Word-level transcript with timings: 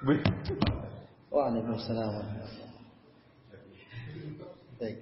Waalaikumsalam. 0.00 2.24
Baik. 4.80 4.96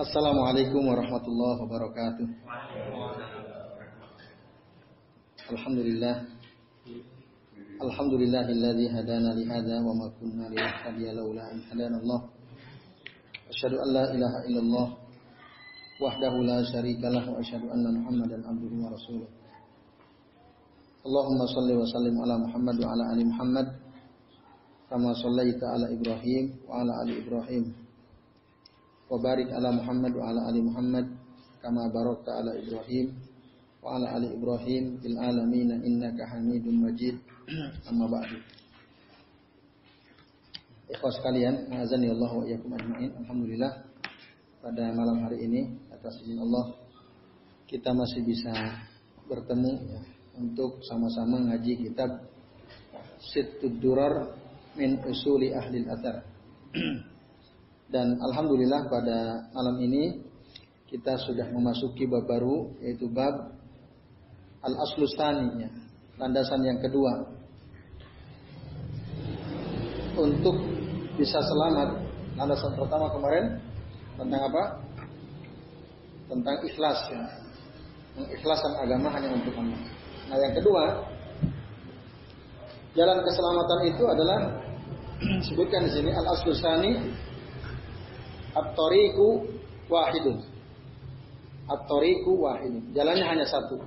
Assalamualaikum 0.00 0.80
warahmatullahi 0.88 1.60
wabarakatuh. 1.60 2.24
Alhamdulillah. 5.52 6.24
Alhamdulillahilladzi 7.84 8.96
hadana 8.96 9.36
li 9.36 9.44
hadza 9.44 9.76
wa 9.84 9.92
ma 9.92 10.08
kunna 10.16 10.48
linahtadiya 10.48 11.12
laula 11.12 11.52
an 11.52 11.60
hadana 11.68 12.00
Allah. 12.00 12.32
Asyhadu 13.52 13.76
an 13.76 13.88
la 13.92 14.04
ilaha 14.08 14.38
illallah 14.48 14.88
wahdahu 16.00 16.48
la 16.48 16.64
syarikalah 16.64 17.28
wa 17.28 17.44
asyhadu 17.44 17.68
anna 17.76 17.92
Muhammadan 17.92 18.40
abduhu 18.40 18.88
wa 18.88 18.96
rasuluh. 18.96 19.28
Allahumma 21.08 21.48
salli 21.48 21.72
wa 21.72 21.88
sallim 21.88 22.20
ala 22.20 22.36
Muhammad 22.36 22.76
wa 22.84 22.88
ala 22.92 23.04
ali 23.16 23.24
Muhammad 23.24 23.66
kama 24.92 25.16
sallaita 25.16 25.64
ala 25.72 25.88
Ibrahim 25.88 26.44
wa 26.68 26.84
ala 26.84 26.92
ali 27.00 27.16
Ibrahim. 27.24 27.64
Wa 29.08 29.16
barik 29.16 29.48
ala 29.48 29.72
Muhammad 29.72 30.12
wa 30.12 30.28
ala 30.28 30.40
ali 30.52 30.60
Muhammad 30.60 31.08
kama 31.64 31.88
barakta 31.88 32.44
ala 32.44 32.52
Ibrahim 32.60 33.16
wa 33.80 33.96
ala 33.96 34.20
ali 34.20 34.36
Ibrahim 34.36 35.00
fil 35.00 35.16
alamin 35.16 35.80
innaka 35.80 36.28
Hamidum 36.28 36.76
Majid. 36.76 37.16
Amma 37.88 38.04
ba'du. 38.04 38.36
Ikhwas 40.92 41.16
sekalian, 41.24 41.72
azani 41.72 42.12
Allah 42.12 42.32
wa 42.36 42.44
iyyakum 42.44 42.68
ajmain. 42.76 43.16
Alhamdulillah 43.16 43.72
pada 44.60 44.92
malam 44.92 45.24
hari 45.24 45.40
ini 45.40 45.72
atas 45.88 46.20
izin 46.20 46.36
Allah 46.36 46.76
kita 47.64 47.96
masih 47.96 48.20
bisa 48.28 48.52
bertemu 49.24 49.72
ya, 49.88 50.00
untuk 50.38 50.80
sama-sama 50.86 51.42
ngaji 51.50 51.90
kitab 51.90 52.22
Sittud 53.18 53.82
Durar 53.82 54.30
min 54.78 55.02
Usuli 55.02 55.50
Ahli 55.50 55.82
Athar. 55.90 56.22
Dan 57.92 58.20
alhamdulillah 58.20 58.86
pada 58.86 59.48
malam 59.50 59.76
ini 59.82 60.22
kita 60.88 61.18
sudah 61.26 61.50
memasuki 61.50 62.06
bab 62.06 62.24
baru 62.24 62.72
yaitu 62.80 63.10
bab 63.10 63.58
Al-Aslustani 64.58 65.62
ya, 65.62 65.70
landasan 66.18 66.60
yang 66.66 66.78
kedua 66.82 67.30
untuk 70.18 70.58
bisa 71.14 71.38
selamat. 71.38 71.88
Landasan 72.34 72.74
pertama 72.74 73.06
kemarin 73.14 73.44
tentang 74.18 74.42
apa? 74.50 74.62
Tentang 76.26 76.56
ikhlas 76.66 76.98
ya. 77.10 77.22
Mengikhlaskan 78.18 78.72
agama 78.82 79.08
hanya 79.14 79.30
untuk 79.30 79.54
Allah. 79.54 79.97
Nah, 80.28 80.36
yang 80.36 80.54
kedua, 80.60 80.84
jalan 82.92 83.18
keselamatan 83.24 83.80
itu 83.88 84.04
adalah 84.04 84.38
sebutkan 85.48 85.88
di 85.88 85.90
sini 85.96 86.12
al-aslusani 86.12 86.92
at-tariqu 88.52 89.28
wahidun. 89.88 90.44
At-tariqu 91.64 92.32
wahidun. 92.44 92.92
Jalannya 92.92 93.24
hanya 93.24 93.46
satu. 93.48 93.80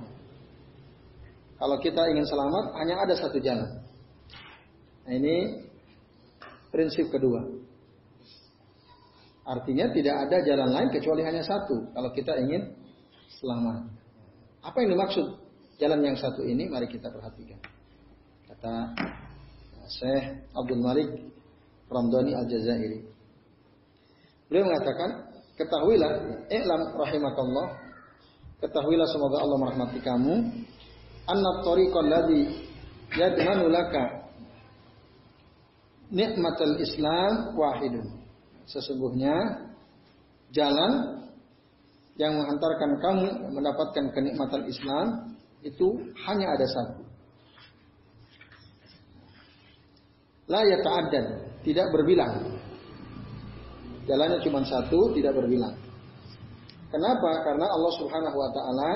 Kalau 1.62 1.78
kita 1.78 2.10
ingin 2.10 2.26
selamat, 2.26 2.74
hanya 2.74 3.06
ada 3.06 3.14
satu 3.14 3.38
jalan. 3.38 3.70
Nah, 5.06 5.12
ini 5.14 5.62
prinsip 6.74 7.06
kedua. 7.14 7.38
Artinya 9.46 9.90
tidak 9.94 10.26
ada 10.26 10.42
jalan 10.42 10.70
lain 10.74 10.88
kecuali 10.90 11.22
hanya 11.22 11.42
satu 11.42 11.90
kalau 11.94 12.10
kita 12.14 12.34
ingin 12.38 12.78
selamat. 13.42 13.90
Apa 14.62 14.86
yang 14.86 14.94
dimaksud 14.94 15.41
jalan 15.82 15.98
yang 16.06 16.14
satu 16.14 16.46
ini? 16.46 16.70
Mari 16.70 16.86
kita 16.86 17.10
perhatikan. 17.10 17.58
Kata 18.46 18.94
Syekh 19.90 20.46
Abdul 20.54 20.78
Malik 20.78 21.10
Ramdhani 21.90 22.38
Al-Jazairi. 22.38 23.02
Beliau 24.46 24.70
mengatakan, 24.70 25.10
ketahuilah, 25.58 26.10
i'lam 26.54 26.82
rahimakallah, 26.94 27.66
ketahuilah 28.62 29.08
semoga 29.10 29.42
Allah 29.42 29.58
merahmati 29.58 29.98
kamu, 29.98 30.34
anna 31.26 31.50
tariqal 31.66 32.06
ladzi 32.06 32.42
yadmanu 33.18 33.66
laka 33.66 34.30
nikmatul 36.14 36.78
Islam 36.78 37.58
wahidun. 37.58 38.06
Sesungguhnya 38.70 39.66
jalan 40.54 41.26
yang 42.20 42.36
menghantarkan 42.38 42.90
kamu 43.00 43.26
mendapatkan 43.56 44.04
kenikmatan 44.14 44.62
Islam 44.68 45.06
itu 45.62 45.88
hanya 46.26 46.46
ada 46.58 46.66
satu. 46.66 47.02
La 50.50 50.60
yata'addan, 50.66 51.26
tidak 51.62 51.86
berbilang. 51.94 52.58
Jalannya 54.10 54.42
cuma 54.42 54.66
satu, 54.66 55.14
tidak 55.14 55.38
berbilang. 55.38 55.78
Kenapa? 56.90 57.30
Karena 57.46 57.66
Allah 57.70 57.92
Subhanahu 57.96 58.36
wa 58.36 58.50
taala 58.52 58.90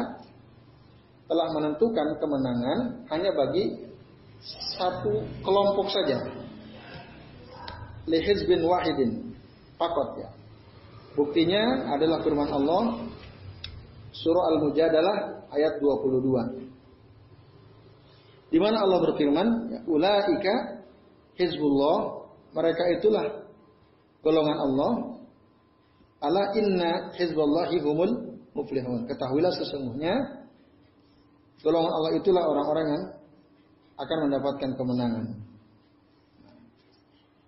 telah 1.26 1.48
menentukan 1.54 2.08
kemenangan 2.20 2.78
hanya 3.08 3.30
bagi 3.32 3.88
satu 4.76 5.24
kelompok 5.40 5.88
saja. 5.88 6.18
Lihiz 8.06 8.44
bin 8.46 8.62
wahidin. 8.62 9.34
Fakot 9.80 10.20
ya. 10.20 10.28
Buktinya 11.16 11.94
adalah 11.96 12.20
firman 12.20 12.52
Allah 12.52 13.08
surah 14.12 14.44
Al-Mujadalah 14.54 15.35
ayat 15.56 15.80
22. 15.80 16.66
Di 18.52 18.58
mana 18.62 18.78
Allah 18.84 18.98
berfirman, 19.02 19.48
ya, 19.74 19.80
ulaika 19.90 20.84
hizbullah, 21.34 22.28
mereka 22.54 22.82
itulah 22.94 23.24
golongan 24.22 24.58
Allah. 24.58 24.92
Ala 26.16 26.42
inna 26.56 27.12
hizballahi 27.12 27.76
humul 27.84 28.40
muflihun. 28.56 29.04
Ketahuilah 29.04 29.52
sesungguhnya 29.52 30.14
golongan 31.60 31.92
Allah 31.92 32.12
itulah 32.16 32.42
orang-orang 32.48 32.86
yang 32.88 33.04
akan 34.00 34.18
mendapatkan 34.28 34.70
kemenangan. 34.76 35.26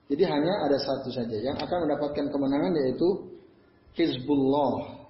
Jadi 0.08 0.24
hanya 0.24 0.64
ada 0.64 0.78
satu 0.80 1.12
saja 1.12 1.36
yang 1.36 1.56
akan 1.60 1.78
mendapatkan 1.84 2.32
kemenangan 2.32 2.72
yaitu 2.80 3.08
Hizbullah. 3.92 5.04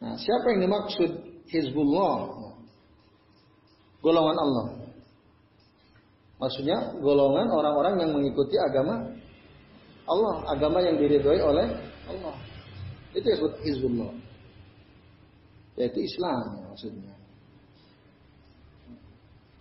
Nah, 0.00 0.14
siapa 0.16 0.46
yang 0.56 0.70
dimaksud 0.70 1.10
Hizbullah? 1.50 2.42
Golongan 4.02 4.38
Allah. 4.38 4.66
Maksudnya 6.42 6.98
golongan 6.98 7.46
orang-orang 7.54 8.02
yang 8.02 8.10
mengikuti 8.18 8.58
agama 8.58 9.14
Allah, 10.10 10.34
agama 10.50 10.82
yang 10.82 10.98
diridhoi 10.98 11.38
oleh 11.38 11.66
Allah. 12.10 12.34
Itu 13.14 13.22
disebut 13.22 13.54
Hizbullah. 13.62 14.12
Yaitu 15.78 16.02
Islam 16.02 16.66
maksudnya. 16.68 17.14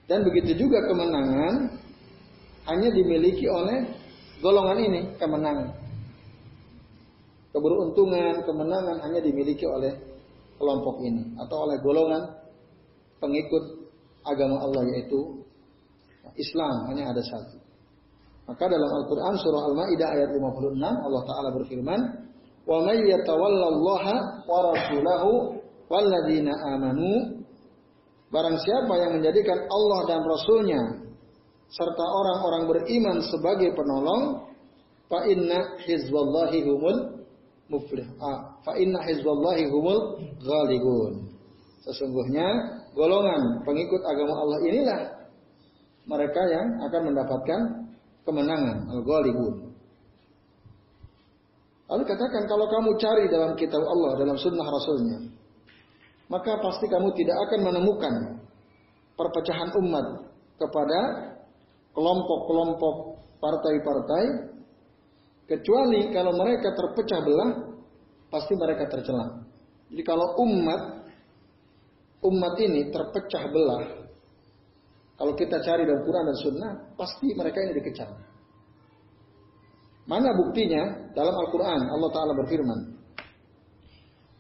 Dan 0.10 0.28
begitu 0.28 0.68
juga 0.68 0.84
kemenangan 0.90 1.72
hanya 2.68 2.90
dimiliki 2.92 3.48
oleh 3.48 3.88
golongan 4.44 4.78
ini, 4.82 5.02
kemenangan. 5.16 5.72
Keberuntungan, 7.56 8.44
kemenangan 8.44 8.98
hanya 9.06 9.20
dimiliki 9.24 9.64
oleh 9.64 10.11
kelompok 10.62 11.02
ini 11.02 11.34
atau 11.42 11.66
oleh 11.66 11.82
golongan 11.82 12.24
pengikut 13.18 13.90
agama 14.22 14.62
Allah 14.62 14.86
yaitu 14.94 15.42
Islam 16.38 16.88
hanya 16.94 17.10
ada 17.10 17.22
satu. 17.26 17.58
Maka 18.46 18.70
dalam 18.70 18.90
Al-Qur'an 18.90 19.36
surah 19.42 19.64
Al-Maidah 19.74 20.08
ayat 20.14 20.30
56 20.38 20.78
Allah 20.82 21.22
taala 21.26 21.50
berfirman, 21.56 22.02
"Wa 22.66 22.78
may 22.86 23.00
yatawallallaha 23.10 24.16
wa 24.46 24.60
rasulahu 24.74 25.58
walladzina 25.90 26.54
amanu" 26.78 27.42
Barang 28.32 28.56
siapa 28.64 28.96
yang 28.96 29.20
menjadikan 29.20 29.68
Allah 29.68 30.00
dan 30.08 30.24
Rasulnya 30.24 31.04
serta 31.68 32.06
orang-orang 32.08 32.64
beriman 32.64 33.18
sebagai 33.28 33.76
penolong, 33.76 34.48
fa 35.12 35.28
inna 35.28 35.76
hizballahi 35.84 36.64
humul 36.64 37.21
muflih. 37.72 38.06
Ah, 38.20 38.60
fa 38.68 38.76
inna 38.76 39.00
hizballahi 39.08 39.72
humul 39.72 40.20
ghalibun. 40.44 41.32
Sesungguhnya 41.88 42.46
golongan 42.94 43.64
pengikut 43.64 44.04
agama 44.04 44.36
Allah 44.36 44.60
inilah 44.68 45.02
mereka 46.06 46.42
yang 46.52 46.68
akan 46.92 47.02
mendapatkan 47.10 47.62
kemenangan 48.28 48.78
al-ghalibun. 48.92 49.72
Lalu 51.92 52.04
katakan 52.08 52.44
kalau 52.48 52.72
kamu 52.72 52.90
cari 53.00 53.26
dalam 53.28 53.52
kitab 53.60 53.84
Allah, 53.84 54.16
dalam 54.16 54.38
sunnah 54.40 54.64
Rasulnya, 54.64 55.28
maka 56.32 56.56
pasti 56.64 56.88
kamu 56.88 57.12
tidak 57.20 57.36
akan 57.50 57.60
menemukan 57.68 58.16
perpecahan 59.20 59.76
umat 59.76 60.08
kepada 60.56 61.00
kelompok-kelompok 61.92 62.96
partai-partai 63.44 64.24
kecuali 65.52 66.08
kalau 66.16 66.32
mereka 66.40 66.72
terpecah 66.72 67.20
belah 67.20 67.52
pasti 68.32 68.56
mereka 68.56 68.88
tercela. 68.88 69.44
Jadi 69.92 70.04
kalau 70.08 70.40
umat 70.48 71.12
umat 72.24 72.56
ini 72.64 72.88
terpecah 72.88 73.44
belah 73.52 73.84
Kalau 75.22 75.38
kita 75.38 75.62
cari 75.62 75.86
dalam 75.86 76.02
Quran 76.02 76.26
dan 76.34 76.38
Sunnah, 76.42 76.72
pasti 76.98 77.30
mereka 77.38 77.62
ini 77.62 77.78
dikecam. 77.78 78.10
Mana 80.10 80.34
buktinya? 80.34 81.14
Dalam 81.14 81.38
Al-Quran 81.46 81.78
Allah 81.94 82.10
Ta'ala 82.10 82.34
berfirman. 82.42 82.80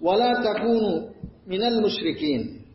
Wala 0.01 0.41
takunu 0.41 1.13
minal 1.45 1.77
musyrikin. 1.85 2.65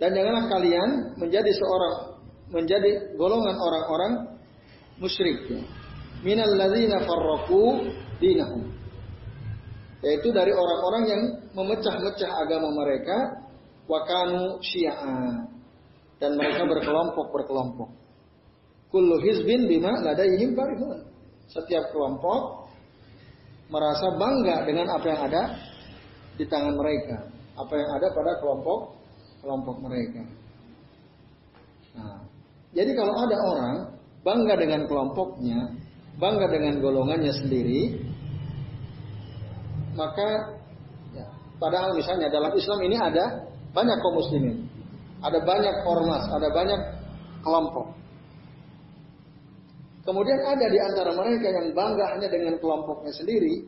Dan 0.00 0.16
janganlah 0.16 0.48
kalian 0.48 1.20
menjadi 1.20 1.52
seorang 1.52 2.16
menjadi 2.48 3.12
golongan 3.20 3.60
orang-orang 3.60 4.12
musyrik. 4.96 5.52
Minal 6.24 6.52
ladzina 6.56 7.02
farraqu 7.04 7.92
dinahum. 8.20 8.72
Yaitu 10.04 10.28
dari 10.30 10.52
orang-orang 10.52 11.04
yang 11.08 11.22
memecah-mecah 11.56 12.30
agama 12.46 12.68
mereka 12.84 13.42
wakanu 13.90 14.60
syiah 14.62 15.48
dan 16.20 16.30
mereka 16.36 16.62
berkelompok-berkelompok. 16.68 17.90
Kullu 18.92 19.18
hizbin 19.24 19.66
bima 19.66 19.92
ladaihim 20.04 20.54
farihun. 20.54 21.04
Setiap 21.50 21.90
kelompok 21.90 22.70
merasa 23.70 24.14
bangga 24.14 24.62
dengan 24.66 24.86
apa 24.94 25.06
yang 25.06 25.20
ada 25.26 25.42
di 26.38 26.44
tangan 26.46 26.74
mereka, 26.76 27.26
apa 27.58 27.74
yang 27.74 27.90
ada 27.98 28.06
pada 28.14 28.32
kelompok 28.38 28.80
kelompok 29.42 29.76
mereka. 29.82 30.22
Nah, 31.96 32.18
jadi 32.74 32.90
kalau 32.92 33.14
ada 33.14 33.36
orang 33.40 33.76
bangga 34.26 34.54
dengan 34.58 34.82
kelompoknya, 34.90 35.58
bangga 36.16 36.46
dengan 36.48 36.80
golongannya 36.80 37.32
sendiri, 37.32 38.00
maka 39.96 40.56
ya, 41.12 41.26
padahal 41.60 41.96
misalnya 41.96 42.28
dalam 42.28 42.52
Islam 42.56 42.80
ini 42.84 42.96
ada 42.96 43.48
banyak 43.72 43.96
kaum 44.00 44.16
muslimin, 44.20 44.56
ada 45.20 45.40
banyak 45.44 45.76
ormas, 45.84 46.24
ada 46.32 46.48
banyak 46.52 46.80
kelompok. 47.44 47.96
Kemudian 50.06 50.38
ada 50.38 50.66
di 50.70 50.78
antara 50.78 51.10
mereka 51.18 51.50
yang 51.50 51.74
bangga 51.74 52.14
hanya 52.14 52.30
dengan 52.30 52.54
kelompoknya 52.62 53.10
sendiri. 53.10 53.66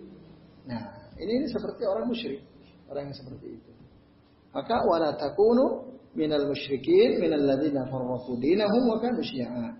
Nah, 0.71 1.11
ini, 1.19 1.43
ini 1.43 1.47
seperti 1.51 1.83
orang 1.83 2.07
musyrik, 2.07 2.47
orang 2.87 3.11
yang 3.11 3.17
seperti 3.17 3.59
itu. 3.59 3.73
Maka 4.55 4.87
wala 4.87 5.19
takunu 5.19 5.99
minal 6.15 6.47
musyrikin 6.47 7.19
minal 7.19 7.43
ladzina 7.43 7.85
farraqu 7.91 8.39
dinahum 8.39 8.83
wa 8.87 8.97
kanu 9.03 9.21
syi'a. 9.21 9.75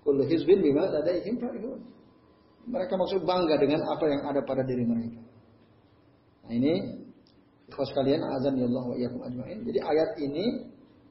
Kullu 0.00 0.24
hizbin 0.24 0.64
bima 0.64 0.88
ladaihim 0.88 1.36
farihun. 1.36 1.80
Mereka 2.68 2.92
maksud 2.96 3.24
bangga 3.24 3.56
dengan 3.56 3.80
apa 3.88 4.04
yang 4.04 4.22
ada 4.28 4.40
pada 4.44 4.62
diri 4.66 4.84
mereka. 4.84 5.20
Nah, 6.44 6.52
ini 6.52 6.74
ikhwas 7.70 7.94
kalian 7.94 8.20
azan 8.26 8.58
ya 8.58 8.66
Allah 8.66 8.84
wa 8.84 8.96
iyyakum 8.98 9.20
ajmain. 9.22 9.58
Jadi 9.64 9.78
ayat 9.80 10.10
ini 10.20 10.44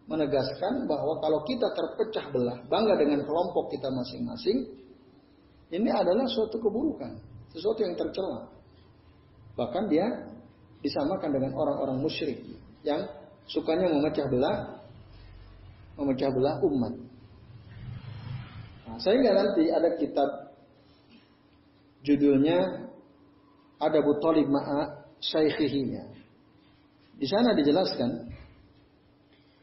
menegaskan 0.10 0.90
bahwa 0.90 1.22
kalau 1.22 1.40
kita 1.46 1.69
terpecah 1.72 2.25
belah, 2.34 2.57
bangga 2.66 2.98
dengan 2.98 3.22
kelompok 3.24 3.69
kita 3.69 3.88
masing-masing, 3.94 4.57
ini 5.69 5.90
adalah 5.94 6.25
suatu 6.25 6.57
keburukan, 6.57 7.13
sesuatu 7.54 7.86
yang 7.86 7.94
tercela. 7.94 8.50
Bahkan 9.54 9.84
dia 9.86 10.06
disamakan 10.81 11.30
dengan 11.30 11.51
orang-orang 11.54 12.01
musyrik 12.01 12.42
yang 12.81 13.06
sukanya 13.46 13.86
memecah 13.86 14.25
belah, 14.25 14.57
memecah 15.94 16.30
belah 16.34 16.56
umat. 16.66 16.94
Nah, 18.90 18.98
sehingga 18.98 19.30
nanti 19.38 19.69
ada 19.69 19.94
kitab 19.94 20.49
judulnya 22.09 22.89
ada 23.77 24.00
Talib 24.01 24.50
Ma'a 24.50 25.06
Syaikhihinya. 25.21 26.17
Di 27.19 27.27
sana 27.29 27.53
dijelaskan 27.53 28.29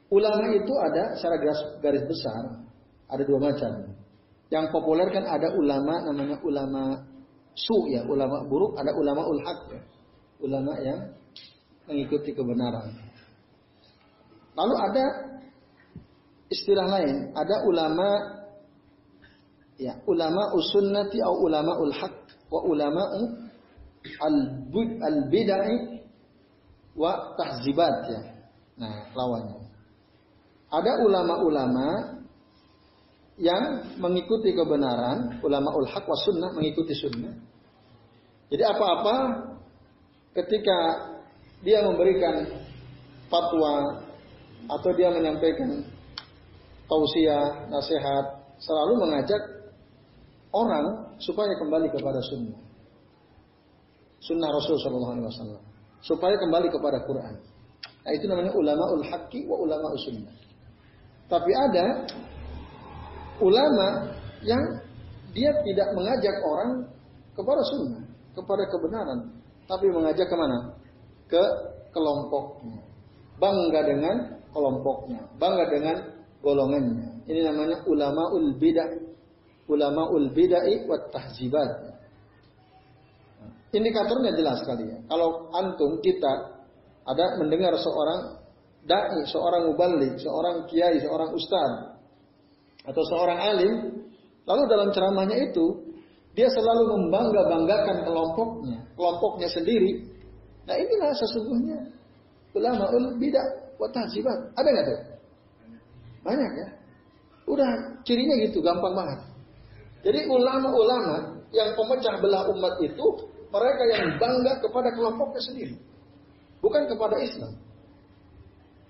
Ulama 0.06 0.54
itu 0.54 0.70
ada 0.78 1.18
secara 1.18 1.34
garis, 1.42 1.60
garis 1.82 2.04
besar 2.06 2.62
ada 3.10 3.22
dua 3.26 3.42
macam. 3.42 3.90
Yang 4.46 4.66
populer 4.70 5.10
kan 5.10 5.26
ada 5.26 5.50
ulama 5.58 6.06
namanya 6.06 6.38
ulama 6.46 7.02
su 7.58 7.90
ya, 7.90 8.06
ulama 8.06 8.46
buruk, 8.46 8.78
ada 8.78 8.94
ulama 8.94 9.26
ulhaq 9.26 9.60
ya. 9.74 9.82
Ulama 10.36 10.72
yang 10.78 11.00
mengikuti 11.90 12.30
kebenaran. 12.30 12.94
Lalu 14.54 14.74
ada 14.78 15.04
istilah 16.54 16.86
lain, 16.86 17.34
ada 17.34 17.66
ulama 17.66 18.08
ya, 19.74 19.98
ulama 20.06 20.54
usunnati 20.54 21.18
atau 21.18 21.34
ulama 21.42 21.82
ulhaq 21.82 22.25
wa 22.50 22.60
ulama 22.62 23.02
al-bid'ah 25.02 25.68
wa 26.96 27.12
tahzibat 27.36 27.96
ya. 28.08 28.20
Nah, 28.76 29.08
lawannya. 29.16 29.66
Ada 30.68 30.92
ulama-ulama 31.06 31.88
yang 33.36 33.96
mengikuti 34.00 34.52
kebenaran, 34.52 35.40
ulama 35.44 35.72
ul 35.76 35.88
haq 35.88 36.04
wa 36.04 36.18
sunnah 36.24 36.50
mengikuti 36.56 36.92
sunnah. 36.96 37.36
Jadi 38.48 38.62
apa-apa 38.64 39.16
ketika 40.36 40.78
dia 41.64 41.84
memberikan 41.84 42.46
fatwa 43.32 44.04
atau 44.66 44.90
dia 44.94 45.10
menyampaikan 45.12 45.82
tausiah, 46.86 47.66
nasihat, 47.68 48.24
selalu 48.60 48.92
mengajak 49.02 49.42
orang 50.56 50.86
supaya 51.20 51.52
kembali 51.60 51.92
kepada 51.92 52.20
sunnah. 52.32 52.60
Sunnah 54.24 54.48
Rasul 54.48 54.80
Shallallahu 54.80 55.12
Alaihi 55.20 55.28
Wasallam. 55.28 55.62
Supaya 56.00 56.34
kembali 56.40 56.68
kepada 56.72 57.04
Quran. 57.04 57.34
Nah, 58.06 58.12
itu 58.14 58.24
namanya 58.30 58.54
ulama 58.54 58.84
ul 58.96 59.04
haqqi 59.04 59.44
wa 59.44 59.60
ulama 59.60 59.92
sunnah. 60.00 60.34
Tapi 61.26 61.50
ada 61.52 62.06
ulama 63.42 64.14
yang 64.46 64.62
dia 65.34 65.50
tidak 65.66 65.88
mengajak 65.92 66.36
orang 66.46 66.86
kepada 67.36 67.62
sunnah, 67.74 68.02
kepada 68.32 68.64
kebenaran, 68.70 69.20
tapi 69.68 69.90
mengajak 69.92 70.24
ke 70.24 70.36
mana? 70.38 70.58
Ke 71.28 71.42
kelompoknya. 71.92 72.80
Bangga 73.36 73.80
dengan 73.84 74.16
kelompoknya, 74.54 75.20
bangga 75.36 75.64
dengan 75.68 75.96
golongannya. 76.40 77.26
Ini 77.28 77.40
namanya 77.52 77.84
ulama 77.84 78.32
ul 78.32 78.56
bidah, 78.56 78.86
ulama 79.66 80.10
ul 80.14 80.30
bidai 80.30 80.86
wa 80.86 80.96
tahzibat. 81.10 81.98
Indikatornya 83.74 84.32
jelas 84.32 84.62
sekali 84.62 84.88
ya. 84.88 84.98
Kalau 85.10 85.50
antum 85.52 85.98
kita 86.00 86.32
ada 87.06 87.24
mendengar 87.38 87.74
seorang 87.76 88.40
dai, 88.86 89.20
seorang 89.26 89.74
mubalik, 89.74 90.16
seorang 90.22 90.64
kiai, 90.70 91.02
seorang 91.02 91.34
ustaz 91.34 91.98
atau 92.86 93.02
seorang 93.10 93.38
alim, 93.42 93.74
lalu 94.46 94.62
dalam 94.70 94.88
ceramahnya 94.94 95.50
itu 95.50 95.82
dia 96.38 96.46
selalu 96.52 96.94
membangga-banggakan 96.94 98.06
kelompoknya, 98.06 98.78
kelompoknya 98.94 99.48
sendiri. 99.50 100.06
Nah 100.66 100.76
inilah 100.78 101.10
sesungguhnya 101.18 101.78
ulama 102.54 102.86
ul 102.94 103.18
bidah 103.18 103.74
wa 103.82 103.88
tahzibat. 103.90 104.54
Ada 104.54 104.68
nggak 104.70 104.84
tuh? 104.86 105.00
Banyak 106.22 106.50
ya. 106.58 106.68
Udah 107.46 107.70
cirinya 108.02 108.34
gitu, 108.42 108.58
gampang 108.62 108.94
banget. 108.94 109.35
Jadi 110.06 110.22
ulama-ulama 110.30 111.42
yang 111.50 111.74
pemecah 111.74 112.14
belah 112.22 112.46
umat 112.54 112.78
itu 112.78 113.06
mereka 113.50 113.82
yang 113.90 114.14
bangga 114.22 114.62
kepada 114.62 114.94
kelompoknya 114.94 115.42
sendiri, 115.42 115.74
bukan 116.62 116.86
kepada 116.86 117.18
Islam. 117.18 117.58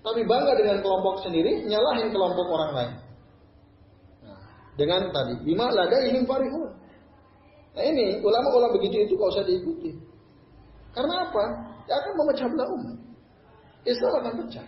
Tapi 0.05 0.21
bangga 0.29 0.53
dengan 0.61 0.77
kelompok 0.85 1.25
sendiri, 1.25 1.65
nyalahin 1.65 2.13
kelompok 2.13 2.45
orang 2.53 2.71
lain. 2.77 2.93
Nah, 4.29 4.41
dengan 4.77 5.09
tadi, 5.09 5.41
bima 5.41 5.73
lada 5.73 5.97
parihun. 6.05 6.69
Nah 7.73 7.83
ini, 7.85 8.21
ulama-ulama 8.21 8.77
begitu 8.77 9.09
itu 9.09 9.17
kau 9.17 9.33
usah 9.33 9.41
diikuti. 9.41 9.97
Karena 10.93 11.29
apa? 11.29 11.43
Ya 11.89 11.97
akan 11.97 12.13
memecah 12.13 12.47
belah 12.49 12.69
umat. 12.77 12.97
Islam 13.89 14.11
akan 14.21 14.33
pecah. 14.45 14.67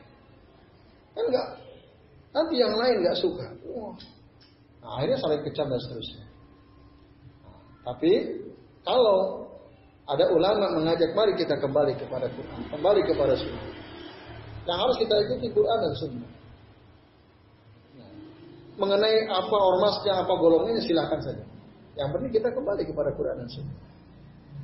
Kan 1.13 1.23
enggak. 1.29 1.47
Nanti 2.33 2.53
yang 2.57 2.73
lain 2.73 3.05
enggak 3.05 3.17
suka. 3.21 3.45
Wah. 3.69 3.97
Nah, 4.81 4.89
akhirnya 4.97 5.17
saling 5.21 5.41
kecam 5.45 5.69
dan 5.69 5.81
seterusnya. 5.81 6.28
Tapi 7.83 8.12
kalau 8.83 9.48
ada 10.09 10.25
ulama 10.33 10.74
mengajak 10.74 11.13
mari 11.13 11.38
kita 11.38 11.62
kembali 11.62 11.93
kepada 12.00 12.25
Quran, 12.33 12.59
kembali 12.74 13.01
kepada 13.05 13.33
Sunnah. 13.38 13.65
Yang 14.65 14.77
harus 14.81 14.95
kita 14.98 15.15
ikuti 15.29 15.48
Quran 15.53 15.77
dan 15.77 15.93
Sunnah. 15.98 16.31
Nah, 17.98 18.12
mengenai 18.81 19.29
apa 19.29 19.57
ormasnya, 19.57 20.13
apa 20.25 20.33
golongannya 20.33 20.81
silahkan 20.81 21.21
saja. 21.21 21.45
Yang 21.93 22.09
penting 22.17 22.31
kita 22.41 22.50
kembali 22.50 22.83
kepada 22.89 23.09
Quran 23.13 23.36
dan 23.45 23.50
Sunnah. 23.53 23.77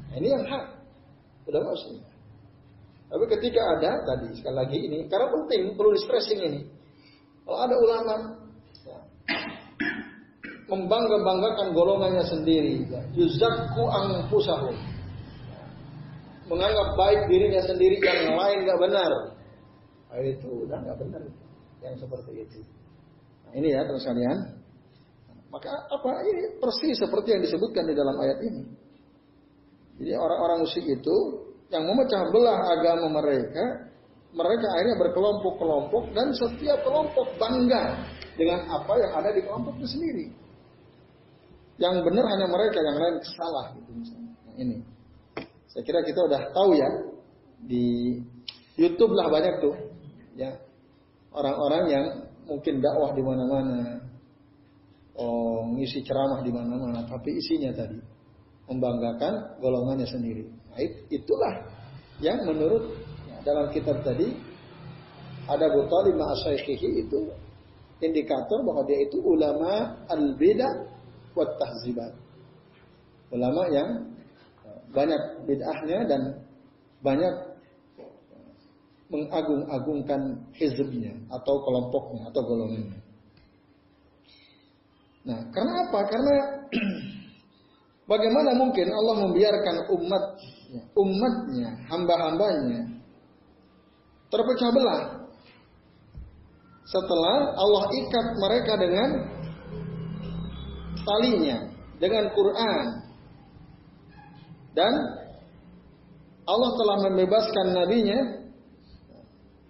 Nah, 0.09 0.15
ini 0.17 0.27
yang 0.33 0.43
hak. 0.49 0.65
Udah 1.45 1.61
maksudnya. 1.61 2.05
Tapi 3.05 3.25
ketika 3.37 3.61
ada 3.77 3.91
tadi 4.01 4.33
sekali 4.33 4.55
lagi 4.57 4.77
ini 4.81 5.05
karena 5.05 5.29
penting 5.29 5.77
perlu 5.77 5.93
stressing 5.93 6.41
ini. 6.41 6.61
Kalau 7.45 7.59
ada 7.61 7.75
ulama 7.77 8.15
ya, 8.81 8.97
membangga-banggakan 10.65 11.77
golongannya 11.77 12.25
sendiri, 12.25 12.89
yuzakku 13.13 13.83
angfusahu. 13.85 14.73
Menganggap 16.45 16.93
baik 16.93 17.25
dirinya 17.29 17.61
sendiri 17.65 17.97
yang 18.01 18.37
lain 18.37 18.57
nggak 18.65 18.79
benar. 18.81 19.11
Nah, 20.09 20.21
itu 20.21 20.69
udah 20.69 20.77
nggak 20.77 20.97
benar 21.01 21.21
yang 21.81 21.95
seperti 21.97 22.31
itu. 22.45 22.59
Nah, 23.45 23.53
ini 23.57 23.73
ya 23.73 23.81
terus 23.85 24.05
kalian. 24.05 24.61
Maka 25.49 25.71
apa 25.71 26.11
ini 26.27 26.59
persis 26.59 26.99
seperti 26.99 27.33
yang 27.33 27.41
disebutkan 27.41 27.87
di 27.87 27.95
dalam 27.97 28.13
ayat 28.19 28.37
ini. 28.45 28.63
Jadi 29.95 30.11
orang-orang 30.11 30.67
musyrik 30.67 30.99
itu 30.99 31.17
yang 31.71 31.87
memecah 31.87 32.27
belah 32.29 32.59
agama 32.77 33.23
mereka, 33.23 33.63
mereka 34.35 34.67
akhirnya 34.75 34.97
berkelompok-kelompok 34.99 36.03
dan 36.11 36.27
setiap 36.35 36.83
kelompok 36.83 37.31
bangga 37.39 37.95
dengan 38.35 38.67
apa 38.67 38.93
yang 38.99 39.11
ada 39.15 39.29
di 39.31 39.41
kelompok 39.47 39.79
itu 39.79 39.87
sendiri. 39.95 40.44
Yang 41.75 42.07
benar 42.07 42.25
hanya 42.31 42.47
mereka, 42.47 42.79
yang 42.79 42.97
lain 42.97 43.15
salah 43.35 43.75
gitu 43.75 43.91
misalnya. 43.91 44.31
Nah, 44.47 44.55
ini. 44.55 44.77
Saya 45.67 45.83
kira 45.83 45.99
kita 46.07 46.23
udah 46.23 46.41
tahu 46.55 46.71
ya 46.79 46.89
di 47.67 48.15
YouTube 48.79 49.11
lah 49.11 49.27
banyak 49.27 49.59
tuh 49.59 49.75
ya 50.39 50.55
orang-orang 51.35 51.83
yang 51.91 52.05
mungkin 52.47 52.79
dakwah 52.79 53.11
di 53.11 53.23
mana-mana, 53.23 53.99
oh 55.19 55.67
ngisi 55.75 55.99
ceramah 56.07 56.39
di 56.47 56.51
mana-mana, 56.55 57.03
tapi 57.03 57.35
isinya 57.35 57.75
tadi 57.75 57.99
membanggakan 58.71 59.59
golongannya 59.59 60.07
sendiri. 60.07 60.47
Nah, 60.47 60.79
itulah 61.11 61.55
yang 62.23 62.39
menurut 62.47 62.95
ya, 63.27 63.35
dalam 63.43 63.67
kitab 63.75 63.99
tadi 63.99 64.31
ada 65.45 65.65
buta 65.75 65.97
lima 66.07 66.31
asyikhi 66.39 67.03
itu 67.03 67.19
indikator 67.99 68.63
bahwa 68.63 68.87
dia 68.87 69.03
itu 69.03 69.19
ulama 69.19 69.91
al-bidah 70.07 70.94
wa 71.35 71.45
tahzibat. 71.59 72.11
Ulama 73.29 73.67
yang 73.69 73.89
ya, 74.63 74.73
banyak 74.95 75.21
bid'ahnya 75.45 75.99
dan 76.07 76.21
banyak 77.03 77.33
mengagung-agungkan 79.11 80.41
hizbnya 80.57 81.13
atau 81.29 81.55
kelompoknya 81.61 82.31
atau 82.31 82.41
golongannya. 82.41 82.99
Nah, 85.25 85.39
karena 85.53 85.73
apa? 85.89 85.99
Karena 86.09 86.33
Bagaimana 88.05 88.53
mungkin 88.53 88.85
Allah 88.93 89.15
membiarkan 89.17 89.89
umat 89.97 90.23
umatnya, 90.93 91.69
hamba-hambanya 91.89 93.01
terpecah 94.29 94.69
belah 94.69 95.03
setelah 96.85 97.57
Allah 97.57 97.83
ikat 97.97 98.27
mereka 98.37 98.73
dengan 98.77 99.09
talinya, 101.05 101.57
dengan 102.01 102.27
Quran. 102.33 102.85
Dan 104.75 104.93
Allah 106.45 106.71
telah 106.75 106.97
membebaskan 107.09 107.65
nabinya 107.71 108.19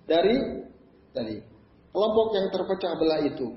dari 0.09 0.35
tadi 1.13 1.37
kelompok 1.93 2.27
yang 2.35 2.47
terpecah 2.51 2.93
belah 2.99 3.21
itu. 3.23 3.47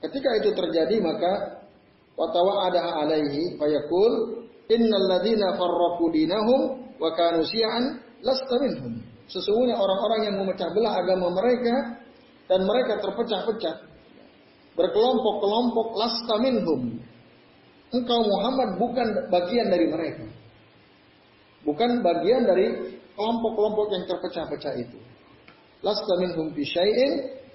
Ketika 0.00 0.30
itu 0.40 0.50
terjadi 0.56 0.96
maka 1.04 1.60
wa 2.16 2.32
tawa'adaha 2.32 3.04
alaihi 3.04 3.60
fayaqul 3.60 4.46
innal 4.72 5.06
ladzina 5.12 5.52
farraqu 5.60 6.08
dinahum 6.08 6.88
wa 6.96 7.10
kanu 7.12 7.44
syi'an 7.44 8.00
lasta 8.24 8.56
minhum. 8.64 9.04
Sesungguhnya 9.28 9.76
orang-orang 9.76 10.20
yang 10.32 10.36
memecah 10.40 10.72
belah 10.72 10.96
agama 11.04 11.28
mereka 11.36 12.00
dan 12.48 12.64
mereka 12.64 12.98
terpecah-pecah 13.04 13.89
berkelompok-kelompok 14.80 15.86
lasta 16.00 16.34
minhum. 16.40 16.96
Engkau 17.92 18.20
Muhammad 18.24 18.80
bukan 18.80 19.08
bagian 19.28 19.68
dari 19.68 19.86
mereka. 19.92 20.24
Bukan 21.68 22.00
bagian 22.00 22.48
dari 22.48 22.96
kelompok-kelompok 23.12 23.86
yang 23.92 24.04
terpecah-pecah 24.08 24.74
itu. 24.80 24.98
Lasta 25.84 26.14
minhum 26.16 26.56
fi 26.56 26.64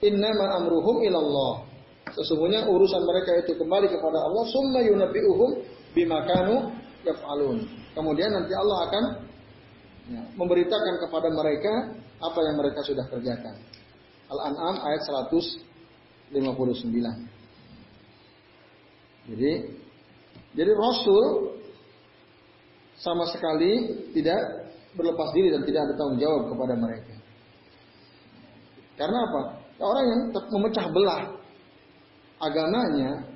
innama 0.05 0.61
amruhum 0.61 1.01
ilallah. 1.01 1.65
Sesungguhnya 2.13 2.69
urusan 2.69 3.01
mereka 3.01 3.41
itu 3.41 3.57
kembali 3.57 3.89
kepada 3.89 4.17
Allah. 4.21 4.43
Summa 4.53 4.79
yunabbi'uhum 4.85 5.49
bimakanu 5.97 6.69
yaf'alun. 7.01 7.65
Kemudian 7.97 8.29
nanti 8.29 8.53
Allah 8.53 8.77
akan 8.85 9.03
ya, 10.13 10.21
memberitakan 10.37 10.93
kepada 11.01 11.29
mereka 11.33 11.73
apa 12.21 12.39
yang 12.45 12.55
mereka 12.61 12.79
sudah 12.85 13.05
kerjakan. 13.09 13.55
Al-An'am 14.29 14.75
ayat 14.85 15.01
159. 16.33 17.35
Jadi 19.25 19.51
jadi 20.55 20.71
Rasul 20.71 21.25
sama 22.95 23.27
sekali 23.27 23.91
tidak 24.15 24.39
berlepas 24.95 25.29
diri 25.35 25.51
dan 25.51 25.61
tidak 25.67 25.81
ada 25.83 25.93
tanggung 25.99 26.19
jawab 26.23 26.41
kepada 26.47 26.73
mereka. 26.79 27.15
Karena 28.95 29.19
apa? 29.27 29.41
Orang 29.83 30.05
yang 30.07 30.21
memecah 30.31 30.87
belah 30.87 31.35
agamanya 32.39 33.27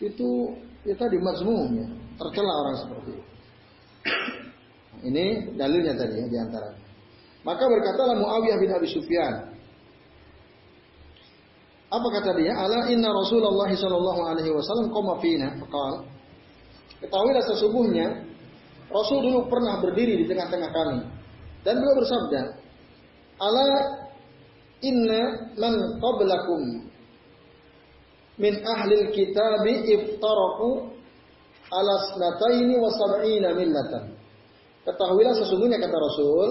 itu 0.00 0.30
ya 0.88 0.96
tadi 0.96 1.16
mazmum 1.20 1.76
ya, 1.76 1.88
tercela 2.16 2.52
orang 2.64 2.76
seperti 2.80 3.10
itu. 3.12 3.24
Ini 5.04 5.24
dalilnya 5.60 5.92
tadi 6.00 6.16
ya 6.16 6.26
di 6.32 6.38
antara. 6.40 6.72
Maka 7.44 7.64
berkatalah 7.68 8.16
Muawiyah 8.16 8.56
bin 8.56 8.70
Abi 8.72 8.88
Sufyan. 8.88 9.53
Apa 11.94 12.08
kata 12.10 12.30
dia? 12.34 12.58
Ala 12.58 12.90
inna 12.90 13.06
Rasulullah 13.14 13.70
sallallahu 13.70 14.20
alaihi 14.26 14.50
wasallam 14.50 14.90
qama 14.90 15.22
fina 15.22 15.54
faqal. 15.62 16.02
Ketahuilah 16.98 17.44
sesungguhnya 17.54 18.06
Rasul 18.90 19.22
dulu 19.22 19.46
pernah 19.46 19.78
berdiri 19.78 20.18
di 20.18 20.24
tengah-tengah 20.26 20.70
kami 20.74 20.98
dan 21.62 21.78
beliau 21.78 21.96
bersabda, 22.02 22.40
"Ala 23.38 23.68
inna 24.82 25.22
man 25.54 25.74
qablakum 26.02 26.62
min 28.42 28.54
ahlil 28.66 29.14
kitabi 29.14 29.86
iftaraku 29.94 30.90
ala 31.70 31.94
snataini 32.12 32.74
wa 32.76 32.90
sab'ina 32.90 33.54
millatan. 33.54 34.14
Ketahuilah 34.84 35.34
sesungguhnya 35.38 35.80
kata 35.80 35.96
Rasul, 35.96 36.48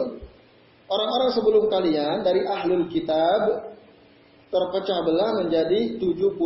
orang-orang 0.90 1.30
sebelum 1.38 1.64
kalian 1.70 2.26
dari 2.26 2.42
ahlul 2.48 2.90
kitab 2.90 3.72
terpecah 4.54 5.02
belah 5.02 5.42
menjadi 5.42 5.98
72 5.98 6.38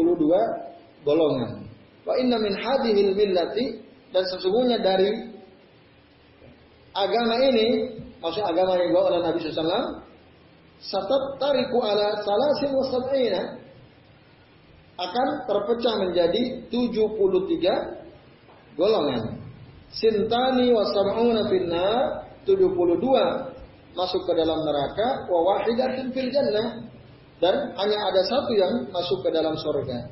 golongan. 1.04 1.68
Wa 2.08 2.16
inna 2.16 2.40
min 2.40 2.56
hadhil 2.56 3.12
millati 3.12 3.84
dan 4.16 4.24
sesungguhnya 4.24 4.80
dari 4.80 5.36
agama 6.96 7.36
ini, 7.44 8.00
maksud 8.24 8.48
agama 8.48 8.80
yang 8.80 8.96
dibawa 8.96 9.12
oleh 9.12 9.22
Nabi 9.28 9.44
SAW, 9.44 10.00
satat 10.80 11.24
tariku 11.38 11.78
ala 11.84 12.24
salasin 12.24 12.72
wa 12.72 12.88
sab'ina 12.88 13.60
akan 14.98 15.28
terpecah 15.46 15.94
menjadi 16.08 16.42
73 16.72 18.80
golongan. 18.80 19.36
Sintani 19.92 20.72
wa 20.74 20.84
sab'una 20.90 21.46
finnar 21.52 22.26
72 22.48 23.58
masuk 23.98 24.22
ke 24.30 24.34
dalam 24.38 24.62
neraka 24.62 25.26
wa 25.28 25.40
wahidatin 25.54 26.14
fil 26.14 26.30
jannah 26.30 26.86
dan 27.38 27.74
hanya 27.78 27.98
ada 28.10 28.22
satu 28.26 28.52
yang 28.54 28.74
masuk 28.90 29.22
ke 29.22 29.30
dalam 29.30 29.54
surga. 29.54 30.10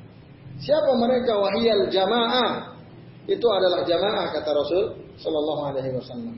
Siapa 0.61 0.91
mereka 1.01 1.35
wahiyal 1.35 1.89
jamaah? 1.89 2.77
Itu 3.25 3.47
adalah 3.49 3.81
jamaah 3.83 4.29
kata 4.29 4.49
Rasul 4.53 4.85
sallallahu 5.17 5.61
alaihi 5.73 5.97
wasallam. 5.97 6.37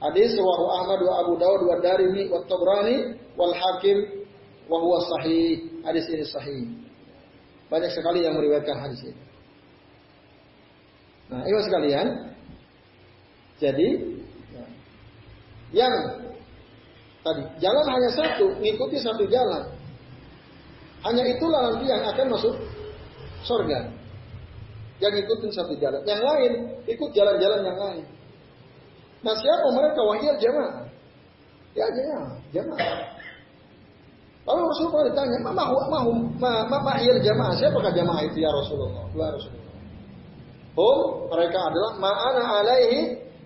Hadis 0.00 0.32
wahu 0.38 0.64
Ahmad 0.80 1.00
wa 1.04 1.14
Abu 1.20 1.36
Dawud 1.36 1.62
wa 1.66 1.76
Darimi 1.82 2.30
wa 2.32 2.40
Tabrani 2.48 3.20
wal 3.36 3.52
Hakim 3.52 4.24
wa 4.70 4.78
huwa 4.80 5.04
sahih. 5.18 5.82
Hadis 5.84 6.08
ini 6.08 6.24
sahih. 6.24 6.64
Banyak 7.68 7.92
sekali 7.92 8.24
yang 8.24 8.38
meriwayatkan 8.38 8.78
hadis 8.80 9.02
ini. 9.04 9.22
Nah, 11.30 11.46
ibu 11.46 11.62
sekalian, 11.62 12.06
jadi 13.62 13.88
yang 15.70 15.94
tadi 17.22 17.42
jalan 17.62 17.86
hanya 17.86 18.10
satu, 18.10 18.50
mengikuti 18.58 18.98
satu 18.98 19.22
jalan. 19.30 19.70
Hanya 21.00 21.24
itulah 21.24 21.60
nanti 21.72 21.84
yang 21.88 22.02
akan 22.04 22.26
masuk 22.28 22.54
surga. 23.48 23.88
Yang 25.00 25.24
ikutin 25.24 25.50
satu 25.56 25.72
jalan. 25.80 26.00
Yang 26.04 26.20
lain 26.20 26.52
ikut 26.84 27.10
jalan-jalan 27.16 27.60
yang 27.64 27.78
lain. 27.80 28.04
Nah 29.24 29.34
siapa 29.36 29.66
mereka? 29.72 30.00
Wahiyah 30.04 30.36
jamaah. 30.36 30.84
Ya 31.72 31.86
jamaah, 31.88 32.30
jamaah. 32.52 33.00
Lalu 34.48 34.60
Rasulullah 34.66 35.04
ditanya, 35.12 35.38
"Ma 35.46 35.52
mahu 35.54 35.76
mahu 35.86 36.10
ma 36.40 36.52
ma 36.66 36.96
jamaah? 36.98 37.54
Siapakah 37.54 37.92
jamaah 37.94 38.22
itu 38.26 38.42
ya 38.42 38.50
Rasulullah?" 38.50 39.04
Ya 39.14 39.28
Rasulullah. 39.30 39.60
Hum 40.74 41.28
mereka 41.28 41.58
adalah 41.60 41.92
ma'ana 42.00 42.42
alaihi 42.62 43.00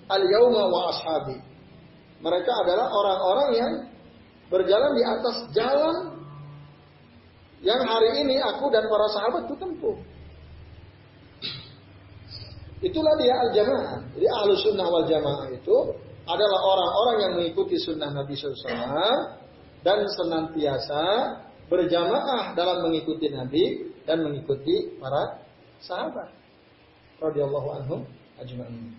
al-yauma 0.08 0.62
wa 0.70 0.80
ashabi. 0.94 1.36
Mereka 2.22 2.52
adalah 2.64 2.86
orang-orang 2.88 3.48
yang 3.52 3.72
berjalan 4.48 4.92
di 4.96 5.02
atas 5.02 5.36
jalan 5.52 6.13
yang 7.64 7.80
hari 7.80 8.20
ini 8.20 8.36
aku 8.44 8.68
dan 8.68 8.84
para 8.86 9.08
sahabat 9.08 9.48
itu 9.48 9.56
tempuh. 9.56 9.96
Itulah 12.84 13.14
dia 13.16 13.34
al-jamaah. 13.48 14.04
Jadi 14.12 14.26
ahlu 14.28 14.52
sunnah 14.60 14.84
wal 14.84 15.08
jamaah 15.08 15.48
itu 15.48 15.76
adalah 16.28 16.60
orang-orang 16.60 17.16
yang 17.24 17.32
mengikuti 17.40 17.80
sunnah 17.80 18.12
Nabi 18.12 18.36
SAW 18.36 18.60
dan 19.80 19.98
senantiasa 20.04 21.02
berjamaah 21.72 22.52
dalam 22.52 22.84
mengikuti 22.84 23.32
Nabi 23.32 23.88
dan 24.04 24.20
mengikuti 24.20 25.00
para 25.00 25.40
sahabat 25.80 26.28
radhiyallahu 27.24 27.68
anhum 27.80 28.00
ajma'in. 28.36 28.92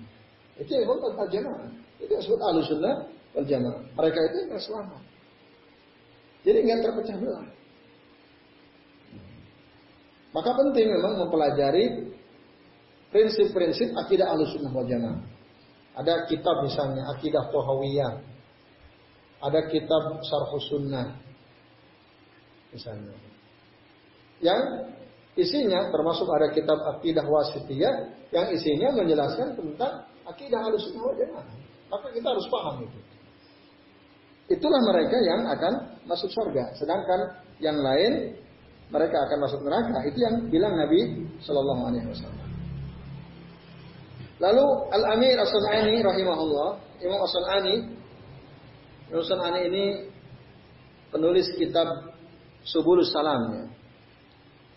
Itu 0.57 0.69
yang 0.73 0.89
disebut 0.89 1.13
al-jamaah. 1.21 1.69
Itu 2.01 2.09
yang 2.09 2.21
disebut 2.25 2.41
al-sunnah 2.41 2.95
wal 3.37 3.45
jamaah. 3.45 3.81
Mereka 3.93 4.19
itu 4.33 4.37
yang 4.49 4.57
selamat. 4.57 5.01
Jadi 6.41 6.57
nggak 6.65 6.79
terpecah 6.89 7.17
belah. 7.21 7.45
Maka 10.35 10.51
penting 10.51 10.91
memang 10.91 11.23
mempelajari 11.23 12.11
prinsip-prinsip 13.07 13.95
akidah 13.95 14.35
al-sunnah 14.35 14.71
wal 14.75 14.83
jamaah. 14.83 15.23
Ada 15.95 16.27
kitab 16.27 16.59
misalnya 16.67 17.07
akidah 17.15 17.47
Tohawiyah. 17.55 18.13
Ada 19.39 19.71
kitab 19.71 20.19
Sarhus 20.27 20.67
Sunnah. 20.67 21.15
Misalnya. 22.75 23.15
Yang 24.43 24.91
isinya 25.39 25.87
termasuk 25.87 26.27
ada 26.27 26.51
kitab 26.51 26.83
akidah 26.83 27.23
wasitiyah 27.23 28.27
yang 28.35 28.51
isinya 28.51 28.91
menjelaskan 28.91 29.55
tentang 29.55 30.03
akidah 30.27 30.59
al-sunnah 30.67 31.03
wal 31.07 31.15
jamaah. 31.15 31.47
Maka 31.87 32.11
kita 32.11 32.27
harus 32.27 32.47
paham 32.51 32.83
itu. 32.83 32.99
Itulah 34.51 34.83
mereka 34.83 35.15
yang 35.23 35.47
akan 35.47 35.73
masuk 36.03 36.27
surga. 36.27 36.75
Sedangkan 36.75 37.39
yang 37.63 37.79
lain 37.79 38.35
mereka 38.89 39.17
akan 39.29 39.37
masuk 39.41 39.61
neraka. 39.65 39.97
Itu 40.05 40.17
yang 40.21 40.35
bilang 40.49 40.77
Nabi 40.77 41.29
Shallallahu 41.41 41.81
Alaihi 41.89 42.07
Wasallam. 42.09 42.47
Lalu 44.35 44.65
Al-Amir 44.91 45.35
As-Sun'ani 45.39 46.03
rahimahullah, 46.03 46.69
Imam 46.99 47.19
As-Sun'ani 47.23 47.75
Imam 49.09 49.21
As-Sun'ani 49.21 49.59
ini 49.69 49.85
penulis 51.13 51.47
kitab 51.55 51.87
Subulus 52.65 53.13
Salam. 53.13 53.69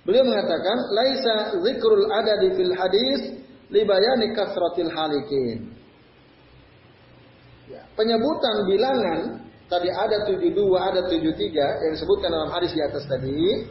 Beliau 0.04 0.24
mengatakan, 0.24 0.76
"Laisa 0.92 1.36
zikrul 1.64 2.06
adadi 2.12 2.48
fil 2.54 2.72
hadis 2.76 3.20
li 3.72 3.82
bayani 3.88 4.36
kasratil 4.36 4.92
halikin." 4.92 5.72
Ya, 7.68 7.84
penyebutan 7.96 8.64
bilangan 8.68 9.20
tadi 9.68 9.88
ada 9.92 10.24
72, 10.24 10.76
ada 10.76 11.04
73 11.08 11.84
yang 11.84 11.92
disebutkan 11.96 12.28
dalam 12.32 12.48
hadis 12.52 12.72
di 12.72 12.80
atas 12.80 13.04
tadi, 13.04 13.68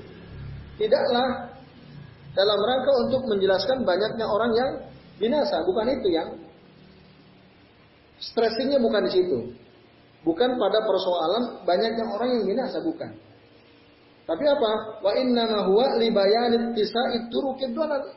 tidaklah 0.77 1.57
dalam 2.37 2.59
rangka 2.61 2.91
untuk 3.09 3.21
menjelaskan 3.33 3.81
banyaknya 3.81 4.25
orang 4.29 4.51
yang 4.53 4.71
binasa, 5.17 5.65
bukan 5.65 5.85
itu 5.89 6.07
yang 6.13 6.29
stressingnya 8.21 8.77
bukan 8.77 9.09
di 9.09 9.11
situ. 9.11 9.39
Bukan 10.25 10.49
pada 10.59 10.79
persoalan 10.85 11.65
banyaknya 11.65 12.05
orang 12.13 12.29
yang 12.37 12.43
binasa, 12.45 12.77
bukan. 12.81 13.09
Tapi 14.27 14.43
apa? 14.43 14.71
Wa 14.99 15.11
inna 15.15 15.65
huwa 15.65 15.97
li 15.97 16.11
bayanit 16.11 16.75
kisa'id 16.75 17.31
turukid 17.31 17.71
dalal 17.71 18.11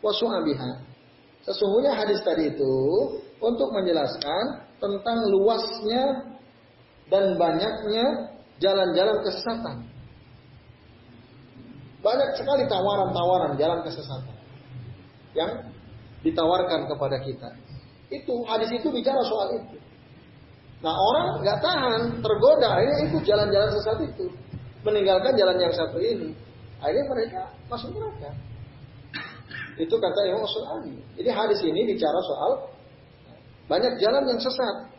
wa 0.00 0.12
su'abiha. 0.12 0.70
Sesungguhnya 1.44 1.92
hadis 1.92 2.24
tadi 2.24 2.48
itu 2.48 2.74
untuk 3.44 3.68
menjelaskan 3.76 4.64
tentang 4.80 5.28
luasnya 5.28 6.32
dan 7.12 7.36
banyaknya 7.36 8.32
jalan-jalan 8.56 9.20
kesesatan. 9.20 9.76
Banyak 12.04 12.36
sekali 12.36 12.68
tawaran-tawaran 12.68 13.56
jalan 13.56 13.80
kesesatan 13.80 14.36
yang 15.32 15.50
ditawarkan 16.20 16.84
kepada 16.84 17.16
kita. 17.24 17.48
Itu 18.12 18.44
hadis 18.44 18.68
itu 18.76 18.92
bicara 18.92 19.24
soal 19.24 19.56
itu. 19.56 19.80
Nah 20.84 20.92
orang 20.92 21.40
nggak 21.40 21.58
tahan, 21.64 22.00
tergoda, 22.20 22.76
akhirnya 22.76 23.08
ikut 23.08 23.24
jalan-jalan 23.24 23.70
sesat 23.72 23.98
itu, 24.04 24.28
meninggalkan 24.84 25.32
jalan 25.32 25.56
yang 25.56 25.72
satu 25.72 25.96
ini. 25.96 26.36
Akhirnya 26.84 27.08
mereka 27.08 27.40
masuk 27.72 27.88
neraka. 27.96 28.36
Itu 29.80 29.96
kata 29.96 30.20
Imam 30.28 30.44
Sulani. 30.44 31.00
Jadi 31.16 31.30
hadis 31.32 31.60
ini 31.64 31.88
bicara 31.88 32.20
soal 32.20 32.68
banyak 33.64 33.96
jalan 33.96 34.28
yang 34.28 34.36
sesat, 34.36 34.92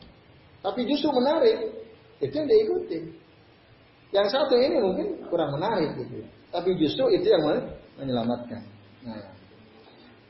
tapi 0.66 0.90
justru 0.90 1.14
menarik. 1.14 1.86
Itu 2.18 2.34
yang 2.34 2.50
diikuti. 2.50 3.25
Yang 4.16 4.32
satu 4.32 4.56
ini 4.56 4.80
mungkin 4.80 5.28
kurang 5.28 5.52
menarik 5.60 5.92
gitu. 6.00 6.24
Tapi 6.56 6.72
justru 6.80 7.12
itu 7.12 7.28
yang 7.28 7.44
menyelamatkan. 8.00 8.64
Nah, 9.04 9.28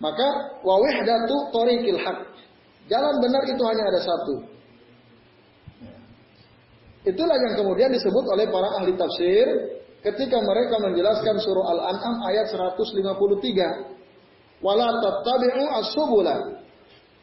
maka 0.01 0.57
wa 0.65 0.81
wahdatu 0.81 1.53
tariqil 1.53 2.01
haq. 2.01 2.33
Jalan 2.89 3.21
benar 3.21 3.45
itu 3.45 3.61
hanya 3.61 3.83
ada 3.93 4.01
satu. 4.01 4.35
Itulah 7.05 7.37
yang 7.37 7.61
kemudian 7.61 7.93
disebut 7.93 8.25
oleh 8.33 8.49
para 8.49 8.81
ahli 8.81 8.97
tafsir 8.97 9.45
ketika 10.01 10.41
mereka 10.41 10.81
menjelaskan 10.81 11.37
surah 11.37 11.77
Al-An'am 11.77 12.25
ayat 12.25 12.49
153. 12.49 14.65
Wala 14.65 14.97
tattabi'u 14.97 15.63
as-subula 15.85 16.57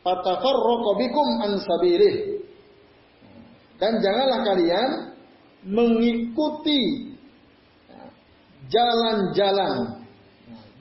fatafarraqu 0.07 0.91
bikum 1.03 1.27
an 1.43 1.59
sabilih. 1.59 2.47
Dan 3.83 3.99
janganlah 3.99 4.47
kalian 4.47 5.12
mengikuti 5.63 7.13
jalan-jalan 8.71 10.03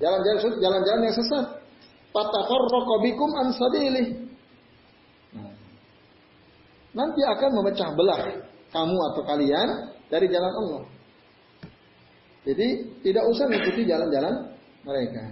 jalan-jalan 0.01 0.39
jalan-jalan 0.57 1.01
yang 1.05 1.15
sesat 1.15 1.61
Fatafarraqa 2.11 2.95
bikum 3.07 3.29
an. 3.39 3.47
Nanti 6.91 7.21
akan 7.23 7.49
memecah 7.55 7.89
belah 7.95 8.21
kamu 8.75 8.97
atau 8.99 9.21
kalian 9.23 9.67
dari 10.11 10.27
jalan 10.27 10.51
Allah. 10.51 10.83
Jadi 12.43 12.67
tidak 12.99 13.23
usah 13.31 13.47
mengikuti 13.47 13.87
jalan-jalan 13.87 14.35
mereka. 14.83 15.23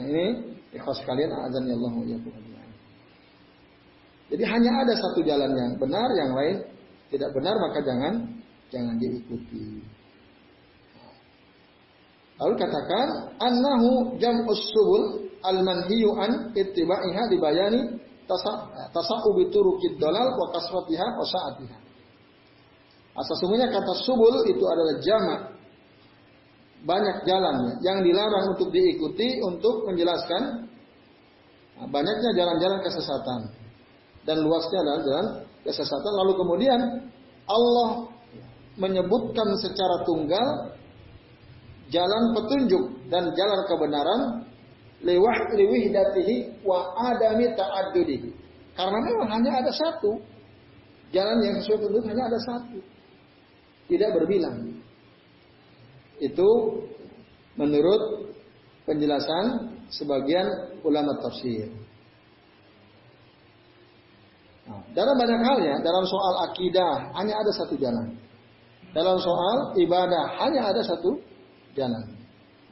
Nah 0.00 0.04
ini 0.08 0.26
ikhlas 0.72 1.04
kalian 1.04 1.28
azan 1.28 1.68
ya 1.68 1.76
Allah 1.76 1.92
Jadi 4.30 4.44
hanya 4.46 4.70
ada 4.86 4.94
satu 4.96 5.20
jalan 5.26 5.50
yang 5.58 5.76
benar, 5.76 6.08
yang 6.14 6.30
lain 6.32 6.56
tidak 7.10 7.30
benar 7.34 7.58
maka 7.58 7.78
jangan 7.82 8.14
jangan 8.70 8.94
diikuti. 9.02 9.82
Lalu 12.40 12.54
katakan 12.56 13.36
annahu 13.36 14.16
jam'us 14.16 14.62
subul 14.72 15.28
al-manhiyu 15.44 16.16
an 16.16 16.56
ittiba'iha 16.56 17.28
dibayani 17.28 18.00
tasa'u 18.94 19.28
biturukid 19.36 20.00
dalal 20.00 20.32
wa 20.38 20.46
kasratiha 20.54 21.06
wa 21.18 21.26
sa'atiha. 21.26 21.78
Sesungguhnya 23.20 23.68
kata 23.68 23.92
subul 24.06 24.48
itu 24.48 24.64
adalah 24.64 24.96
jamak 25.04 25.40
banyak 26.80 27.28
jalan 27.28 27.76
yang 27.84 28.00
dilarang 28.00 28.56
untuk 28.56 28.72
diikuti 28.72 29.44
untuk 29.44 29.84
menjelaskan 29.84 30.64
banyaknya 31.92 32.30
jalan-jalan 32.32 32.80
kesesatan 32.80 33.40
dan 34.24 34.36
luasnya 34.40 34.78
adalah 34.80 35.00
jalan 35.04 35.26
kesesatan 35.66 36.12
lalu 36.24 36.32
kemudian 36.38 36.80
Allah 37.44 38.08
menyebutkan 38.78 39.48
secara 39.60 40.06
tunggal 40.06 40.46
jalan 41.90 42.24
petunjuk 42.38 42.84
dan 43.10 43.34
jalan 43.34 43.60
kebenaran 43.66 44.20
lewah 45.02 45.36
datihi 45.56 46.62
wa 46.62 46.94
adami 47.10 47.50
ta'addudihi. 47.56 48.28
Karena 48.76 48.98
memang 49.02 49.28
hanya 49.34 49.60
ada 49.64 49.72
satu. 49.74 50.20
Jalan 51.10 51.42
yang 51.42 51.58
sesuai 51.58 51.78
petunjuk 51.82 52.06
hanya 52.06 52.24
ada 52.30 52.38
satu. 52.46 52.78
Tidak 53.90 54.10
berbilang. 54.14 54.78
Itu 56.22 56.48
menurut 57.58 58.30
penjelasan 58.86 59.74
sebagian 59.90 60.78
ulama 60.86 61.18
tafsir. 61.18 61.66
Nah, 64.70 64.78
dalam 64.94 65.18
banyak 65.18 65.40
hal 65.42 65.58
ya, 65.58 65.76
dalam 65.82 66.06
soal 66.06 66.46
akidah 66.46 67.10
hanya 67.18 67.34
ada 67.42 67.50
satu 67.50 67.74
jalan. 67.74 68.14
Dalam 68.94 69.18
soal 69.18 69.74
ibadah 69.74 70.38
hanya 70.38 70.70
ada 70.70 70.78
satu 70.86 71.18
jalan. 71.74 72.06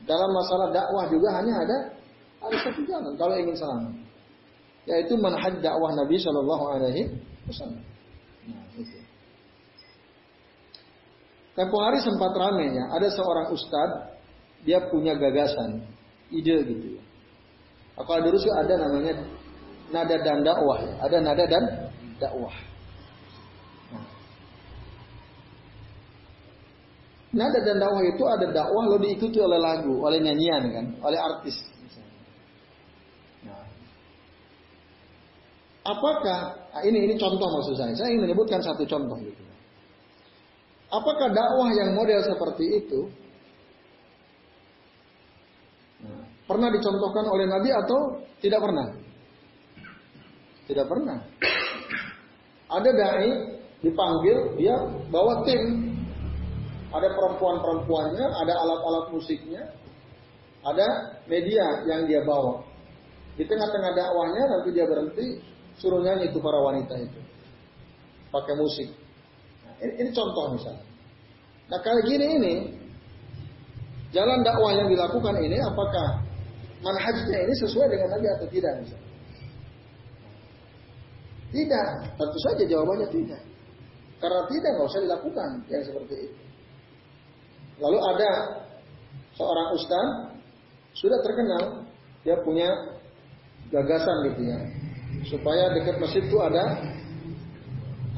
Dalam 0.07 0.31
masalah 0.31 0.71
dakwah 0.71 1.11
juga 1.11 1.35
hanya 1.43 1.59
ada 1.59 1.77
ada 2.39 2.57
satu 2.63 2.87
jalan 2.87 3.13
kalau 3.19 3.35
ingin 3.35 3.55
selamat. 3.59 3.93
Yaitu 4.87 5.19
manhaj 5.19 5.59
dakwah 5.59 5.91
Nabi 5.99 6.17
Shallallahu 6.23 6.65
alaihi 6.79 7.03
wasallam. 7.51 7.83
Nah. 8.47 8.63
Tempo 11.59 11.77
hari 11.83 11.99
sempat 11.99 12.31
ramai 12.39 12.71
ya, 12.79 12.95
ada 12.95 13.11
seorang 13.11 13.51
ustadz 13.51 14.15
dia 14.63 14.87
punya 14.87 15.19
gagasan, 15.19 15.83
ide 16.31 16.63
gitu 16.63 16.87
ya. 16.95 17.03
Kalau 17.99 18.23
dulu 18.23 18.39
sih 18.39 18.55
ada 18.55 18.79
namanya 18.79 19.19
nada 19.91 20.17
dan 20.23 20.47
dakwah, 20.47 20.79
ya. 20.79 20.95
ada 21.03 21.17
nada 21.19 21.45
dan 21.51 21.88
dakwah. 22.19 22.55
Nada 27.29 27.61
dan 27.61 27.77
dakwah 27.77 28.03
itu 28.09 28.25
ada 28.25 28.47
dakwah 28.49 28.85
lo 28.89 28.97
diikuti 28.97 29.37
oleh 29.37 29.61
lagu, 29.61 30.01
oleh 30.01 30.17
nyanyian 30.17 30.65
kan, 30.73 30.87
oleh 31.05 31.19
artis. 31.21 31.61
Nah. 33.45 33.69
Apakah 35.85 36.69
nah 36.79 36.83
ini 36.87 37.11
ini 37.11 37.15
contoh 37.19 37.49
maksud 37.51 37.75
saya. 37.75 37.93
Saya 37.99 38.17
ingin 38.17 38.31
menyebutkan 38.31 38.65
satu 38.65 38.87
contoh 38.89 39.19
gitu. 39.21 39.43
Apakah 40.89 41.29
dakwah 41.29 41.69
yang 41.77 41.93
model 41.93 42.25
seperti 42.25 42.65
itu 42.81 43.13
nah, 46.01 46.25
pernah 46.49 46.73
dicontohkan 46.73 47.29
oleh 47.29 47.45
Nabi 47.45 47.69
atau 47.77 48.25
tidak 48.41 48.65
pernah? 48.65 48.87
Tidak 50.65 50.87
pernah. 50.89 51.19
Ada 52.69 52.91
dai 52.93 53.29
dipanggil, 53.81 54.61
dia 54.61 54.77
bawa 55.09 55.45
tim. 55.49 55.97
Ada 56.89 57.09
perempuan-perempuannya, 57.13 58.27
ada 58.45 58.55
alat-alat 58.65 59.13
musiknya, 59.13 59.61
ada 60.65 60.87
media 61.29 61.85
yang 61.85 62.09
dia 62.09 62.25
bawa. 62.25 62.65
Di 63.37 63.45
tengah-tengah 63.45 63.93
dakwahnya 63.93 64.43
nanti 64.51 64.69
dia 64.73 64.89
berhenti, 64.89 65.27
suruh 65.77 66.01
nyanyi 66.01 66.33
itu 66.33 66.41
para 66.41 66.59
wanita 66.59 66.97
itu. 66.97 67.21
Pakai 68.33 68.55
musik. 68.57 68.89
Ini, 69.79 69.93
ini 70.01 70.11
contoh 70.17 70.57
misalnya. 70.57 70.85
Nah 71.69 71.79
kayak 71.85 72.03
gini 72.09 72.27
ini, 72.41 72.55
jalan 74.11 74.41
dakwah 74.41 74.73
yang 74.73 74.89
dilakukan 74.89 75.37
ini 75.45 75.61
apakah 75.61 76.25
manhajnya 76.81 77.39
ini 77.45 77.55
sesuai 77.63 77.87
dengan 77.93 78.09
Nabi 78.17 78.27
atau 78.41 78.47
tidak 78.49 78.73
misalnya? 78.81 79.08
Tidak, 81.49 81.89
tentu 82.21 82.39
saja 82.45 82.63
jawabannya 82.69 83.09
tidak. 83.09 83.43
Karena 84.21 84.41
tidak 84.51 84.71
nggak 84.77 84.89
usah 84.91 85.03
dilakukan 85.07 85.51
yang 85.73 85.83
seperti 85.87 86.15
itu. 86.29 86.41
Lalu 87.79 87.99
ada 88.03 88.31
seorang 89.39 89.69
ustaz 89.79 90.07
sudah 90.99 91.19
terkenal, 91.23 91.87
dia 92.27 92.37
punya 92.43 92.69
gagasan 93.71 94.35
gitu 94.35 94.43
ya, 94.51 94.61
supaya 95.31 95.71
dekat 95.73 95.97
masjid 96.03 96.27
itu 96.27 96.39
ada 96.43 96.65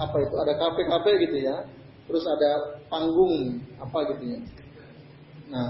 apa 0.01 0.17
itu 0.17 0.35
ada 0.41 0.53
kafe-kafe 0.57 1.13
gitu 1.29 1.39
ya. 1.45 1.57
Terus 2.09 2.25
ada 2.27 2.83
panggung 2.91 3.63
apa 3.79 3.99
gitu 4.17 4.25
ya. 4.35 4.41
Nah 5.53 5.69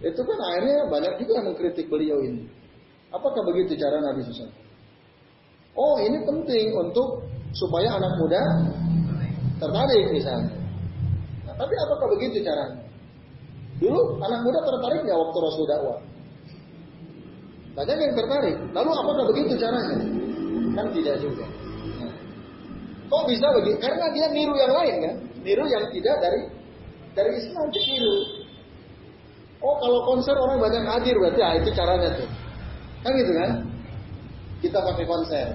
itu 0.00 0.20
kan 0.24 0.38
akhirnya 0.50 0.88
banyak 0.90 1.12
juga 1.22 1.32
yang 1.38 1.46
mengkritik 1.52 1.86
beliau 1.86 2.18
ini. 2.24 2.48
Apakah 3.12 3.44
begitu 3.46 3.78
cara 3.78 4.00
Nabi 4.02 4.24
Susan 4.26 4.50
oh 5.80 5.96
ini 6.04 6.20
penting 6.28 6.76
untuk 6.76 7.24
supaya 7.56 7.96
anak 7.96 8.12
muda 8.20 8.42
tertarik 9.56 10.12
misalnya 10.12 10.52
nah, 11.48 11.54
tapi 11.56 11.74
apakah 11.88 12.06
begitu 12.20 12.44
caranya 12.44 12.84
dulu 13.80 14.20
anak 14.20 14.40
muda 14.44 14.60
tertarik 14.60 15.02
ya 15.08 15.16
waktu 15.16 15.38
Rasul 15.40 15.64
dakwah 15.64 15.98
banyak 17.80 17.96
yang 17.96 18.12
tertarik 18.12 18.56
lalu 18.76 18.90
apakah 18.92 19.24
begitu 19.32 19.56
caranya 19.56 19.96
kan 20.76 20.86
tidak 20.92 21.16
juga 21.24 21.48
Kok 23.10 23.26
bisa 23.26 23.46
begitu? 23.58 23.76
Karena 23.82 24.06
dia 24.14 24.30
niru 24.30 24.54
yang 24.54 24.70
lain 24.70 24.94
kan? 25.02 25.14
Niru 25.42 25.66
yang 25.66 25.90
tidak 25.90 26.16
dari 26.22 26.40
dari 27.10 27.30
Islam 27.42 27.66
niru. 27.74 28.16
Oh 29.60 29.76
kalau 29.82 30.06
konser 30.06 30.38
orang 30.38 30.62
banyak 30.62 30.86
hadir 30.86 31.18
berarti 31.18 31.40
ah, 31.42 31.52
itu 31.58 31.70
caranya 31.74 32.08
tuh. 32.14 32.30
Kan 33.02 33.12
gitu 33.18 33.32
kan? 33.34 33.50
Kita 34.62 34.78
pakai 34.78 35.04
konser. 35.10 35.46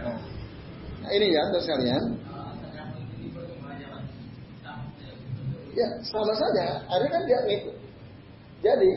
Nah, 0.00 1.10
ini 1.12 1.26
ya 1.32 1.40
untuk 1.52 1.62
sekalian. 1.64 2.02
Ya 5.70 5.88
sama 6.02 6.34
saja. 6.34 6.82
Ada 6.88 7.06
kan 7.08 7.22
dia 7.24 7.38
ngikut. 7.46 7.76
Jadi 8.60 8.90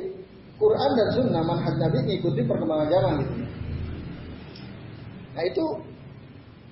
Quran 0.57 0.91
dan 0.95 1.07
Sunnah 1.15 1.43
manhaj 1.43 1.75
Nabi 1.79 1.97
ngikuti 2.07 2.41
perkembangan 2.43 2.87
zaman 2.91 3.13
gitu. 3.23 3.33
Nah 5.33 5.43
itu 5.49 5.65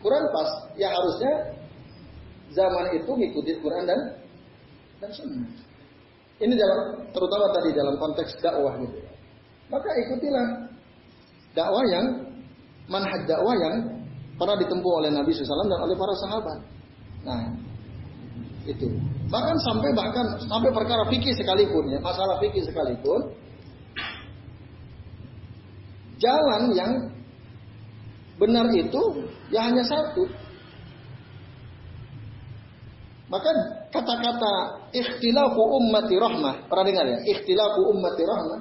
Quran 0.01 0.25
pas, 0.33 0.49
ya 0.77 0.89
harusnya 0.89 1.33
zaman 2.51 2.85
itu 2.97 3.09
mengikuti 3.09 3.51
Quran 3.61 3.83
dan 3.87 3.99
dan 4.99 5.11
Sunnah. 5.13 5.49
Ini 6.41 6.53
dalam 6.57 6.79
terutama 7.13 7.45
tadi 7.53 7.69
dalam 7.77 7.95
konteks 8.01 8.31
dakwah 8.41 8.73
gitu. 8.81 8.97
Maka 9.69 9.89
ikutilah 10.07 10.47
dakwah 11.53 11.83
yang 11.85 12.05
manhaj 12.89 13.21
dakwah 13.29 13.55
yang 13.55 14.00
pernah 14.41 14.57
ditempuh 14.57 14.93
oleh 15.05 15.13
Nabi 15.13 15.29
SAW 15.29 15.69
dan 15.69 15.85
oleh 15.85 15.93
para 15.93 16.13
sahabat. 16.17 16.57
Nah, 17.21 17.41
itu. 18.65 18.89
Bahkan 19.29 19.57
sampai 19.61 19.93
bahkan 19.93 20.25
sampai 20.49 20.73
perkara 20.73 21.05
fikih 21.13 21.37
sekalipun 21.37 21.93
ya, 21.93 22.01
masalah 22.01 22.41
fikih 22.41 22.65
sekalipun 22.65 23.37
jalan 26.17 26.73
yang 26.73 26.91
benar 28.41 28.65
itu 28.73 29.01
ya 29.53 29.69
hanya 29.69 29.85
satu. 29.85 30.25
Maka 33.31 33.49
kata-kata 33.95 34.53
ikhtilafu 34.91 35.61
ummati 35.79 36.19
rahmah, 36.19 36.67
pernah 36.67 36.83
dengar 36.83 37.05
ya? 37.07 37.19
Ikhtilafu 37.31 37.81
ummati 37.95 38.23
rahmah. 38.27 38.59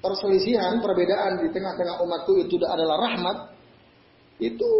Perselisihan, 0.00 0.80
perbedaan 0.80 1.40
di 1.40 1.48
tengah-tengah 1.52 2.00
umatku 2.00 2.32
itu 2.40 2.56
adalah 2.64 2.96
rahmat. 2.96 3.53
Itu 4.38 4.70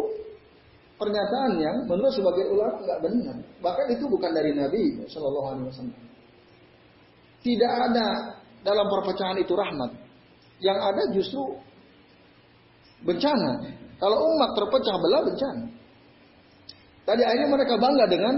pernyataan 0.99 1.53
yang 1.59 1.77
menurut 1.91 2.15
sebagai 2.15 2.49
ulama 2.51 2.79
nggak 2.83 3.01
benar. 3.03 3.37
Bahkan 3.63 3.87
itu 3.99 4.05
bukan 4.07 4.31
dari 4.31 4.51
Nabi 4.55 5.05
Shallallahu 5.11 5.49
Alaihi 5.55 5.67
Wasallam. 5.71 6.03
Tidak 7.45 7.73
ada 7.91 8.07
dalam 8.65 8.87
perpecahan 8.89 9.37
itu 9.37 9.53
rahmat. 9.53 9.91
Yang 10.63 10.79
ada 10.81 11.03
justru 11.13 11.43
bencana. 13.05 13.53
Kalau 14.01 14.17
umat 14.17 14.51
terpecah 14.57 14.97
belah 14.97 15.23
bencana. 15.23 15.65
Tadi 17.05 17.21
akhirnya 17.21 17.49
mereka 17.53 17.75
bangga 17.77 18.07
dengan 18.09 18.35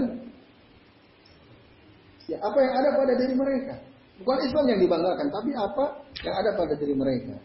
ya 2.27 2.37
apa 2.43 2.57
yang 2.59 2.73
ada 2.83 2.89
pada 2.99 3.13
diri 3.15 3.33
mereka. 3.33 3.75
Bukan 4.17 4.37
Islam 4.43 4.65
yang 4.65 4.79
dibanggakan, 4.81 5.27
tapi 5.29 5.51
apa 5.53 5.85
yang 6.25 6.35
ada 6.35 6.51
pada 6.57 6.73
diri 6.75 6.95
mereka. 6.97 7.37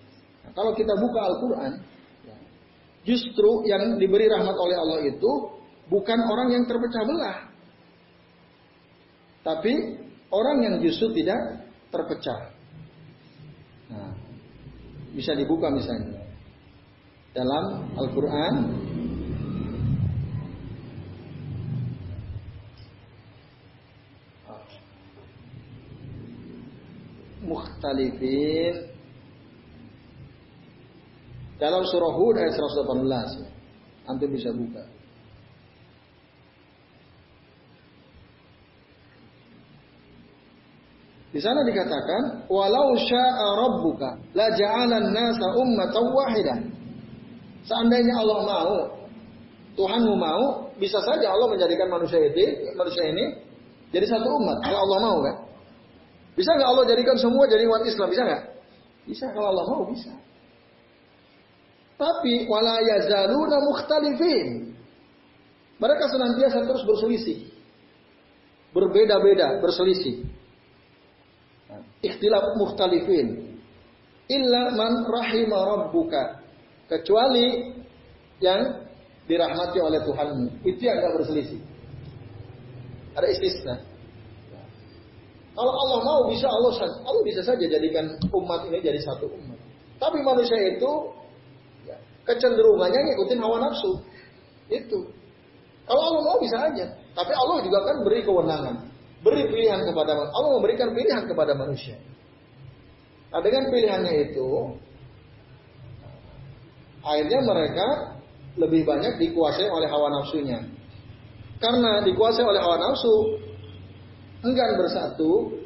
Nah, 0.43 0.51
kalau 0.57 0.73
kita 0.73 0.97
buka 0.97 1.21
Al-Quran, 1.21 1.73
justru 3.03 3.67
yang 3.67 3.99
diberi 3.99 4.31
rahmat 4.31 4.57
oleh 4.57 4.77
Allah 4.79 5.01
itu 5.07 5.31
bukan 5.91 6.19
orang 6.27 6.49
yang 6.55 6.65
terpecah 6.67 7.03
belah. 7.03 7.39
Tapi 9.43 9.73
orang 10.31 10.59
yang 10.63 10.75
justru 10.79 11.11
tidak 11.19 11.67
terpecah. 11.91 12.55
Nah, 13.91 14.15
bisa 15.13 15.35
dibuka 15.35 15.67
misalnya 15.69 16.23
dalam 17.35 17.91
Al-Quran 17.99 18.55
mukhtalifin 27.43 28.92
dalam 31.63 31.87
surah 31.87 32.13
Hud 32.19 32.35
ayat 32.43 32.59
118 32.59 34.11
antum 34.11 34.31
bisa 34.35 34.51
buka 34.51 34.83
Di 41.33 41.41
sana 41.41 41.65
dikatakan, 41.65 42.45
walau 42.53 42.93
syaa 42.93 43.49
rabbuka 43.57 44.21
la 44.37 44.53
ja'alan 44.53 45.17
nasa 45.17 45.49
ummatan 45.57 46.05
wahidah. 46.13 46.61
Seandainya 47.65 48.21
Allah 48.21 48.41
mau, 48.45 48.73
Tuhanmu 49.73 50.13
mau, 50.13 50.69
bisa 50.77 51.01
saja 51.01 51.33
Allah 51.33 51.49
menjadikan 51.49 51.89
manusia 51.89 52.21
ini, 52.21 52.77
manusia 52.77 53.09
ini 53.09 53.25
jadi 53.97 54.13
satu 54.13 54.29
umat. 54.29 54.61
Kalau 54.61 54.77
Allah 54.85 54.99
mau 55.09 55.19
kan? 55.25 55.37
Bisa 56.37 56.53
nggak 56.53 56.69
Allah 56.69 56.85
jadikan 56.85 57.17
semua 57.17 57.49
jadi 57.49 57.65
umat 57.65 57.81
Islam? 57.89 58.13
Bisa 58.13 58.23
nggak? 58.29 58.43
Bisa 59.09 59.25
kalau 59.33 59.57
Allah 59.57 59.65
mau 59.73 59.89
bisa. 59.89 60.13
Tapi 62.03 62.51
wala 62.51 62.83
yazaluna 62.83 63.63
mukhtalifin. 63.63 64.75
Mereka 65.79 66.05
senantiasa 66.11 66.67
terus 66.67 66.83
berselisih. 66.83 67.47
Berbeda-beda, 68.75 69.63
berselisih. 69.63 70.27
Ikhtilaf 72.03 72.59
mukhtalifin. 72.59 73.55
Illa 74.27 74.75
man 74.75 75.07
rahima 75.07 75.63
rabbuka 75.63 76.43
kecuali 76.91 77.79
yang 78.43 78.83
dirahmati 79.31 79.79
oleh 79.79 80.03
Tuhanmu. 80.03 80.67
Itu 80.67 80.83
yang 80.83 80.99
tidak 80.99 81.23
berselisih. 81.23 81.61
Ada 83.15 83.27
istisna. 83.31 83.75
Kalau 85.53 85.69
Allah 85.69 86.01
mau 86.03 86.21
bisa 86.33 86.49
Allah 86.49 86.73
Allah 86.83 87.23
bisa 87.29 87.45
saja 87.45 87.61
jadikan 87.61 88.09
umat 88.33 88.67
ini 88.67 88.81
jadi 88.83 88.99
satu 89.05 89.29
umat. 89.29 89.61
Tapi 90.01 90.19
manusia 90.25 90.57
itu 90.75 91.22
kecenderungannya 92.29 93.01
ngikutin 93.13 93.39
hawa 93.41 93.57
nafsu. 93.69 94.01
Itu. 94.71 95.11
Kalau 95.87 96.01
Allah 96.01 96.23
mau 96.23 96.39
bisa 96.39 96.57
aja. 96.59 96.87
Tapi 97.13 97.33
Allah 97.37 97.61
juga 97.61 97.79
kan 97.85 97.97
beri 98.07 98.25
kewenangan, 98.25 98.77
beri 99.21 99.45
pilihan 99.53 99.85
kepada 99.85 100.17
Allah 100.17 100.51
memberikan 100.57 100.97
pilihan 100.97 101.29
kepada 101.29 101.53
manusia. 101.53 102.01
Nah 103.33 103.41
dengan 103.45 103.69
pilihannya 103.69 104.33
itu 104.33 104.49
Akhirnya 107.03 107.43
mereka 107.43 107.87
lebih 108.55 108.87
banyak 108.87 109.19
dikuasai 109.19 109.67
oleh 109.67 109.91
hawa 109.91 110.09
nafsunya. 110.23 110.63
karena 111.63 112.03
dikuasai 112.03 112.43
oleh 112.43 112.59
hawa 112.59 112.75
nafsu, 112.75 113.39
enggan 114.43 114.75
bersatu, 114.83 115.63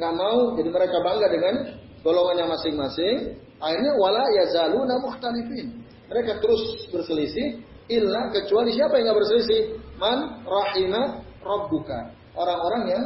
nggak 0.00 0.14
mau, 0.16 0.56
jadi 0.56 0.68
mereka 0.72 0.96
bangga 1.04 1.28
dengan 1.28 1.54
golongannya 2.00 2.48
masing-masing. 2.48 3.36
Akhirnya 3.62 3.92
wala 3.96 4.24
yazaluna 4.42 4.98
mukhtalifin. 5.02 5.82
Mereka 6.10 6.42
terus 6.42 6.90
berselisih, 6.92 7.64
illa 7.88 8.28
kecuali 8.32 8.74
siapa 8.74 8.98
yang 8.98 9.10
nggak 9.10 9.18
berselisih? 9.18 9.60
Man 9.96 10.18
rahima 10.44 11.22
rabbuka. 11.40 12.12
Orang-orang 12.34 12.82
yang 12.90 13.04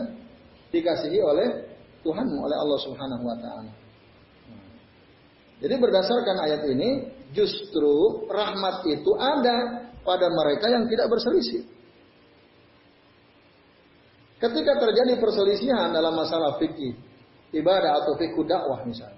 dikasihi 0.72 1.20
oleh 1.20 1.48
Tuhanmu, 2.00 2.37
oleh 2.48 2.56
Allah 2.56 2.78
Subhanahu 2.80 3.24
wa 3.26 3.37
taala. 3.38 3.72
Jadi 5.58 5.74
berdasarkan 5.74 6.37
ayat 6.46 6.62
ini, 6.70 6.90
justru 7.34 8.24
rahmat 8.30 8.87
itu 8.87 9.11
ada 9.18 9.90
pada 10.06 10.26
mereka 10.30 10.70
yang 10.70 10.87
tidak 10.87 11.11
berselisih. 11.11 11.66
Ketika 14.38 14.78
terjadi 14.78 15.18
perselisihan 15.18 15.90
dalam 15.90 16.14
masalah 16.14 16.62
fikih, 16.62 16.94
ibadah 17.50 18.06
atau 18.06 18.14
fikih 18.14 18.46
dakwah 18.46 18.87
misalnya. 18.87 19.17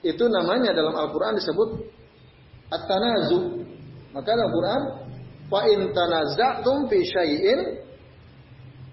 Itu 0.00 0.24
namanya 0.32 0.72
dalam 0.72 0.96
Al-Quran 0.96 1.36
disebut 1.36 1.68
at-tanazu. 2.72 3.64
Maka 4.16 4.28
dalam 4.32 4.48
Al-Quran, 4.48 4.82
fa 5.52 5.60
in 5.68 5.78
tanaza'tum 5.92 6.88
fi 6.88 6.98
syai'in 7.04 7.60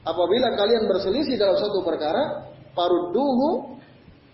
apabila 0.03 0.51
kalian 0.59 0.83
berselisih 0.85 1.39
dalam 1.39 1.55
satu 1.55 1.79
perkara, 1.83 2.51
farudduhu 2.75 3.79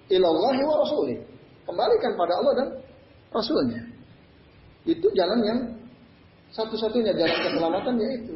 ilallahi 0.09 0.62
wa 0.65 0.75
rasulih. 0.81 1.17
Kembalikan 1.63 2.12
pada 2.19 2.33
Allah 2.41 2.53
dan 2.59 2.67
Rasulnya. 3.31 3.81
Itu 4.83 5.07
jalan 5.15 5.39
yang 5.47 5.59
satu-satunya 6.51 7.15
jalan 7.15 7.38
keselamatan 7.39 7.95
yaitu 8.03 8.36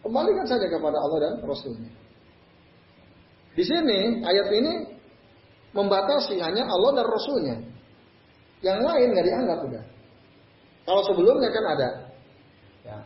kembalikan 0.00 0.46
saja 0.48 0.66
kepada 0.66 0.96
Allah 0.96 1.18
dan 1.20 1.34
Rasulnya. 1.44 1.92
Di 3.54 3.64
sini 3.66 4.24
ayat 4.24 4.48
ini 4.56 4.72
membatasi 5.76 6.38
hanya 6.42 6.66
Allah 6.66 6.90
dan 7.02 7.06
Rasulnya. 7.06 7.56
Yang 8.60 8.78
lain 8.84 9.06
nggak 9.16 9.26
dianggap 9.26 9.58
udah. 9.64 9.84
Kalau 10.84 11.02
sebelumnya 11.06 11.48
kan 11.48 11.64
ada. 11.78 11.88
Ya. 12.84 12.98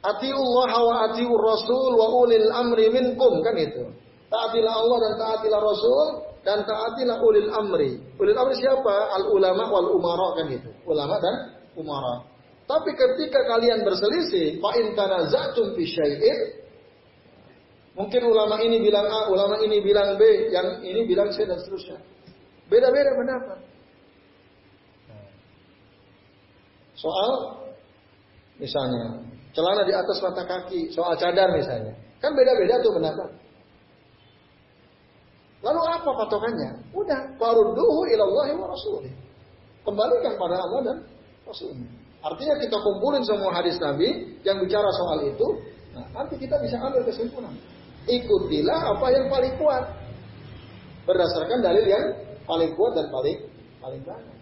Atiullah 0.00 0.72
wa 0.80 0.94
atiur 1.10 1.40
Rasul 1.40 1.92
wa 1.96 2.08
ulil 2.24 2.48
amri 2.52 2.88
minkum 2.88 3.40
kan 3.44 3.56
itu. 3.56 3.84
Taatilah 4.30 4.72
Allah 4.72 4.98
dan 5.02 5.12
taatilah 5.18 5.60
Rasul 5.60 6.06
dan 6.46 6.58
taatilah 6.64 7.18
ulil 7.20 7.50
amri. 7.52 7.98
Ulil 8.16 8.38
amri 8.38 8.54
siapa? 8.56 9.16
Al 9.18 9.28
ulama 9.34 9.66
wal 9.68 9.88
umara 9.92 10.28
kan 10.40 10.46
itu. 10.48 10.70
Ulama 10.86 11.18
dan 11.18 11.34
umara. 11.74 12.22
Tapi 12.70 12.94
ketika 12.94 13.42
kalian 13.50 13.82
berselisih, 13.82 14.62
fa 14.62 14.70
in 14.78 14.94
tanaza'tum 14.94 15.74
fi 15.74 15.82
syai'in 15.82 16.59
mungkin 18.00 18.22
ulama 18.24 18.56
ini 18.64 18.80
bilang 18.80 19.04
A, 19.04 19.28
ulama 19.28 19.60
ini 19.60 19.84
bilang 19.84 20.16
B, 20.16 20.48
yang 20.48 20.80
ini 20.80 21.04
bilang 21.04 21.28
C 21.28 21.44
dan 21.44 21.60
seterusnya. 21.60 22.00
Beda-beda 22.72 23.12
pendapat. 23.12 23.58
Soal 26.96 27.30
misalnya 28.56 29.20
celana 29.52 29.84
di 29.84 29.92
atas 29.92 30.16
mata 30.24 30.48
kaki, 30.48 30.88
soal 30.96 31.12
cadar 31.20 31.52
misalnya. 31.52 31.92
Kan 32.24 32.32
beda-beda 32.32 32.80
tuh 32.80 32.92
pendapat. 32.96 33.30
Lalu 35.60 35.80
apa 35.92 36.10
patokannya? 36.24 36.70
Udah, 36.96 37.20
farudduhu 37.36 38.08
ilallahi 38.08 38.52
wa 38.56 38.72
rasulih. 38.72 39.12
Kembalikan 39.84 40.36
pada 40.40 40.56
Allah 40.56 40.80
dan 40.88 40.96
Rasulnya. 41.44 41.88
Artinya 42.20 42.54
kita 42.60 42.76
kumpulin 42.76 43.24
semua 43.24 43.48
hadis 43.56 43.80
Nabi 43.80 44.36
yang 44.44 44.60
bicara 44.60 44.88
soal 44.92 45.24
itu, 45.24 45.48
nah, 45.96 46.04
nanti 46.20 46.36
kita 46.36 46.60
bisa 46.60 46.76
ambil 46.76 47.00
kesimpulan. 47.08 47.52
Ikutilah 48.08 48.96
apa 48.96 49.06
yang 49.12 49.26
paling 49.28 49.54
kuat. 49.60 49.84
Berdasarkan 51.04 51.58
dalil 51.60 51.84
yang 51.84 52.04
paling 52.48 52.72
kuat 52.76 52.92
dan 52.96 53.06
paling 53.12 53.36
paling 53.80 54.02
banyak. 54.04 54.36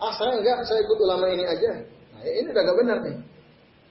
Ah 0.00 0.12
saya 0.16 0.40
enggak, 0.40 0.64
saya 0.64 0.80
ikut 0.80 0.98
ulama 0.98 1.28
ini 1.28 1.44
aja. 1.44 1.72
Nah, 2.16 2.22
ini 2.24 2.48
udah 2.48 2.62
gak 2.64 2.78
benar 2.80 2.98
nih. 3.04 3.16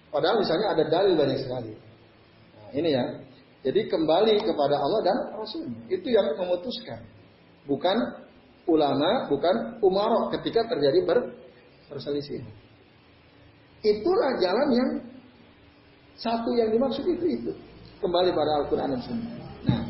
Padahal 0.09 0.41
misalnya 0.41 0.73
ada 0.73 0.83
dalil 0.89 1.13
banyak 1.13 1.37
sekali. 1.45 1.73
Nah, 2.57 2.69
ini 2.73 2.89
ya. 2.97 3.05
Jadi 3.59 3.91
kembali 3.91 4.41
kepada 4.41 4.79
Allah 4.79 5.01
dan 5.05 5.17
Rasul. 5.37 5.69
Itu 5.91 6.07
yang 6.09 6.33
memutuskan. 6.33 7.03
Bukan 7.67 7.97
ulama, 8.65 9.29
bukan 9.29 9.77
umarok 9.85 10.33
ketika 10.39 10.65
terjadi 10.65 11.05
ber, 11.05 11.17
berselisih. 11.91 12.41
Itulah 13.85 14.39
jalan 14.41 14.67
yang 14.73 14.89
satu 16.19 16.51
yang 16.55 16.69
dimaksud 16.69 17.07
itu 17.07 17.25
itu. 17.25 17.51
Kembali 17.99 18.31
pada 18.31 18.63
Al-Quran 18.63 18.95
dan 18.95 19.01
Sunnah. 19.03 19.33
Nah, 19.67 19.83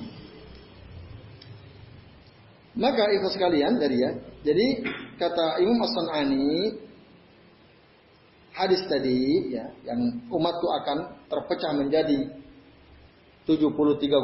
maka 2.77 3.05
itu 3.13 3.27
sekalian 3.33 3.77
dari 3.77 3.97
ya. 3.97 4.11
Jadi 4.45 4.67
kata 5.17 5.61
Imam 5.61 5.77
As-San'ani 5.83 6.73
hadis 8.55 8.81
tadi 8.89 9.53
ya 9.53 9.65
yang 9.85 9.99
umat 10.31 10.57
itu 10.57 10.67
akan 10.67 10.97
terpecah 11.29 11.71
menjadi 11.75 12.19
73 13.45 13.57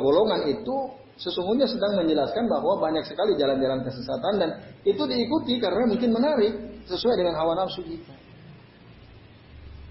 golongan 0.01 0.41
itu 0.49 0.75
sesungguhnya 1.15 1.65
sedang 1.65 2.03
menjelaskan 2.03 2.45
bahwa 2.51 2.77
banyak 2.79 3.07
sekali 3.07 3.39
jalan-jalan 3.39 3.81
kesesatan 3.87 4.33
dan 4.37 4.49
itu 4.83 4.99
diikuti 5.07 5.57
karena 5.57 5.87
mungkin 5.87 6.11
menarik 6.11 6.53
sesuai 6.85 7.15
dengan 7.17 7.39
hawa 7.39 7.55
nafsu 7.55 7.81
kita. 7.81 8.24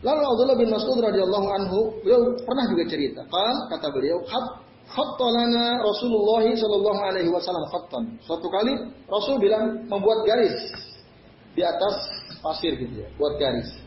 Lalu 0.05 0.21
Abdullah 0.21 0.57
bin 0.61 0.69
Mas'ud 0.69 1.01
radhiyallahu 1.01 1.47
anhu 1.49 1.79
beliau 2.05 2.37
pernah 2.45 2.64
juga 2.69 2.85
cerita, 2.93 3.25
kan 3.25 3.57
kata 3.73 3.88
beliau, 3.88 4.21
khat 4.29 4.45
khattalana 4.85 5.81
Rasulullah 5.81 6.45
sallallahu 6.45 7.01
alaihi 7.01 7.33
wasallam 7.33 7.64
khattan. 7.73 8.05
Suatu 8.21 8.45
kali 8.53 8.77
Rasul 9.09 9.40
bilang 9.40 9.88
membuat 9.88 10.29
garis 10.29 10.53
di 11.57 11.64
atas 11.64 11.97
pasir 12.45 12.77
gitu 12.77 13.01
ya, 13.01 13.09
buat 13.17 13.40
garis. 13.40 13.81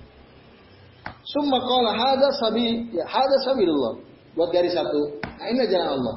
Summa 1.22 1.62
qala 1.62 1.94
hadza 1.94 2.34
sabi 2.42 2.90
ya 2.90 3.06
hadza 3.06 3.38
sabilullah. 3.46 4.02
Buat 4.34 4.50
garis 4.54 4.74
satu. 4.74 5.22
Nah 5.22 5.48
ini 5.54 5.70
jalan 5.70 6.02
Allah. 6.02 6.16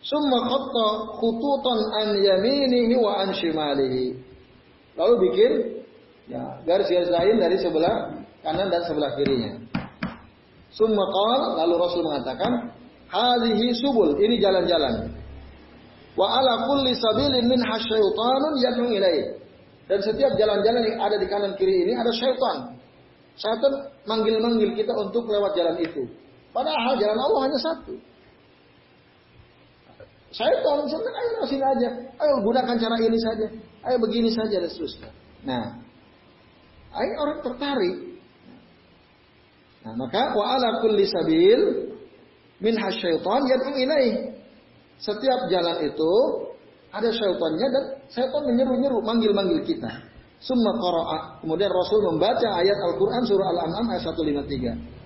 Summa 0.00 0.38
qatta 0.48 0.88
khututan 1.20 1.78
an 2.00 2.08
yaminihi 2.16 2.96
wa 2.96 3.20
an 3.20 3.28
shimalihi. 3.36 4.16
Lalu 4.96 5.14
bikin 5.28 5.52
ya, 6.28 6.60
garis-garis 6.64 7.08
lain 7.08 7.36
dari 7.40 7.56
sebelah 7.60 8.21
kanan 8.42 8.68
dan 8.68 8.82
sebelah 8.86 9.14
kirinya. 9.16 9.58
Summa 10.72 11.04
qala 11.04 11.62
lalu 11.64 11.74
Rasul 11.78 12.02
mengatakan, 12.04 12.74
"Hadhihi 13.08 13.76
subul, 13.78 14.18
ini 14.18 14.40
jalan-jalan." 14.40 15.10
Wa 16.12 16.26
ala 16.40 16.68
kulli 16.68 16.92
sabilin 16.92 17.48
min 17.48 17.60
hasyaitanun 17.60 18.54
yad'u 18.60 18.84
ilaih. 18.92 19.26
Dan 19.88 19.98
setiap 20.00 20.32
jalan-jalan 20.36 20.82
yang 20.88 20.98
ada 21.00 21.16
di 21.16 21.26
kanan 21.28 21.52
kiri 21.56 21.84
ini 21.84 21.92
ada 21.96 22.12
syaitan. 22.12 22.76
Syaitan 23.36 23.72
manggil-manggil 24.04 24.76
kita 24.76 24.92
untuk 24.92 25.28
lewat 25.28 25.56
jalan 25.56 25.76
itu. 25.80 26.04
Padahal 26.52 27.00
jalan 27.00 27.16
Allah 27.16 27.40
hanya 27.48 27.58
satu. 27.60 27.92
Tolong 30.32 30.88
saya 30.88 31.12
ayo 31.12 31.44
sini 31.44 31.64
aja. 31.64 31.88
Ayo 32.20 32.40
gunakan 32.40 32.76
cara 32.80 32.96
ini 33.00 33.18
saja. 33.20 33.46
Ayo 33.84 33.96
begini 34.00 34.32
saja 34.32 34.64
dan 34.64 34.70
seterusnya. 34.72 35.10
Nah, 35.44 35.76
ayo 36.96 37.12
orang 37.20 37.38
tertarik. 37.44 37.96
Nah, 39.82 39.94
maka 39.98 40.30
wa 40.38 40.54
ala 40.54 40.78
kulli 40.78 41.04
sabil 41.10 41.60
min 42.62 42.74
hasyaitan 42.78 43.42
yad'u 43.50 43.70
ilaih. 43.74 44.14
Setiap 45.02 45.50
jalan 45.50 45.82
itu 45.82 46.12
ada 46.94 47.10
syaitannya 47.10 47.66
dan 47.72 47.84
syaitan 48.06 48.42
menyeru-nyeru, 48.46 49.02
manggil-manggil 49.02 49.66
kita. 49.66 49.90
Summa 50.38 50.70
qara'a. 50.78 51.18
Kemudian 51.42 51.70
Rasul 51.70 52.02
membaca 52.14 52.48
ayat 52.58 52.78
Al-Quran 52.90 53.22
surah 53.26 53.46
Al-An'am 53.58 53.86
ayat 53.90 54.02
153. 54.06 55.02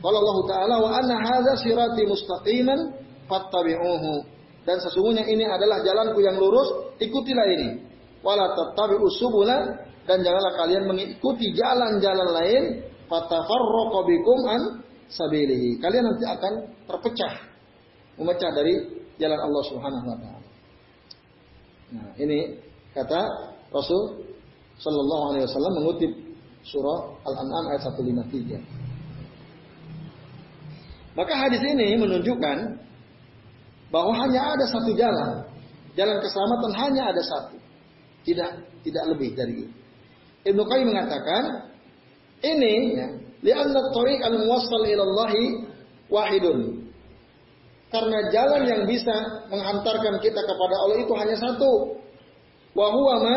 Kalau 0.00 0.16
Allah 0.16 0.38
Ta'ala 0.48 0.76
wa 0.80 0.90
anna 0.96 1.16
hadza 1.20 1.60
sirati 1.60 2.02
mustaqiman 2.06 2.78
fattabi'uhu. 3.26 4.12
Dan 4.64 4.76
sesungguhnya 4.80 5.24
ini 5.26 5.44
adalah 5.44 5.82
jalanku 5.82 6.20
yang 6.22 6.38
lurus, 6.38 6.94
ikutilah 7.02 7.46
ini. 7.58 7.68
Wala 8.20 8.52
tattabi'u 8.52 9.06
subula 9.16 9.56
dan 10.04 10.20
janganlah 10.20 10.52
kalian 10.56 10.84
mengikuti 10.88 11.52
jalan-jalan 11.56 12.28
lain 12.32 12.62
fatafarraqu 13.10 13.98
bikum 14.06 14.38
an 14.46 14.60
sabilihi. 15.10 15.82
Kalian 15.82 16.06
nanti 16.06 16.24
akan 16.24 16.52
terpecah, 16.86 17.34
memecah 18.16 18.50
dari 18.54 18.74
jalan 19.18 19.40
Allah 19.42 19.62
Subhanahu 19.66 20.06
wa 20.06 20.16
taala. 20.16 20.48
Nah, 21.90 22.14
ini 22.22 22.54
kata 22.94 23.20
Rasul 23.74 24.30
sallallahu 24.78 25.24
alaihi 25.34 25.44
wasallam 25.50 25.74
mengutip 25.82 26.12
surah 26.62 27.18
Al-An'am 27.26 27.64
ayat 27.74 27.82
153. 27.82 28.62
Maka 31.18 31.34
hadis 31.34 31.58
ini 31.66 31.98
menunjukkan 31.98 32.78
bahwa 33.90 34.14
hanya 34.14 34.54
ada 34.54 34.64
satu 34.70 34.94
jalan. 34.94 35.42
Jalan 35.98 36.22
keselamatan 36.22 36.72
hanya 36.78 37.10
ada 37.10 37.18
satu. 37.18 37.58
Tidak 38.22 38.50
tidak 38.86 39.04
lebih 39.10 39.34
dari 39.34 39.66
itu. 39.66 39.74
Ibnu 40.46 40.62
Qayyim 40.64 40.86
mengatakan 40.94 41.69
Ini 42.40 42.74
ya, 42.96 43.08
li'anna 43.44 43.80
tariq 43.92 44.20
al-muwassal 44.24 44.84
ila 44.88 45.02
Allah 45.04 45.32
wahidun. 46.08 46.88
Karena 47.90 48.18
jalan 48.30 48.62
yang 48.70 48.82
bisa 48.86 49.12
menghantarkan 49.50 50.22
kita 50.22 50.40
kepada 50.40 50.74
Allah 50.86 50.98
itu 51.02 51.12
hanya 51.18 51.36
satu. 51.36 51.98
Wa 52.70 52.86
huwa 52.94 53.14
ma 53.18 53.36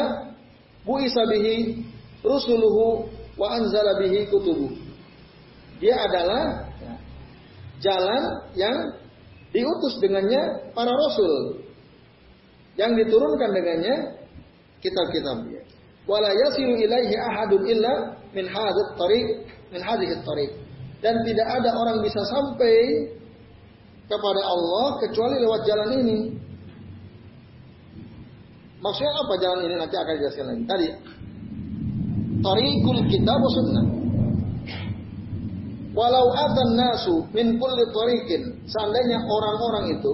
bu'isa 0.85 1.25
bihi 1.25 1.81
rusuluhu 2.21 3.09
wa 3.33 3.57
anzala 3.57 3.97
bihi 3.97 4.29
kutubu. 4.29 4.69
Dia 5.81 6.05
adalah 6.05 6.69
jalan 7.81 8.23
yang 8.53 8.77
diutus 9.51 9.99
dengannya 9.99 10.71
para 10.71 10.93
rasul. 10.93 11.59
Yang 12.77 13.05
diturunkan 13.05 13.49
dengannya 13.51 13.95
kitab-kitab 14.79 15.49
dia. 15.49 15.61
Wala 16.05 16.29
yasilu 16.29 16.77
ilaihi 16.77 17.15
ahadun 17.17 17.61
illa 17.67 18.21
min 18.33 18.45
hadzal 18.49 18.89
tariq 18.97 19.27
min 19.73 19.81
hadhihi. 19.81 20.17
Dan 21.03 21.15
tidak 21.27 21.47
ada 21.61 21.69
orang 21.75 21.99
bisa 21.99 22.21
sampai 22.31 22.75
kepada 24.07 24.41
Allah 24.43 24.87
kecuali 25.03 25.35
lewat 25.41 25.61
jalan 25.67 25.89
ini. 25.99 26.19
Maksudnya 28.83 29.13
apa 29.15 29.33
jalan 29.39 29.59
ini 29.63 29.75
nanti 29.79 29.95
akan 29.95 30.13
dijelaskan 30.19 30.45
lagi. 30.51 30.63
Tadi 30.67 30.87
tariqul 32.43 33.01
kitab 33.07 33.39
wa 33.39 33.51
sunnah. 33.55 33.85
Walau 35.93 36.27
atan 36.33 36.73
nasu 36.73 37.15
min 37.31 37.61
kulli 37.61 37.83
tariqin, 37.93 38.65
seandainya 38.65 39.21
orang-orang 39.23 39.93
itu 39.93 40.13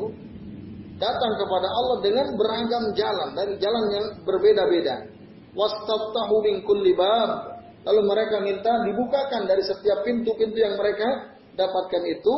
datang 1.00 1.34
kepada 1.40 1.68
Allah 1.72 1.98
dengan 2.04 2.28
beragam 2.36 2.84
jalan 2.94 3.30
dari 3.32 3.54
jalan 3.58 3.86
yang 3.90 4.06
berbeda-beda. 4.28 5.08
Wastaftahu 5.56 6.36
min 6.46 6.62
kulli 6.68 6.94
bab, 6.94 7.59
lalu 7.86 8.02
mereka 8.08 8.36
minta 8.44 8.74
dibukakan 8.88 9.48
dari 9.48 9.64
setiap 9.64 10.04
pintu-pintu 10.04 10.58
yang 10.60 10.76
mereka 10.76 11.38
dapatkan 11.56 12.04
itu, 12.08 12.36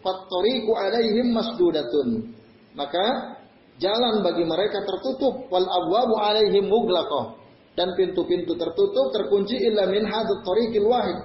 fattoriku 0.00 0.72
alaihim 0.76 1.32
masdudatun. 1.32 2.32
Maka 2.76 3.36
jalan 3.82 4.22
bagi 4.22 4.44
mereka 4.46 4.84
tertutup 4.86 5.48
wal 5.50 5.66
abwabu 5.66 6.18
alaihim 6.18 6.68
muglaqah 6.68 7.38
dan 7.78 7.94
pintu-pintu 7.94 8.58
tertutup 8.58 9.14
terkunci 9.14 9.54
illa 9.54 9.86
min 9.86 10.06
hadzal 10.06 10.42
tariqil 10.42 10.86
wahid. 10.86 11.18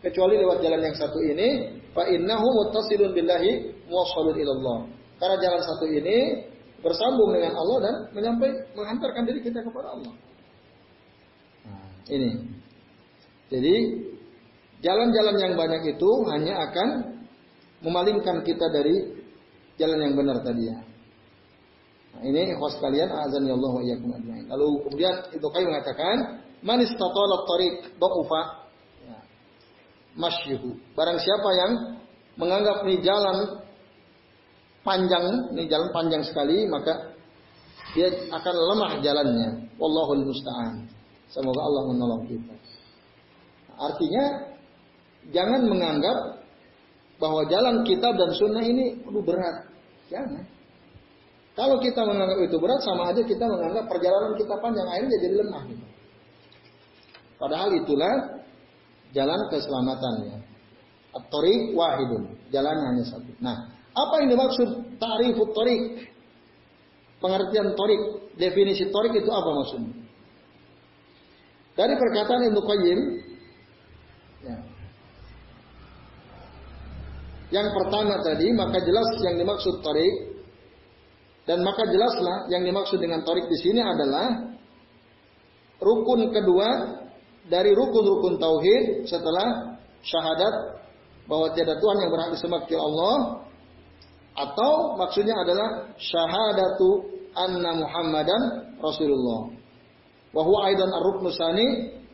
Kecuali 0.00 0.40
lewat 0.40 0.64
jalan 0.64 0.80
yang 0.80 0.96
satu 0.96 1.20
ini 1.20 1.76
fa 1.92 2.08
innahu 2.08 2.46
muttasilun 2.56 3.12
billahi 3.12 3.84
muwassalun 3.84 4.32
ila 4.32 4.52
Allah 4.56 4.78
karena 5.20 5.36
jalan 5.36 5.60
satu 5.60 5.86
ini 5.92 6.18
bersambung 6.80 7.36
dengan 7.36 7.52
Allah 7.52 7.78
dan 7.84 7.94
menyampaikan 8.16 8.64
menghantarkan 8.72 9.22
diri 9.28 9.40
kita 9.44 9.60
kepada 9.60 9.92
Allah. 9.92 10.12
Nah, 11.68 11.88
ini 12.08 12.30
jadi 13.50 13.74
jalan-jalan 14.80 15.36
yang 15.36 15.54
banyak 15.58 15.98
itu 15.98 16.10
hanya 16.30 16.70
akan 16.70 16.88
memalingkan 17.84 18.46
kita 18.46 18.66
dari 18.72 19.20
jalan 19.76 19.98
yang 20.00 20.14
benar 20.16 20.40
tadi 20.40 20.70
ya 20.70 20.78
Nah, 22.10 22.22
ini 22.26 22.52
ikhwas 22.54 22.74
kalian 22.82 23.10
azan 23.10 23.46
ya 23.46 23.54
Allah 23.54 23.70
wa 23.70 23.82
iyyakum 23.82 24.10
ajmain. 24.10 24.44
Lalu 24.50 24.68
kemudian 24.86 25.14
itu 25.30 25.46
Qayyim 25.46 25.68
mengatakan, 25.70 26.16
"Man 26.60 26.82
istatala 26.82 27.36
tariq 27.46 27.74
dha'ufa." 28.02 28.42
Ya. 29.06 29.18
Masyuhu. 30.18 30.74
Barang 30.98 31.22
siapa 31.22 31.48
yang 31.54 31.72
menganggap 32.34 32.82
ini 32.86 32.98
jalan 33.04 33.62
panjang, 34.82 35.54
ini 35.54 35.70
jalan 35.70 35.88
panjang 35.94 36.22
sekali, 36.26 36.66
maka 36.66 37.14
dia 37.94 38.10
akan 38.10 38.54
lemah 38.74 38.92
jalannya. 39.02 39.70
Wallahul 39.78 40.26
musta'an. 40.26 40.90
Semoga 41.30 41.62
Allah 41.62 41.82
menolong 41.94 42.26
kita. 42.26 42.54
Artinya 43.80 44.24
jangan 45.32 45.64
menganggap 45.64 46.44
bahwa 47.16 47.48
jalan 47.48 47.80
kitab 47.88 48.12
dan 48.16 48.30
sunnah 48.36 48.64
ini 48.64 49.00
perlu 49.00 49.24
berat. 49.24 49.68
Jangan. 50.12 50.44
Kalau 51.56 51.76
kita 51.80 52.00
menganggap 52.04 52.38
itu 52.44 52.56
berat, 52.56 52.80
sama 52.80 53.12
aja 53.12 53.20
kita 53.20 53.44
menganggap 53.44 53.84
perjalanan 53.88 54.32
kita 54.36 54.54
panjang, 54.60 54.86
akhirnya 54.88 55.16
jadi 55.20 55.36
lemah. 55.44 55.62
Padahal 57.36 57.70
itulah 57.76 58.40
jalan 59.16 59.40
keselamatannya. 59.48 60.36
At-tariq 61.10 61.74
wahidun. 61.74 62.38
Jalan 62.54 62.76
hanya 62.76 63.04
satu. 63.08 63.32
Nah, 63.42 63.56
apa 63.92 64.14
yang 64.22 64.28
dimaksud 64.32 64.68
ta'rifut 65.02 65.50
tariq? 65.52 65.82
Pengertian 67.20 67.76
tariq, 67.76 68.02
definisi 68.38 68.88
tariq 68.88 69.12
itu 69.20 69.30
apa 69.32 69.50
maksudnya? 69.52 69.94
Dari 71.74 71.94
perkataan 71.96 72.42
Ibnu 72.48 72.60
Qayyim, 72.60 73.00
ya. 74.46 74.56
Yang 77.50 77.68
pertama 77.74 78.22
tadi, 78.22 78.54
maka 78.54 78.78
jelas 78.82 79.10
yang 79.26 79.34
dimaksud 79.38 79.82
tariq 79.82 80.30
dan 81.50 81.66
maka 81.66 81.82
jelaslah 81.90 82.46
yang 82.46 82.62
dimaksud 82.62 83.02
dengan 83.02 83.26
torik 83.26 83.50
di 83.50 83.58
sini 83.58 83.82
adalah 83.82 84.54
rukun 85.82 86.30
kedua 86.30 86.68
dari 87.50 87.74
rukun-rukun 87.74 88.38
tauhid 88.38 89.10
setelah 89.10 89.74
syahadat 90.04 90.78
bahwa 91.26 91.50
tiada 91.50 91.74
Tuhan 91.74 91.96
yang 92.06 92.10
berhak 92.14 92.30
disembah 92.38 92.60
kecuali 92.62 92.84
Allah 92.94 93.16
atau 94.38 94.72
maksudnya 94.94 95.34
adalah 95.42 95.90
syahadatu 95.98 97.18
anna 97.34 97.82
Muhammadan 97.82 98.42
Rasulullah. 98.78 99.50
Wa 100.30 100.42
huwa 100.46 100.70
aidan 100.70 100.86
ar-ruknu 100.86 101.34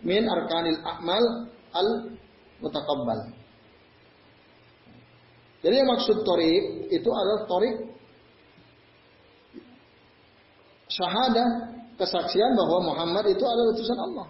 min 0.01 0.23
arkanil 0.25 0.81
a'mal 0.81 1.25
al 1.77 1.89
mutakabbal. 2.65 3.37
Jadi 5.67 5.83
yang 5.83 5.91
maksud 5.91 6.23
torik 6.23 6.87
itu 6.95 7.11
adalah 7.11 7.43
torik 7.51 7.75
syahadah, 10.87 11.49
kesaksian 11.99 12.55
bahwa 12.55 12.95
Muhammad 12.95 13.35
itu 13.35 13.43
adalah 13.43 13.75
utusan 13.75 13.99
Allah. 13.99 14.27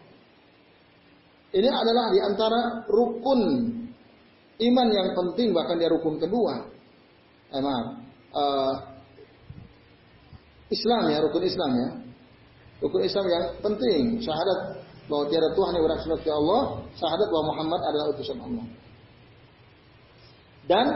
Ini 1.53 1.69
adalah 1.69 2.09
di 2.09 2.21
antara 2.25 2.61
rukun 2.89 3.41
iman 4.57 4.89
yang 4.89 5.13
penting 5.13 5.53
bahkan 5.53 5.77
dia 5.77 5.93
rukun 5.93 6.17
kedua. 6.17 6.73
Eh. 7.53 7.61
Uh, 8.33 8.73
Islam 10.73 11.13
ya, 11.13 11.21
rukun 11.21 11.45
Islam 11.45 11.71
ya. 11.77 11.89
Rukun 12.81 13.05
Islam 13.05 13.27
yang 13.29 13.45
penting, 13.61 14.25
syahadat 14.25 14.89
bahwa 15.05 15.29
tiada 15.29 15.53
Tuhan 15.53 15.73
yang 15.77 15.85
berhak 15.85 16.01
Allah, 16.33 16.63
syahadat 16.97 17.29
bahwa 17.29 17.45
Muhammad 17.53 17.81
adalah 17.93 18.07
utusan 18.17 18.41
Allah. 18.41 18.67
Dan 20.67 20.87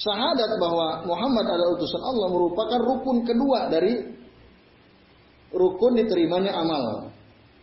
syahadat 0.00 0.56
bahwa 0.56 1.04
Muhammad 1.04 1.44
adalah 1.44 1.76
utusan 1.76 2.00
Allah 2.00 2.28
merupakan 2.32 2.80
rukun 2.80 3.16
kedua 3.28 3.68
dari 3.68 4.00
rukun 5.52 5.92
diterimanya 6.00 6.56
amal. 6.56 7.12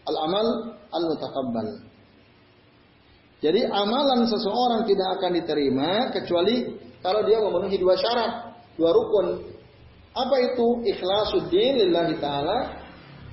Al-amal 0.08 0.47
al-mutakabbal. 0.93 1.67
Jadi 3.38 3.62
amalan 3.69 4.26
seseorang 4.26 4.86
tidak 4.89 5.19
akan 5.19 5.32
diterima 5.38 6.10
kecuali 6.10 6.73
kalau 7.06 7.21
dia 7.26 7.38
memenuhi 7.38 7.78
dua 7.78 7.93
syarat, 7.97 8.54
dua 8.78 8.89
rukun. 8.93 9.28
Apa 10.17 10.36
itu? 10.41 10.67
Ikhlasuddin 10.89 11.73
lillahi 11.86 12.17
ta'ala. 12.17 12.58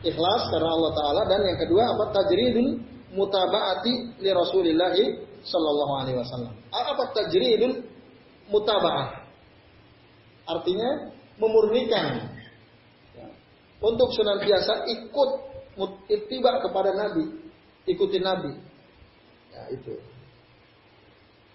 Ikhlas 0.05 0.43
karena 0.53 0.69
Allah 0.69 0.93
Ta'ala. 0.93 1.23
Dan 1.25 1.41
yang 1.49 1.59
kedua 1.65 1.83
apa? 1.97 2.05
Tajridul 2.13 2.77
mutaba'ati 3.17 4.21
li 4.21 4.31
Rasulillahi 4.37 5.05
Sallallahu 5.41 5.93
Alaihi 6.05 6.17
Wasallam. 6.21 6.53
Apa 6.69 7.03
tajridul 7.17 7.94
mutabah. 8.49 9.25
Artinya 10.45 11.15
memurnikan. 11.41 12.33
Untuk 13.85 14.17
senantiasa 14.17 14.89
ikut 14.89 15.31
ittiba 16.09 16.61
kepada 16.65 16.97
Nabi. 16.97 17.25
Ikuti 17.85 18.17
Nabi. 18.21 18.53
Ya, 19.53 19.63
itu. 19.77 19.93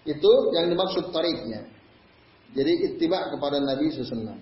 Itu 0.06 0.32
yang 0.54 0.70
dimaksud 0.70 1.10
tariknya. 1.10 1.66
Jadi 2.54 2.72
ittiba 2.90 3.30
kepada 3.30 3.62
Nabi 3.62 3.90
SAW. 3.90 4.38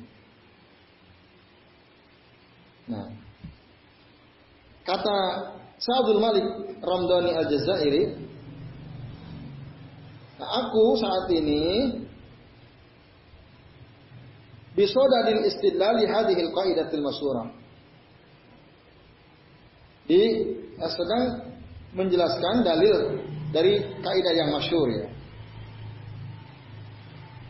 Nah, 2.89 3.09
kata 4.89 5.16
Sa'adul 5.77 6.18
Malik 6.18 6.47
Ramdhani 6.81 7.37
Al-Jazairi, 7.37 8.03
nah 10.41 10.49
aku 10.64 10.97
saat 10.97 11.29
ini 11.37 11.62
bisodadil 14.79 15.43
istidlali 15.43 16.07
hadhil 16.07 16.55
qaidatil 16.55 17.03
masyurah. 17.03 17.47
Di 20.07 20.22
eh, 20.79 20.91
sedang 20.95 21.51
menjelaskan 21.99 22.62
dalil 22.62 23.18
dari 23.51 23.83
kaidah 23.99 24.35
yang 24.39 24.51
masyur 24.55 24.87
ya. 24.93 25.09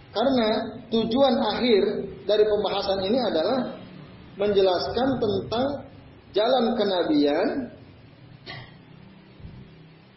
Karena 0.09 0.49
tujuan 0.89 1.37
akhir 1.37 1.83
dari 2.24 2.45
pembahasan 2.49 3.01
ini 3.05 3.18
adalah 3.20 3.76
menjelaskan 4.41 5.09
tentang 5.20 5.66
jalan 6.33 6.64
kenabian 6.81 7.49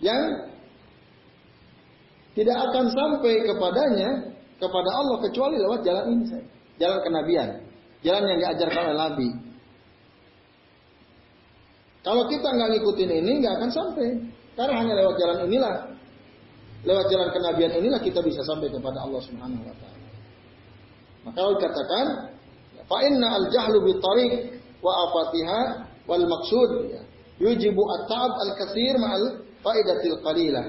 yang 0.01 0.21
tidak 2.33 2.57
akan 2.71 2.85
sampai 2.89 3.43
kepadanya 3.43 4.09
kepada 4.57 4.89
Allah 4.95 5.17
kecuali 5.27 5.57
lewat 5.59 5.81
jalan 5.83 6.05
ini 6.15 6.25
saja. 6.29 6.60
Jalan 6.81 6.99
kenabian, 7.05 7.49
jalan 8.01 8.25
yang 8.25 8.39
diajarkan 8.41 8.81
oleh 8.89 8.97
Nabi. 8.97 9.29
Kalau 12.01 12.25
kita 12.25 12.47
nggak 12.49 12.69
ngikutin 12.73 13.11
ini 13.21 13.31
nggak 13.45 13.53
akan 13.61 13.69
sampai. 13.69 14.09
Karena 14.57 14.73
hanya 14.81 14.93
lewat 14.97 15.15
jalan 15.21 15.37
inilah, 15.45 15.75
lewat 16.83 17.05
jalan 17.13 17.29
kenabian 17.29 17.71
inilah 17.77 18.01
kita 18.01 18.19
bisa 18.25 18.41
sampai 18.41 18.67
kepada 18.73 19.05
Allah 19.05 19.21
Subhanahu 19.21 19.63
wa 19.63 19.75
taala. 19.77 20.07
Maka 21.21 21.39
dikatakan 21.61 22.05
fa 22.89 22.97
inna 23.05 23.27
al 23.29 23.45
jahlu 23.53 23.85
bi 23.85 23.93
tariq 24.01 24.33
wa 24.81 24.91
afatiha 25.05 25.61
wal 26.09 26.25
maksud 26.25 26.69
ya, 26.89 27.01
yujibu 27.37 27.81
at-ta'ab 28.01 28.33
al-katsir 28.49 28.97
ma'al 28.97 29.45
faidatil 29.61 30.17
qalilah. 30.25 30.65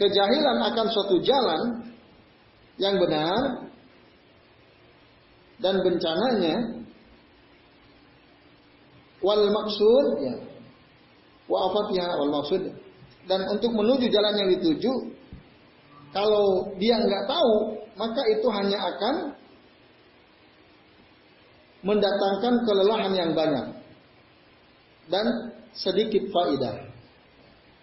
Kejahilan 0.00 0.58
akan 0.72 0.86
suatu 0.88 1.20
jalan 1.20 1.92
yang 2.80 2.96
benar 2.96 3.69
dan 5.60 5.80
bencananya 5.84 6.56
wal 9.20 9.44
maksud 9.44 10.06
ya 10.24 10.34
wa 11.48 11.58
afatiha 11.68 12.08
wal 12.16 12.32
maksud 12.40 12.62
dan 13.28 13.40
untuk 13.52 13.70
menuju 13.72 14.08
jalan 14.08 14.34
yang 14.40 14.48
dituju 14.58 14.92
kalau 16.10 16.72
dia 16.80 16.98
nggak 16.98 17.24
tahu 17.28 17.78
maka 17.94 18.22
itu 18.32 18.46
hanya 18.48 18.78
akan 18.80 19.14
mendatangkan 21.80 22.54
kelelahan 22.64 23.12
yang 23.16 23.30
banyak 23.32 23.80
dan 25.08 25.26
sedikit 25.74 26.28
faidah. 26.30 26.88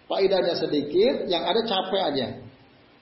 Faidahnya 0.08 0.56
sedikit, 0.56 1.28
yang 1.28 1.44
ada 1.44 1.60
capek 1.68 2.02
aja. 2.14 2.28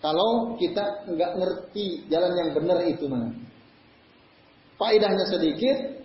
Kalau 0.02 0.58
kita 0.58 1.06
nggak 1.06 1.32
ngerti 1.38 2.10
jalan 2.10 2.34
yang 2.34 2.50
benar 2.52 2.82
itu 2.82 3.06
mana. 3.06 3.30
Faidahnya 4.76 5.24
sedikit, 5.24 6.04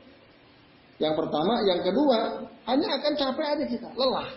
yang 1.01 1.17
pertama, 1.19 1.59
yang 1.67 1.83
kedua, 1.83 2.47
hanya 2.71 2.87
akan 3.01 3.13
capek 3.19 3.47
aja 3.57 3.65
kita, 3.67 3.89
lelah. 3.97 4.29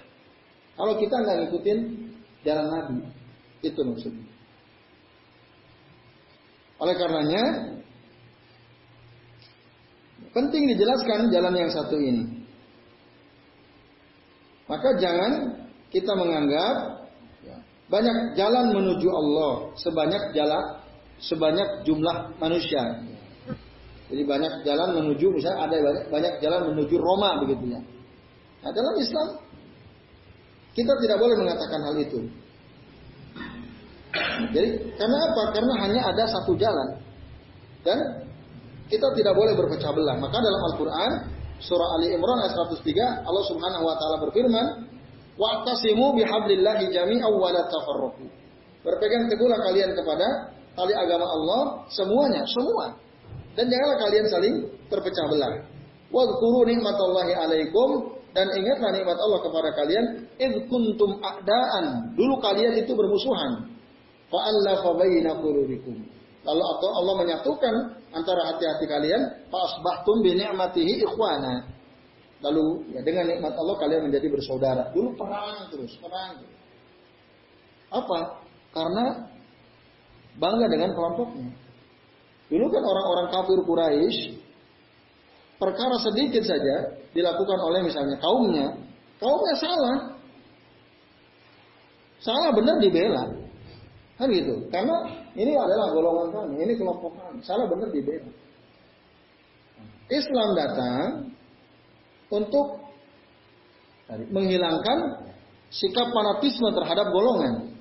Kalau 0.75 0.95
kita 0.99 1.15
nggak 1.23 1.37
ngikutin 1.47 1.79
jalan 2.43 2.67
Nabi, 2.67 2.99
itu 3.63 3.81
maksudnya. 3.85 4.27
Oleh 6.83 6.95
karenanya, 6.99 7.43
penting 10.35 10.63
dijelaskan 10.75 11.31
jalan 11.31 11.55
yang 11.55 11.71
satu 11.71 11.95
ini. 11.95 12.43
Maka 14.67 14.97
jangan 14.99 15.63
kita 15.95 16.13
menganggap 16.17 17.07
ya, 17.45 17.57
banyak 17.87 18.35
jalan 18.35 18.73
menuju 18.73 19.09
Allah 19.13 19.53
sebanyak 19.79 20.33
jalan 20.35 20.65
sebanyak 21.23 21.87
jumlah 21.87 22.35
manusia. 22.43 22.83
Jadi 24.05 24.23
banyak 24.29 24.53
jalan 24.69 24.89
menuju 25.01 25.27
misalnya 25.33 25.65
ada 25.65 25.77
banyak, 25.81 26.05
banyak 26.13 26.33
jalan 26.45 26.61
menuju 26.75 26.97
Roma 27.01 27.41
begitu 27.41 27.73
ya. 27.73 27.81
Nah, 28.61 28.71
dalam 28.73 28.95
Islam 29.01 29.29
kita 30.77 30.93
tidak 31.01 31.17
boleh 31.23 31.37
mengatakan 31.41 31.81
hal 31.81 31.97
itu. 31.97 32.19
Jadi 34.55 34.71
karena 34.95 35.19
apa? 35.31 35.43
Karena 35.57 35.75
hanya 35.87 36.01
ada 36.13 36.25
satu 36.29 36.53
jalan. 36.59 37.01
Dan 37.85 37.99
kita 38.89 39.09
tidak 39.17 39.35
boleh 39.37 39.57
berpecah 39.57 39.91
belah. 39.93 40.17
Maka 40.21 40.37
dalam 40.41 40.61
Al-Qur'an 40.73 41.13
surah 41.65 41.89
Ali 41.99 42.13
Imran 42.13 42.39
ayat 42.45 42.55
103 42.57 43.25
Allah 43.25 43.45
Subhanahu 43.49 43.85
wa 43.89 43.95
taala 43.97 44.17
berfirman, 44.29 44.67
"Wa'tasimu 45.41 46.15
bihablillahi 46.21 46.93
jami'an 46.93 47.33
wa 47.33 47.49
la 47.51 47.63
tafarraqu." 47.67 48.25
Berpegang 48.85 49.33
teguhlah 49.33 49.59
kalian 49.65 49.97
kepada 49.97 50.53
tali 50.77 50.93
agama 50.93 51.25
Allah 51.25 51.63
semuanya, 51.89 52.45
semua. 52.45 53.04
Dan 53.55 53.71
janganlah 53.71 53.99
kalian 54.03 54.27
saling 54.31 54.55
terpecah 54.91 55.27
belah. 55.31 55.53
Wadhkuru 56.11 56.67
nikmatallahi 56.71 57.33
alaikum 57.35 58.19
dan 58.35 58.51
ingatlah 58.51 58.91
nikmat 58.91 59.19
Allah 59.19 59.41
kepada 59.47 59.71
kalian 59.79 60.05
id 60.43 60.55
kuntum 60.67 61.23
a'daan. 61.23 62.15
Dulu 62.19 62.35
kalian 62.43 62.75
itu 62.79 62.93
bermusuhan. 62.95 63.71
Fa'allafa 64.31 64.91
baina 64.99 65.39
qulubikum. 65.39 65.95
Lalu 66.45 66.63
Allah 66.83 67.15
menyatukan 67.25 67.75
antara 68.13 68.53
hati-hati 68.53 68.85
kalian, 68.85 69.23
fa'asbahtum 69.49 70.21
bi 70.21 70.37
ni'matihi 70.37 71.07
ikhwana. 71.07 71.73
Lalu 72.45 72.93
ya, 72.93 73.01
dengan 73.01 73.25
nikmat 73.33 73.57
Allah 73.57 73.77
kalian 73.81 74.11
menjadi 74.11 74.29
bersaudara. 74.29 74.93
Dulu 74.93 75.17
perang 75.17 75.65
terus, 75.73 75.97
perang. 75.97 76.45
Apa? 77.89 78.19
Karena 78.75 79.05
bangga 80.37 80.67
dengan 80.69 80.91
kelompoknya. 80.93 81.64
Dulu 82.53 82.67
kan 82.69 82.83
orang-orang 82.85 83.27
kafir 83.33 83.59
Quraisy 83.65 84.17
perkara 85.57 85.97
sedikit 86.03 86.45
saja 86.45 86.93
dilakukan 87.17 87.59
oleh 87.63 87.81
misalnya 87.87 88.21
kaumnya, 88.21 88.77
kaumnya 89.17 89.55
salah. 89.57 89.99
Salah 92.21 92.51
benar 92.57 92.81
dibela. 92.81 93.25
Kan 94.17 94.31
gitu. 94.31 94.71
Karena 94.71 94.97
ini 95.35 95.53
adalah 95.57 95.93
golongan 95.93 96.29
kami, 96.33 96.55
ini 96.63 96.73
kelompok 96.77 97.13
kami. 97.17 97.41
Salah 97.45 97.67
benar 97.69 97.89
dibela. 97.91 98.31
Islam 100.13 100.49
datang 100.53 101.33
untuk 102.29 102.85
menghilangkan 104.09 105.29
sikap 105.73 106.13
fanatisme 106.13 106.69
terhadap 106.77 107.09
golongan. 107.09 107.73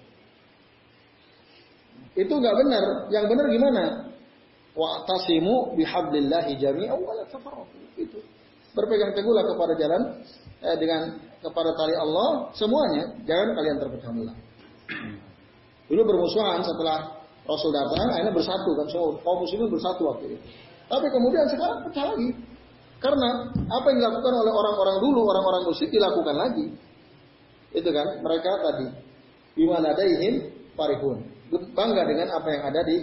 Itu 2.16 2.32
nggak 2.32 2.56
benar. 2.64 2.84
Yang 3.12 3.26
benar 3.28 3.46
gimana? 3.50 3.84
Wa'tasimu 4.74 5.78
bihablillahi 5.78 6.58
jami'an 6.58 6.98
wa 6.98 7.14
la 7.14 7.26
Itu. 7.94 8.18
Berpegang 8.74 9.14
teguhlah 9.14 9.46
kepada 9.46 9.74
jalan 9.78 10.02
eh, 10.66 10.78
dengan 10.82 11.14
kepada 11.46 11.78
tali 11.78 11.94
Allah 11.94 12.50
semuanya, 12.58 13.14
jangan 13.28 13.54
kalian 13.54 13.78
terpecah 13.78 14.12
belah. 14.16 14.38
Dulu 15.94 16.02
bermusuhan 16.10 16.66
setelah 16.66 17.22
Rasul 17.44 17.76
datang, 17.76 18.08
akhirnya 18.18 18.32
bersatu 18.32 18.72
kan 18.80 18.88
semua 18.88 19.20
kaum 19.20 19.44
muslimin 19.44 19.68
bersatu 19.68 20.02
waktu 20.08 20.24
itu. 20.32 20.38
Tapi 20.88 21.08
kemudian 21.12 21.46
sekarang 21.52 21.84
pecah 21.86 22.06
lagi. 22.16 22.30
Karena 23.04 23.30
apa 23.52 23.86
yang 23.92 24.00
dilakukan 24.00 24.34
oleh 24.48 24.54
orang-orang 24.56 24.98
dulu, 25.04 25.20
orang-orang 25.28 25.62
musyrik 25.68 25.92
dilakukan 25.92 26.36
lagi. 26.40 26.66
Itu 27.76 27.90
kan, 27.92 28.08
mereka 28.24 28.52
tadi 28.64 28.88
gimana 29.60 29.92
ada 29.92 30.04
ihim 30.08 30.56
parihun. 30.80 31.20
Bangga 31.76 32.08
dengan 32.08 32.32
apa 32.32 32.48
yang 32.48 32.64
ada 32.64 32.82
di 32.88 32.98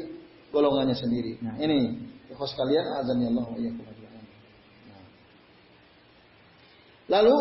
golongannya 0.51 0.95
sendiri. 0.95 1.39
Nah, 1.43 1.55
ini 1.59 1.99
ikhwas 2.31 2.55
kalian 2.55 2.87
azan 3.03 3.19
Allah 3.23 3.47
nah. 3.51 5.03
Lalu 7.11 7.37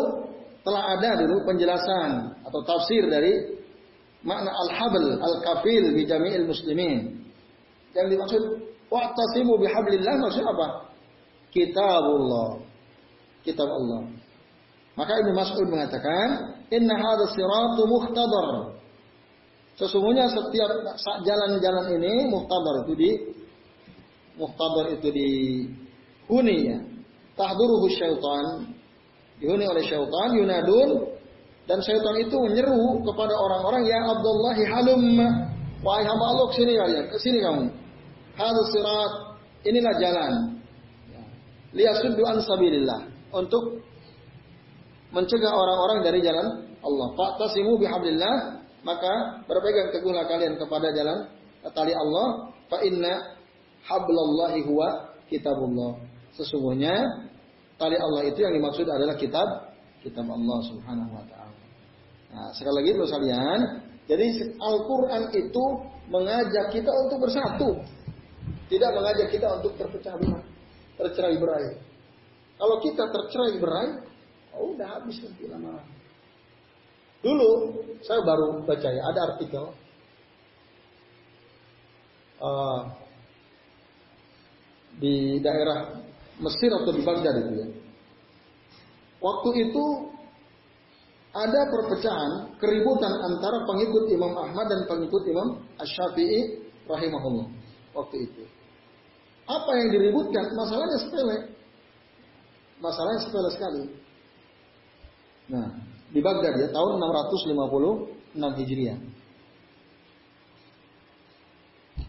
telah 0.62 0.82
ada 0.98 1.10
dulu 1.22 1.46
penjelasan 1.46 2.10
atau 2.46 2.60
tafsir 2.66 3.06
dari 3.10 3.60
makna 4.22 4.50
al-habl 4.50 5.04
al-kafil 5.18 5.94
bi 5.94 6.02
jami'il 6.06 6.46
muslimin. 6.46 7.22
Yang 7.94 8.06
dimaksud 8.14 8.42
wa'tasimu 8.90 9.58
bihablillah 9.58 10.14
maksud 10.22 10.44
apa? 10.46 10.90
Kitabullah. 11.50 12.62
Kitab 13.40 13.66
Allah. 13.66 14.04
Maka 15.00 15.16
Ibnu 15.16 15.32
Mas'ud 15.32 15.66
mengatakan, 15.72 16.60
"Inna 16.68 16.92
hadha 16.92 17.24
siratu 17.32 17.82
muhtadar." 17.88 18.79
Sesungguhnya 19.78 20.28
setiap 20.28 20.70
jalan-jalan 21.24 21.86
ini 21.98 22.28
muhtadar 22.28 22.84
itu 22.86 22.94
di 22.98 23.10
muhtadar 24.36 24.86
itu 24.96 25.08
di 25.12 25.30
huni 26.26 26.58
ya. 26.70 26.78
Tahduruhu 27.36 27.86
syaitan. 27.92 28.74
Dihuni 29.40 29.64
oleh 29.64 29.84
syaitan 29.88 30.36
yunadun 30.36 31.16
dan 31.64 31.78
syaitan 31.80 32.18
itu 32.18 32.34
menyeru 32.34 33.00
kepada 33.06 33.30
orang-orang 33.30 33.88
ya 33.88 33.98
Abdullahi 34.10 34.62
halum 34.68 35.02
wahai 35.80 36.04
hamba 36.04 36.24
Allah 36.34 36.46
ke 36.52 36.54
sini 36.60 36.72
kalian 36.76 37.04
ke 37.08 37.18
sini 37.22 37.38
kamu 37.40 37.64
hadus 38.36 38.68
sirat 38.74 39.12
inilah 39.64 39.94
jalan 39.96 40.32
liyasuddu 41.72 42.20
an 42.26 42.36
sabilillah 42.44 43.00
untuk 43.32 43.80
mencegah 45.14 45.52
orang-orang 45.52 45.98
dari 46.04 46.20
jalan 46.20 46.68
Allah 46.80 47.08
fa'tasimu 47.16 47.80
bihablillah 47.80 48.59
maka 48.86 49.44
berpegang 49.44 49.92
teguhlah 49.92 50.24
kalian 50.24 50.56
kepada 50.56 50.92
jalan 50.96 51.18
tali 51.76 51.92
Allah 51.92 52.54
fa 52.72 52.80
inna 52.80 53.36
hablallahi 53.84 54.64
huwa 54.64 55.16
kitabullah 55.28 56.00
sesungguhnya 56.36 56.94
tali 57.76 57.96
Allah 57.96 58.28
itu 58.28 58.40
yang 58.40 58.56
dimaksud 58.56 58.88
adalah 58.88 59.16
kitab 59.20 59.46
kitab 60.00 60.24
Allah 60.24 60.58
Subhanahu 60.68 61.12
wa 61.12 61.24
taala 61.28 61.40
Nah, 62.30 62.48
sekali 62.54 62.74
lagi 62.78 62.90
terus 62.94 63.10
kalian, 63.10 63.60
jadi 64.06 64.26
Al-Quran 64.62 65.22
itu 65.34 65.64
mengajak 66.10 66.66
kita 66.70 66.90
untuk 67.06 67.18
bersatu. 67.26 67.70
Tidak 68.70 68.90
mengajak 68.94 69.34
kita 69.34 69.58
untuk 69.58 69.74
terpecah 69.74 70.14
belah, 70.14 70.42
tercerai 70.94 71.36
berai. 71.42 71.66
Kalau 72.54 72.76
kita 72.78 73.02
tercerai 73.10 73.58
berai, 73.58 73.88
oh 74.54 74.78
udah 74.78 74.88
habis 74.94 75.18
nanti 75.26 75.50
lama. 75.50 75.82
Dulu 77.20 77.50
saya 78.00 78.24
baru 78.24 78.64
baca 78.64 78.88
ya 78.88 79.02
ada 79.04 79.20
artikel 79.34 79.64
uh, 82.40 82.80
di 84.96 85.36
daerah 85.44 86.00
Mesir 86.40 86.72
atau 86.72 86.92
di 86.96 87.04
Baghdad 87.04 87.36
itu 87.44 87.52
ya. 87.60 87.68
Waktu 89.20 89.50
itu 89.68 89.84
ada 91.30 91.60
perpecahan, 91.68 92.56
keributan 92.56 93.12
antara 93.22 93.62
pengikut 93.68 94.08
Imam 94.10 94.32
Ahmad 94.34 94.66
dan 94.66 94.88
pengikut 94.88 95.22
Imam 95.28 95.62
Ash-Syafi'i 95.78 96.64
rahimahullah 96.88 97.46
waktu 97.94 98.16
itu. 98.24 98.42
Apa 99.46 99.70
yang 99.76 99.88
diributkan? 99.92 100.44
Masalahnya 100.56 100.98
sepele. 101.04 101.36
Masalahnya 102.80 103.20
sepele 103.22 103.48
sekali. 103.52 103.84
Nah, 105.50 105.68
di 106.10 106.20
Baghdad 106.22 106.54
ya 106.58 106.68
tahun 106.74 106.98
656 106.98 108.58
Hijriah. 108.58 108.98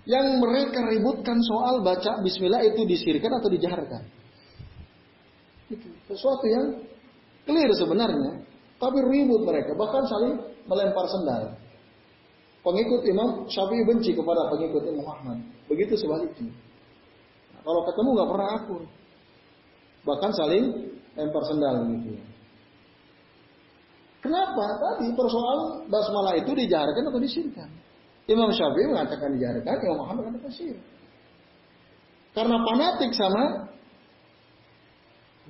Yang 0.02 0.28
mereka 0.41 0.80
ributkan 0.89 1.38
soal 1.45 1.86
baca 1.86 2.26
bismillah 2.26 2.66
itu 2.66 2.82
disirkan 2.89 3.38
atau 3.38 3.49
dijaharkan. 3.54 4.02
Itu 5.70 5.88
sesuatu 6.10 6.45
yang 6.49 6.66
clear 7.45 7.70
sebenarnya, 7.78 8.41
tapi 8.82 8.97
ribut 9.06 9.45
mereka, 9.45 9.78
bahkan 9.78 10.04
saling 10.10 10.41
melempar 10.66 11.06
sendal. 11.06 11.43
Pengikut 12.62 13.02
Imam 13.10 13.49
Syafi'i 13.49 13.86
benci 13.86 14.14
kepada 14.14 14.49
pengikut 14.54 14.86
Imam 14.86 15.06
Ahmad. 15.06 15.38
Begitu 15.66 15.97
sebaliknya. 15.97 16.54
Nah, 17.58 17.62
kalau 17.66 17.82
ketemu 17.89 18.10
nggak 18.18 18.30
pernah 18.30 18.47
akur. 18.58 18.82
Bahkan 20.02 20.32
saling 20.34 20.66
lempar 21.18 21.43
sendal 21.45 21.89
gitu. 21.89 22.30
Kenapa? 24.22 24.65
Tadi 24.78 25.09
persoalan 25.17 25.89
basmalah 25.89 26.38
itu 26.38 26.53
dijaharkan 26.53 27.09
atau 27.09 27.19
disirkan. 27.19 27.69
Imam 28.30 28.53
Syafi'i 28.53 28.86
mengatakan 28.86 29.34
dijaharkan, 29.34 29.76
Imam 29.82 29.97
Muhammad 30.05 30.24
mengatakan 30.30 30.53
sir. 30.53 30.78
Karena 32.32 32.55
fanatik 32.63 33.11
sama 33.17 33.67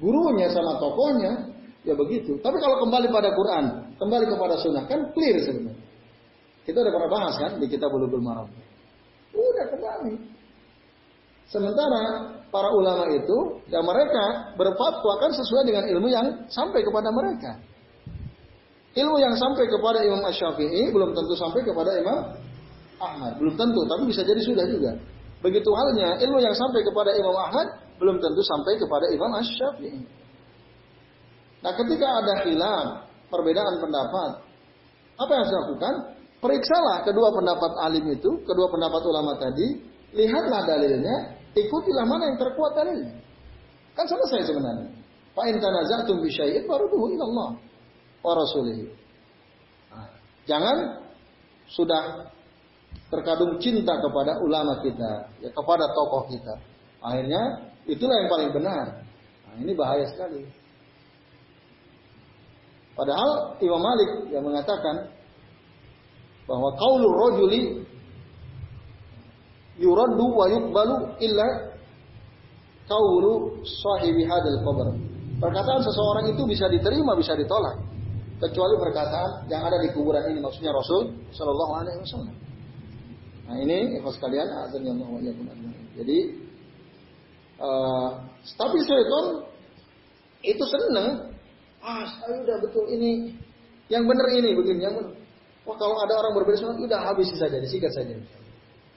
gurunya, 0.01 0.49
sama 0.49 0.79
tokohnya, 0.79 1.51
ya 1.83 1.93
begitu. 1.93 2.39
Tapi 2.39 2.57
kalau 2.57 2.81
kembali 2.87 3.11
pada 3.11 3.29
Quran, 3.35 3.65
kembali 3.99 4.25
kepada 4.31 4.55
sunnah, 4.57 4.83
kan 4.87 5.13
clear 5.13 5.37
sebenarnya. 5.45 5.77
Kita 6.65 6.77
udah 6.79 6.93
pernah 6.93 7.09
bahas 7.11 7.35
kan 7.37 7.51
di 7.59 7.67
kitab 7.67 7.91
Bulughul 7.91 8.23
Maram. 8.23 8.47
Udah 9.35 9.65
kembali. 9.67 10.15
Sementara 11.51 12.31
para 12.47 12.71
ulama 12.71 13.11
itu, 13.11 13.59
ya 13.67 13.83
mereka 13.83 14.55
berfatwa 14.55 15.13
kan 15.19 15.31
sesuai 15.35 15.63
dengan 15.67 15.83
ilmu 15.91 16.07
yang 16.07 16.27
sampai 16.47 16.79
kepada 16.79 17.11
mereka. 17.11 17.59
Ilmu 18.91 19.15
yang 19.23 19.31
sampai 19.39 19.71
kepada 19.71 20.03
Imam 20.03 20.19
Ash-Syafi'i 20.27 20.91
belum 20.91 21.15
tentu 21.15 21.33
sampai 21.39 21.63
kepada 21.63 21.95
Imam 21.95 22.17
Ahmad. 22.99 23.39
Belum 23.39 23.55
tentu, 23.55 23.81
tapi 23.87 24.03
bisa 24.11 24.19
jadi 24.27 24.41
sudah 24.43 24.65
juga. 24.67 24.91
Begitu 25.41 25.69
halnya 25.71 26.19
ilmu 26.21 26.37
yang 26.43 26.53
sampai 26.53 26.83
kepada 26.83 27.15
Imam 27.15 27.33
Ahmad 27.33 27.67
belum 27.97 28.19
tentu 28.19 28.41
sampai 28.43 28.75
kepada 28.75 29.05
Imam 29.15 29.31
Ash-Syafi'i. 29.39 30.01
Nah 31.63 31.71
ketika 31.77 32.07
ada 32.19 32.33
hilang, 32.43 32.87
perbedaan 33.31 33.79
pendapat, 33.79 34.31
apa 35.15 35.29
yang 35.31 35.41
harus 35.45 35.53
dilakukan? 35.55 35.93
Periksalah 36.41 37.05
kedua 37.05 37.29
pendapat 37.31 37.71
alim 37.85 38.05
itu, 38.11 38.29
kedua 38.43 38.67
pendapat 38.73 39.01
ulama 39.05 39.37
tadi, 39.37 39.77
lihatlah 40.17 40.65
dalilnya, 40.65 41.37
ikutilah 41.53 42.05
mana 42.09 42.33
yang 42.33 42.37
terkuat 42.41 42.71
dalilnya. 42.75 43.13
Kan 43.93 44.09
selesai 44.09 44.49
sebenarnya. 44.51 44.89
Fa 45.31 45.47
in 45.47 45.61
tanaza'tum 45.61 46.19
bi 46.19 46.27
ila 46.27 47.23
Allah 47.23 47.49
wa 48.21 48.33
jangan 50.45 50.77
sudah 51.71 52.27
terkadung 53.11 53.59
cinta 53.59 53.99
kepada 53.99 54.39
ulama 54.43 54.79
kita, 54.83 55.31
ya 55.43 55.49
kepada 55.51 55.87
tokoh 55.91 56.27
kita. 56.31 56.55
Akhirnya 57.03 57.71
itulah 57.87 58.15
yang 58.23 58.29
paling 58.31 58.49
benar. 58.55 58.85
Nah, 59.47 59.55
ini 59.59 59.71
bahaya 59.75 60.05
sekali. 60.07 60.47
Padahal 62.95 63.55
Imam 63.63 63.81
Malik 63.81 64.31
yang 64.31 64.43
mengatakan 64.43 65.11
bahwa 66.45 66.75
qaulur 66.75 67.13
rajuli 67.15 67.87
yuraddu 69.79 70.25
wa 70.27 70.45
yuqbalu 70.51 70.95
illa 71.23 71.47
qaulu 72.91 73.63
sahibi 73.63 74.27
hadal 74.27 74.59
qabr. 74.67 74.87
Perkataan 75.39 75.81
seseorang 75.81 76.25
itu 76.35 76.43
bisa 76.45 76.69
diterima, 76.69 77.17
bisa 77.17 77.33
ditolak 77.33 77.90
kecuali 78.41 78.75
perkataan 78.81 79.45
yang 79.45 79.61
ada 79.61 79.77
di 79.77 79.93
kuburan 79.93 80.25
ini 80.33 80.41
maksudnya 80.41 80.73
Rasul 80.73 81.13
Shallallahu 81.29 81.73
Alaihi 81.77 82.01
Wasallam. 82.01 82.35
Nah 83.45 83.55
ini 83.61 84.01
ikhlas 84.01 84.17
kalian 84.17 84.49
azan 84.65 84.81
yang 84.81 84.97
mau 84.97 85.21
Jadi 85.21 86.17
uh, 87.61 88.09
tapi 88.57 88.77
syaitan 88.81 89.45
itu 90.41 90.63
seneng. 90.65 91.29
Ah, 91.81 92.05
saya 92.05 92.45
udah 92.45 92.57
betul 92.61 92.85
ini 92.93 93.33
yang 93.89 94.05
benar 94.05 94.29
ini 94.33 94.53
begini 94.57 94.81
yang 94.85 94.95
benar. 94.97 95.13
Wah 95.65 95.77
kalau 95.77 96.01
ada 96.01 96.13
orang 96.17 96.33
berbeda 96.41 96.57
sunat 96.57 96.77
udah 96.81 96.99
habis 97.05 97.29
saja 97.37 97.57
disikat 97.61 97.93
saja. 97.93 98.17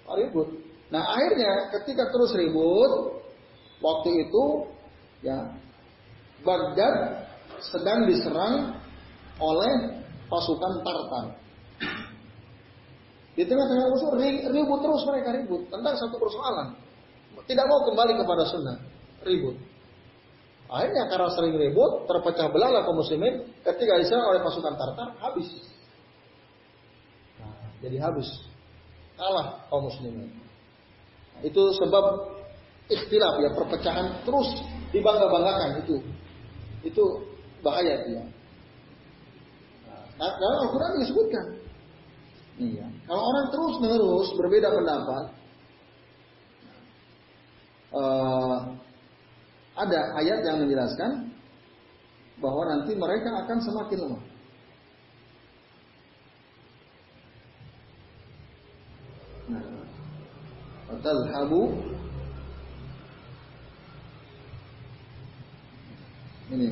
Oh, 0.08 0.16
ribut. 0.16 0.48
Nah 0.88 1.04
akhirnya 1.04 1.72
ketika 1.80 2.08
terus 2.08 2.32
ribut 2.32 3.20
waktu 3.84 4.28
itu 4.28 4.44
ya 5.20 5.52
Baghdad 6.44 7.24
sedang 7.72 8.04
diserang 8.08 8.83
oleh 9.38 9.72
pasukan 10.30 10.72
Tartar. 10.82 11.26
Di 13.34 13.42
tengah-tengah 13.42 13.86
musuh 13.90 14.14
ribut 14.50 14.78
terus 14.78 15.02
mereka 15.10 15.34
ribut 15.34 15.66
tentang 15.66 15.94
satu 15.98 16.16
persoalan. 16.22 16.78
Tidak 17.44 17.66
mau 17.66 17.82
kembali 17.82 18.14
kepada 18.14 18.46
sunnah, 18.46 18.78
ribut. 19.26 19.58
Akhirnya 20.70 21.10
karena 21.12 21.28
sering 21.34 21.54
ribut, 21.58 22.08
terpecah 22.08 22.48
belahlah 22.48 22.86
kaum 22.88 22.96
muslimin 23.02 23.52
ketika 23.66 24.00
diserang 24.00 24.32
oleh 24.32 24.40
pasukan 24.40 24.74
Tartar, 24.78 25.08
habis. 25.20 25.50
Nah, 27.42 27.68
jadi 27.84 28.00
habis. 28.00 28.28
Kalah 29.18 29.66
kaum 29.68 29.90
muslimin. 29.90 30.30
Nah, 31.36 31.40
itu 31.44 31.62
sebab 31.78 32.32
ikhtilaf 32.88 33.34
ya, 33.44 33.50
perpecahan 33.52 34.24
terus 34.24 34.48
dibangga-banggakan 34.94 35.84
itu. 35.84 35.96
Itu 36.86 37.04
bahaya 37.60 38.00
dia. 38.08 38.22
Nah, 38.24 38.28
dalam 40.18 40.56
Al-Quran 40.68 41.02
disebutkan. 41.02 41.46
Iya. 42.54 42.86
Kalau 43.10 43.22
orang 43.34 43.46
terus 43.50 43.74
menerus 43.82 44.28
berbeda 44.38 44.68
pendapat, 44.70 45.24
uh, 47.90 48.58
ada 49.74 50.00
ayat 50.22 50.38
yang 50.46 50.62
menjelaskan 50.62 51.34
bahwa 52.38 52.62
nanti 52.70 52.94
mereka 52.94 53.30
akan 53.42 53.58
semakin 53.58 53.98
lemah. 54.06 54.22
Nah, 59.44 59.62
ini 66.54 66.68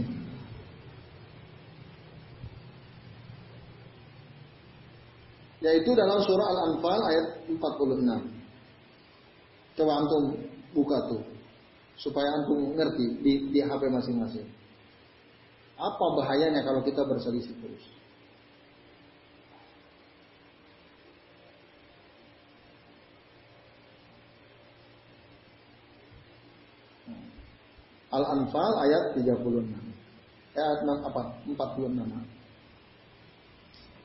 Yaitu 5.63 5.95
dalam 5.95 6.19
surah 6.27 6.43
Al-Anfal 6.43 7.01
ayat 7.07 7.27
46. 7.47 9.79
Coba 9.79 9.93
antum 10.03 10.35
buka 10.75 10.99
tuh. 11.07 11.23
Supaya 11.95 12.35
antum 12.35 12.75
ngerti 12.75 13.23
di, 13.23 13.33
di 13.55 13.63
HP 13.63 13.87
masing-masing. 13.87 14.43
Apa 15.79 16.05
bahayanya 16.19 16.67
kalau 16.67 16.83
kita 16.83 17.07
berselisih 17.07 17.55
terus? 17.63 17.85
Al-Anfal 28.13 28.73
ayat 28.83 29.15
36. 29.15 29.39
Ayat 30.59 30.79
6 30.85 31.07
apa? 31.07 31.23
46. 31.49 32.42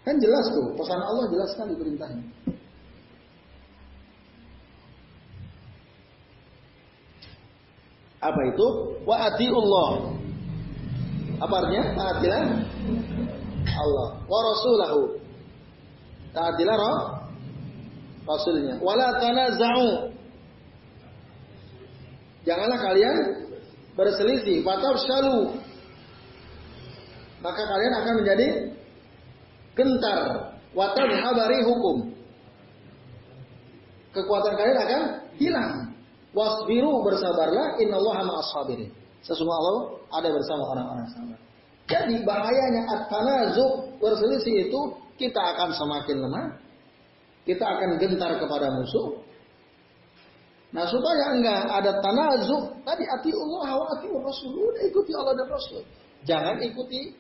Kan 0.08 0.16
jelas 0.24 0.46
tuh, 0.56 0.72
pesan 0.80 1.04
Allah 1.04 1.28
jelas 1.28 1.52
sekali 1.52 1.76
perintahnya. 1.76 2.24
Apa 8.24 8.42
itu? 8.48 8.68
Wa 9.04 9.28
Allah. 9.28 9.90
Apa 11.44 11.54
artinya? 11.60 11.84
Taatilah 11.92 12.44
Allah. 13.68 14.08
Wa 14.24 14.40
rasulahu. 14.48 15.02
Taatilah 16.32 16.76
roh 16.80 17.00
Rasulnya. 18.28 18.76
Wala 18.84 19.08
tanaza'u. 19.24 20.12
Janganlah 22.44 22.80
kalian 22.80 23.18
berselisih. 23.96 24.64
Syalu. 25.08 25.56
Maka 27.40 27.62
kalian 27.64 27.94
akan 28.04 28.14
menjadi 28.24 28.48
gentar. 29.78 30.52
Watan 30.74 31.10
habari 31.14 31.62
hukum. 31.62 32.12
Kekuatan 34.12 34.54
kalian 34.58 34.78
akan 34.82 35.02
hilang. 35.38 35.72
Wasbiru 36.34 37.06
bersabarlah. 37.06 37.78
Innallaha 37.78 38.22
ma'as 38.26 38.50
sabirin. 38.52 38.90
Sesungguhnya 39.22 39.58
Allah 39.62 39.78
ada 40.18 40.30
bersama 40.34 40.64
orang-orang 40.74 41.08
sabar. 41.14 41.40
Jadi 41.88 42.16
bahayanya 42.28 42.82
at-tanazuk 43.00 43.96
berselisih 44.04 44.68
itu 44.68 44.80
kita 45.16 45.40
akan 45.40 45.72
semakin 45.72 46.18
lemah. 46.20 46.48
Kita 47.48 47.64
akan 47.64 47.96
gentar 47.96 48.36
kepada 48.44 48.68
musuh. 48.76 49.24
Nah 50.76 50.84
supaya 50.84 51.32
enggak 51.32 51.64
ada 51.64 51.96
tanazuk, 52.04 52.76
tadi 52.84 53.08
ati 53.08 53.32
Allah 53.32 53.70
wa 53.72 53.86
ati 53.96 54.08
Rasul. 54.12 54.52
Udah 54.52 54.84
ikuti 54.84 55.12
Allah 55.16 55.34
dan 55.40 55.48
Rasul. 55.48 55.82
Jangan 56.28 56.60
ikuti 56.60 57.16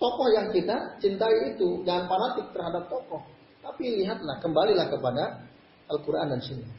tokoh 0.00 0.28
yang 0.32 0.48
kita 0.50 0.96
cintai 0.98 1.54
itu. 1.54 1.84
Jangan 1.84 2.08
fanatik 2.08 2.46
terhadap 2.56 2.88
tokoh. 2.88 3.20
Tapi 3.60 4.02
lihatlah, 4.02 4.40
kembalilah 4.40 4.88
kepada 4.88 5.44
Al-Quran 5.92 6.26
dan 6.32 6.40
Sunnah. 6.40 6.72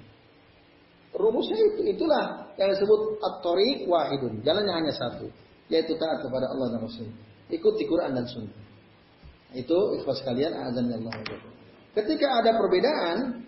Rumusnya 1.12 1.60
itu, 1.60 1.82
itulah 1.94 2.50
yang 2.58 2.74
disebut 2.74 3.22
at-tariq 3.22 3.86
wahidun. 3.86 4.42
Jalannya 4.42 4.74
hanya 4.74 4.94
satu, 4.96 5.30
yaitu 5.70 5.94
taat 6.00 6.26
kepada 6.26 6.50
Allah 6.50 6.74
dan 6.74 6.80
Rasul. 6.82 7.08
Ikuti 7.52 7.86
Quran 7.86 8.18
dan 8.18 8.26
Sunnah. 8.26 8.58
Itu 9.52 10.00
ikhlas 10.00 10.24
kalian 10.24 10.56
azan 10.56 10.88
Allah. 10.88 11.14
Ketika 11.92 12.28
ada 12.40 12.56
perbedaan, 12.56 13.44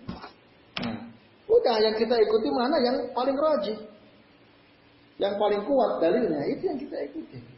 nah, 0.84 0.96
udah 1.48 1.76
yang 1.80 1.96
kita 1.96 2.12
ikuti 2.20 2.48
mana 2.52 2.76
yang 2.84 2.96
paling 3.16 3.32
rajin, 3.32 3.78
yang 5.16 5.34
paling 5.40 5.64
kuat 5.64 6.04
dalilnya 6.04 6.44
itu 6.52 6.62
yang 6.68 6.76
kita 6.76 6.96
ikuti. 7.08 7.53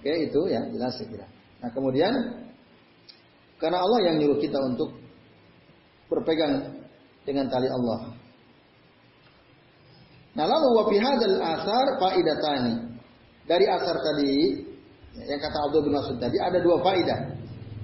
Oke 0.00 0.08
itu 0.08 0.40
ya 0.48 0.64
jelas 0.72 0.96
saya 0.96 1.12
kira. 1.12 1.26
Nah 1.60 1.68
kemudian 1.76 2.08
karena 3.60 3.84
Allah 3.84 4.00
yang 4.08 4.16
nyuruh 4.16 4.40
kita 4.40 4.56
untuk 4.56 4.96
berpegang 6.08 6.80
dengan 7.28 7.52
tali 7.52 7.68
Allah. 7.68 8.16
Nah 10.40 10.46
lalu 10.48 10.68
wa 10.72 10.84
fi 10.88 10.96
hadzal 10.96 11.36
asar 11.36 11.86
faidatani. 12.00 12.96
Dari 13.44 13.66
asar 13.68 13.96
tadi 14.00 14.32
yang 15.20 15.36
kata 15.36 15.58
Abdul 15.68 15.84
bin 15.84 15.92
Mas'ud 15.92 16.16
tadi 16.16 16.40
ada 16.40 16.56
dua 16.64 16.80
faidah. 16.80 17.36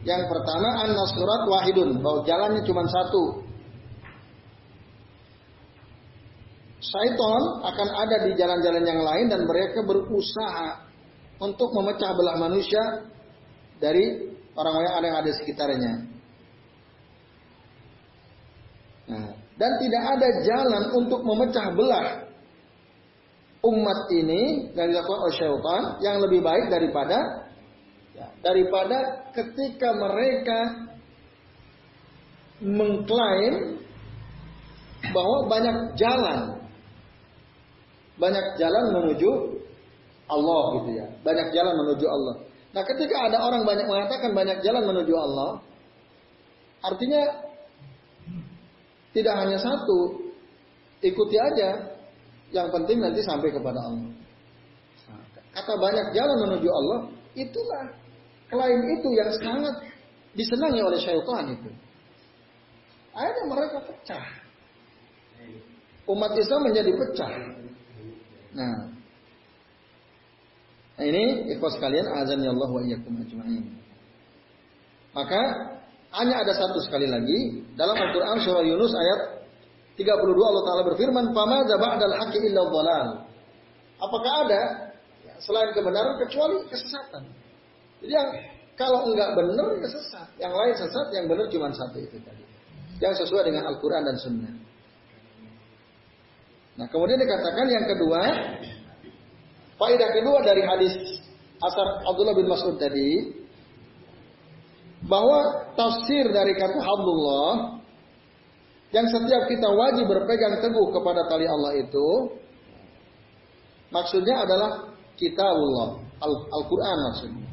Yang 0.09 0.23
pertama 0.33 0.89
an 0.89 0.97
surat 1.13 1.43
wahidun, 1.51 2.01
bahwa 2.01 2.25
jalannya 2.25 2.65
cuma 2.65 2.87
satu. 2.89 3.45
Syaiton 6.81 7.43
akan 7.67 7.89
ada 7.93 8.17
di 8.25 8.33
jalan-jalan 8.39 8.85
yang 8.87 9.03
lain 9.05 9.27
dan 9.27 9.43
mereka 9.45 9.83
berusaha 9.83 10.86
untuk 11.37 11.69
memecah 11.77 12.11
belah 12.17 12.37
manusia 12.41 12.83
dari 13.77 14.33
orang-orang 14.57 15.05
yang 15.05 15.19
ada 15.21 15.29
di 15.29 15.37
sekitarnya. 15.37 15.93
Nah, 19.07 19.31
dan 19.57 19.73
tidak 19.81 20.03
ada 20.17 20.29
jalan 20.43 20.85
untuk 20.97 21.21
memecah 21.23 21.67
belah 21.77 22.09
umat 23.67 24.01
ini 24.13 24.73
yang 24.75 24.89
dilakukan 24.91 25.21
oleh 25.27 25.37
syaitan 25.37 25.83
yang 26.03 26.17
lebih 26.23 26.41
baik 26.43 26.67
daripada 26.71 27.19
ya, 28.15 28.27
daripada 28.43 29.29
ketika 29.35 29.89
mereka 29.97 30.59
mengklaim 32.63 33.85
bahwa 35.13 35.39
banyak 35.47 35.77
jalan 35.99 36.41
banyak 38.17 38.47
jalan 38.57 38.85
menuju 38.97 39.56
Allah 40.27 40.63
gitu 40.83 40.91
ya 40.99 41.07
banyak 41.23 41.47
jalan 41.55 41.75
menuju 41.87 42.07
Allah 42.07 42.35
nah 42.75 42.83
ketika 42.83 43.17
ada 43.31 43.39
orang 43.41 43.63
banyak 43.63 43.87
mengatakan 43.89 44.31
banyak 44.35 44.59
jalan 44.61 44.85
menuju 44.85 45.15
Allah 45.15 45.51
artinya 46.85 47.23
tidak 49.17 49.35
hanya 49.41 49.57
satu 49.57 50.29
ikuti 51.01 51.37
aja 51.41 51.97
yang 52.53 52.69
penting 52.71 53.01
nanti 53.03 53.21
sampai 53.25 53.51
kepada 53.51 53.81
Allah. 53.81 54.13
Kata 55.57 55.73
banyak 55.73 56.13
jalan 56.13 56.37
menuju 56.47 56.69
Allah, 56.69 57.01
itulah 57.33 57.85
klaim 58.53 58.81
itu 58.93 59.09
yang 59.17 59.33
sangat 59.41 59.75
disenangi 60.37 60.85
oleh 60.85 61.01
syaitan 61.01 61.45
itu. 61.49 61.71
Akhirnya 63.17 63.45
mereka 63.49 63.79
pecah. 63.89 64.25
Umat 66.07 66.37
Islam 66.37 66.61
menjadi 66.69 66.93
pecah. 66.93 67.33
Nah, 68.53 68.75
nah 70.97 71.05
ini 71.05 71.53
ikhwas 71.53 71.77
kalian 71.77 72.09
azan 72.17 72.41
ya 72.41 72.51
Allah 72.51 72.71
wa 72.73 72.81
iyyakum 72.81 73.13
ajma'in. 73.21 73.65
Maka 75.17 75.41
hanya 76.17 76.45
ada 76.45 76.53
satu 76.53 76.81
sekali 76.85 77.09
lagi 77.09 77.65
dalam 77.77 77.97
Al-Qur'an 77.97 78.41
surah 78.41 78.65
Yunus 78.65 78.93
ayat 78.93 79.21
32 79.97 80.13
Allah 80.37 80.65
Ta'ala 80.69 80.83
berfirman, 80.93 81.33
Fama 81.33 81.65
ba'dal 81.65 82.15
haqqi 82.21 82.39
illa 82.53 82.63
dhalal. 82.69 83.09
Apakah 83.97 84.33
ada 84.45 84.63
ya, 85.25 85.35
selain 85.41 85.73
kebenaran 85.73 86.21
kecuali 86.21 86.69
kesesatan? 86.69 87.33
Jadi 88.05 88.13
yang 88.13 88.29
kalau 88.77 89.09
enggak 89.09 89.33
benar 89.33 89.73
ya 89.81 89.89
sesat. 89.89 90.29
Yang 90.37 90.53
lain 90.53 90.75
sesat, 90.77 91.07
yang 91.17 91.25
benar 91.33 91.49
cuma 91.49 91.73
satu 91.73 91.97
itu 91.97 92.21
tadi. 92.21 92.45
Yang 93.01 93.25
sesuai 93.25 93.49
dengan 93.49 93.73
Al-Quran 93.73 94.05
dan 94.05 94.17
Sunnah. 94.21 94.55
Nah 96.77 96.87
kemudian 96.93 97.17
dikatakan 97.17 97.67
yang 97.73 97.85
kedua, 97.89 98.21
faedah 99.77 100.09
kedua 100.13 100.39
dari 100.45 100.63
hadis 100.65 100.93
asar 101.61 102.05
Abdullah 102.05 102.37
bin 102.37 102.49
Mas'ud 102.49 102.77
tadi, 102.77 103.33
bahwa 105.07 105.71
tafsir 105.79 106.29
dari 106.33 106.57
kata 106.57 106.81
Abdullah 106.81 107.79
yang 108.91 109.07
setiap 109.13 109.47
kita 109.51 109.69
wajib 109.69 110.09
berpegang 110.09 110.59
teguh 110.63 110.89
kepada 110.95 111.29
tali 111.29 111.45
Allah 111.45 111.73
itu 111.77 112.09
maksudnya 113.93 114.47
adalah 114.47 114.71
kitabullah 115.21 116.01
Al-Quran 116.25 116.97
maksudnya. 117.13 117.47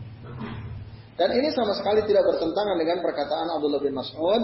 Dan 1.14 1.30
ini 1.38 1.54
sama 1.54 1.78
sekali 1.78 2.02
tidak 2.10 2.26
bertentangan 2.26 2.74
dengan 2.80 2.98
perkataan 3.06 3.48
Abdullah 3.54 3.82
bin 3.84 3.94
Mas'ud 3.94 4.44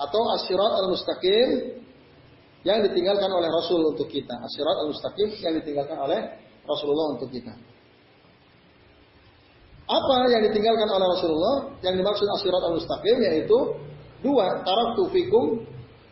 atau 0.00 0.22
asyirat 0.40 0.72
al-mustaqim 0.80 1.48
yang 2.64 2.84
ditinggalkan 2.84 3.30
oleh 3.32 3.48
Rasul 3.48 3.80
untuk 3.96 4.08
kita. 4.08 4.36
Asyirat 4.36 4.76
al-mustaqim 4.84 5.28
yang 5.40 5.54
ditinggalkan 5.60 5.96
oleh 5.96 6.20
Rasulullah 6.68 7.16
untuk 7.16 7.32
kita. 7.32 7.56
Apa 9.90 10.16
yang 10.30 10.46
ditinggalkan 10.46 10.86
oleh 10.86 11.06
Rasulullah? 11.18 11.56
Yang 11.82 11.94
dimaksud 12.04 12.26
asyirat 12.38 12.62
al-mustaqim 12.62 13.16
yaitu 13.26 13.58
Dua, 14.20 14.60
taraktu 14.60 15.08
fikum 15.16 15.64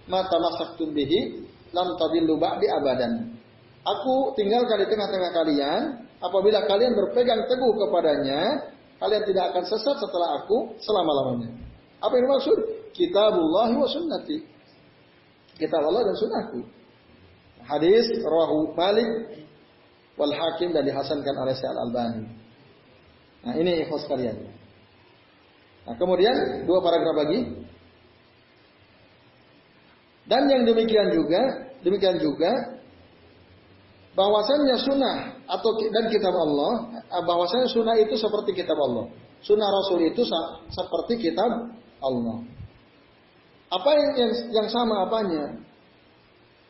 ma 0.09 0.25
tamassaktum 0.25 0.97
bihi 0.97 1.45
lam 1.77 1.93
tadillu 2.01 2.41
ba'di 2.41 2.65
abadan. 2.73 3.37
Aku 3.85 4.33
tinggalkan 4.33 4.81
di 4.81 4.87
tengah-tengah 4.89 5.31
kalian 5.33 5.83
apabila 6.21 6.65
kalian 6.65 6.97
berpegang 6.97 7.45
teguh 7.45 7.73
kepadanya, 7.77 8.73
kalian 8.97 9.23
tidak 9.29 9.45
akan 9.53 9.65
sesat 9.69 9.97
setelah 10.01 10.41
aku 10.41 10.73
selama-lamanya. 10.81 11.53
Apa 12.01 12.17
yang 12.17 12.33
dimaksud? 12.33 12.59
Kitabullah 12.97 13.71
wa 13.77 13.89
sunnati. 13.89 14.41
Kitab 15.59 15.83
Allah 15.83 16.07
dan 16.07 16.15
sunnahku. 16.15 16.61
Hadis 17.67 18.07
rawahu 18.23 18.73
Malik 18.79 19.11
wal 20.15 20.33
Hakim 20.33 20.73
dan 20.73 20.87
dihasankan 20.87 21.35
oleh 21.35 21.55
Syekh 21.59 21.69
Al-Albani. 21.69 22.25
Nah, 23.45 23.55
ini 23.59 23.87
ikhlas 23.87 24.07
kalian. 24.07 24.39
Nah, 25.87 25.95
kemudian 25.99 26.67
dua 26.67 26.79
paragraf 26.81 27.17
lagi. 27.19 27.67
Dan 30.29 30.45
yang 30.53 30.63
demikian 30.69 31.09
juga, 31.13 31.41
demikian 31.81 32.21
juga 32.21 32.77
bahwasannya 34.13 34.77
sunnah 34.83 35.17
atau 35.49 35.71
dan 35.89 36.11
kitab 36.13 36.35
Allah, 36.35 37.01
eh, 37.01 37.25
bahwasannya 37.25 37.69
sunnah 37.73 37.97
itu 37.97 38.19
seperti 38.19 38.53
kitab 38.53 38.77
Allah. 38.77 39.09
Sunnah 39.41 39.71
Rasul 39.71 40.03
itu 40.11 40.27
seperti 40.69 41.31
kitab 41.31 41.49
Allah. 42.03 42.58
Apa 43.69 43.91
yang, 43.93 44.11
yang, 44.17 44.33
yang 44.53 44.69
sama 44.73 45.05
apanya? 45.05 45.45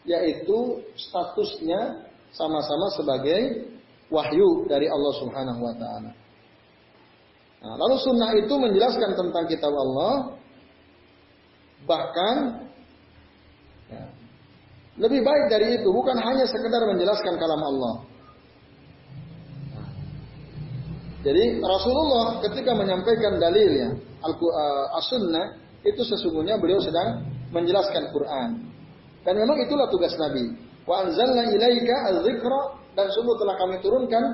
Yaitu 0.08 0.82
statusnya 0.98 2.08
sama-sama 2.34 2.86
sebagai 2.98 3.70
wahyu 4.08 4.66
dari 4.66 4.88
Allah 4.88 5.14
Subhanahu 5.20 5.60
wa 5.62 5.74
taala. 5.76 6.10
Nah, 7.58 7.74
lalu 7.74 7.96
sunnah 8.02 8.30
itu 8.38 8.54
menjelaskan 8.54 9.18
tentang 9.18 9.44
kitab 9.50 9.74
Allah 9.74 10.38
bahkan 11.86 12.68
Ya. 13.88 14.04
Lebih 15.00 15.24
baik 15.24 15.44
dari 15.48 15.80
itu, 15.80 15.88
bukan 15.88 16.16
hanya 16.20 16.44
sekedar 16.44 16.84
menjelaskan 16.84 17.40
kalam 17.40 17.62
Allah. 17.64 17.94
Jadi 21.18 21.58
Rasulullah 21.58 22.38
ketika 22.46 22.78
menyampaikan 22.78 23.42
dalilnya 23.42 23.90
As-Sunnah 25.02 25.58
itu 25.88 26.02
sesungguhnya 26.04 26.60
beliau 26.60 26.80
sedang 26.80 27.24
menjelaskan 27.52 28.12
Quran. 28.12 28.50
Dan 29.24 29.34
memang 29.36 29.56
itulah 29.60 29.88
tugas 29.88 30.14
Nabi. 30.16 30.54
Wa 30.88 31.04
anzalna 31.04 31.52
ilaika 31.52 32.12
az-zikra 32.12 32.60
dan 32.96 33.12
sungguh 33.12 33.36
telah 33.36 33.54
kami 33.60 33.76
turunkan 33.84 34.24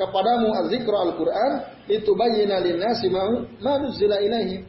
kepadamu 0.00 0.48
az-zikra 0.64 0.98
Al-Qur'an 1.04 1.52
litubayyana 1.90 2.64
lin-nasi 2.64 3.12
ma 3.12 3.74
nuzila 3.76 4.16
ilaihim. 4.24 4.64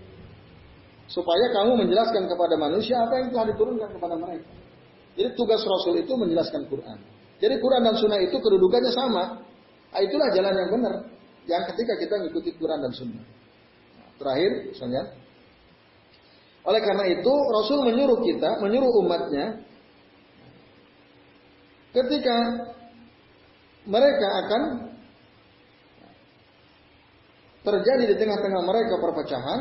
Supaya 1.10 1.50
kamu 1.56 1.86
menjelaskan 1.86 2.30
kepada 2.30 2.54
manusia 2.60 3.02
apa 3.02 3.18
yang 3.18 3.34
telah 3.34 3.46
diturunkan 3.50 3.90
kepada 3.98 4.16
mereka. 4.20 4.52
Jadi 5.18 5.30
tugas 5.34 5.62
Rasul 5.66 6.06
itu 6.06 6.14
menjelaskan 6.14 6.70
Quran. 6.70 6.98
Jadi 7.40 7.56
Quran 7.64 7.82
dan 7.88 7.96
Sunnah 7.98 8.20
itu 8.20 8.36
kedudukannya 8.36 8.92
sama. 8.94 9.24
Nah, 9.90 10.02
itulah 10.04 10.30
jalan 10.36 10.54
yang 10.54 10.70
benar. 10.70 10.96
Yang 11.50 11.64
ketika 11.74 11.94
kita 11.98 12.14
mengikuti 12.20 12.50
Quran 12.60 12.80
dan 12.84 12.92
Sunnah. 12.94 13.26
Nah, 13.96 14.10
terakhir, 14.22 14.76
misalnya. 14.76 15.04
Oleh 16.70 16.86
karena 16.86 17.06
itu, 17.10 17.34
Rasul 17.34 17.82
menyuruh 17.82 18.22
kita, 18.22 18.62
menyuruh 18.62 18.94
umatnya, 19.02 19.58
ketika 21.98 22.38
mereka 23.90 24.28
akan 24.46 24.62
terjadi 27.66 28.14
di 28.14 28.16
tengah-tengah 28.22 28.62
mereka 28.62 29.02
perpecahan, 29.02 29.60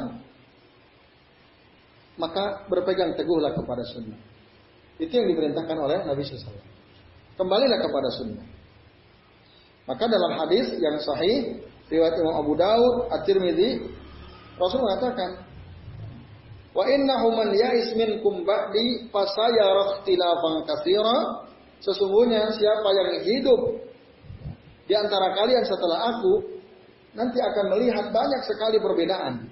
maka 2.21 2.69
berpegang 2.69 3.17
teguhlah 3.17 3.57
kepada 3.57 3.81
sunnah. 3.89 4.21
Itu 5.01 5.17
yang 5.17 5.33
diperintahkan 5.33 5.77
oleh 5.81 6.05
Nabi 6.05 6.29
SAW. 6.29 6.61
Kembalilah 7.41 7.79
kepada 7.81 8.09
sunnah. 8.21 8.47
Maka 9.89 10.05
dalam 10.05 10.37
hadis 10.45 10.77
yang 10.77 11.01
sahih, 11.01 11.65
riwayat 11.89 12.21
Imam 12.21 12.37
Abu 12.37 12.53
Daud, 12.53 13.09
At-Tirmidzi, 13.17 13.89
Rasul 14.61 14.85
mengatakan, 14.85 15.48
Wa 16.79 16.87
innahu 16.87 17.35
man 17.35 17.51
ya'is 17.51 17.91
minkum 17.99 18.47
ba'di 18.47 19.11
fasayara 19.11 19.99
ikhtilafan 19.99 20.63
katsira. 20.63 21.19
Sesungguhnya 21.83 22.55
siapa 22.55 22.87
yang 22.95 23.11
hidup 23.27 23.61
di 24.87 24.95
antara 24.95 25.35
kalian 25.35 25.67
setelah 25.67 26.15
aku 26.15 26.59
nanti 27.19 27.43
akan 27.43 27.75
melihat 27.75 28.15
banyak 28.15 28.47
sekali 28.47 28.79
perbedaan. 28.79 29.51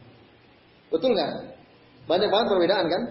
Betul 0.87 1.19
nggak? 1.19 1.59
Banyak 2.07 2.31
banget 2.31 2.47
perbedaan 2.47 2.87
kan? 2.87 3.03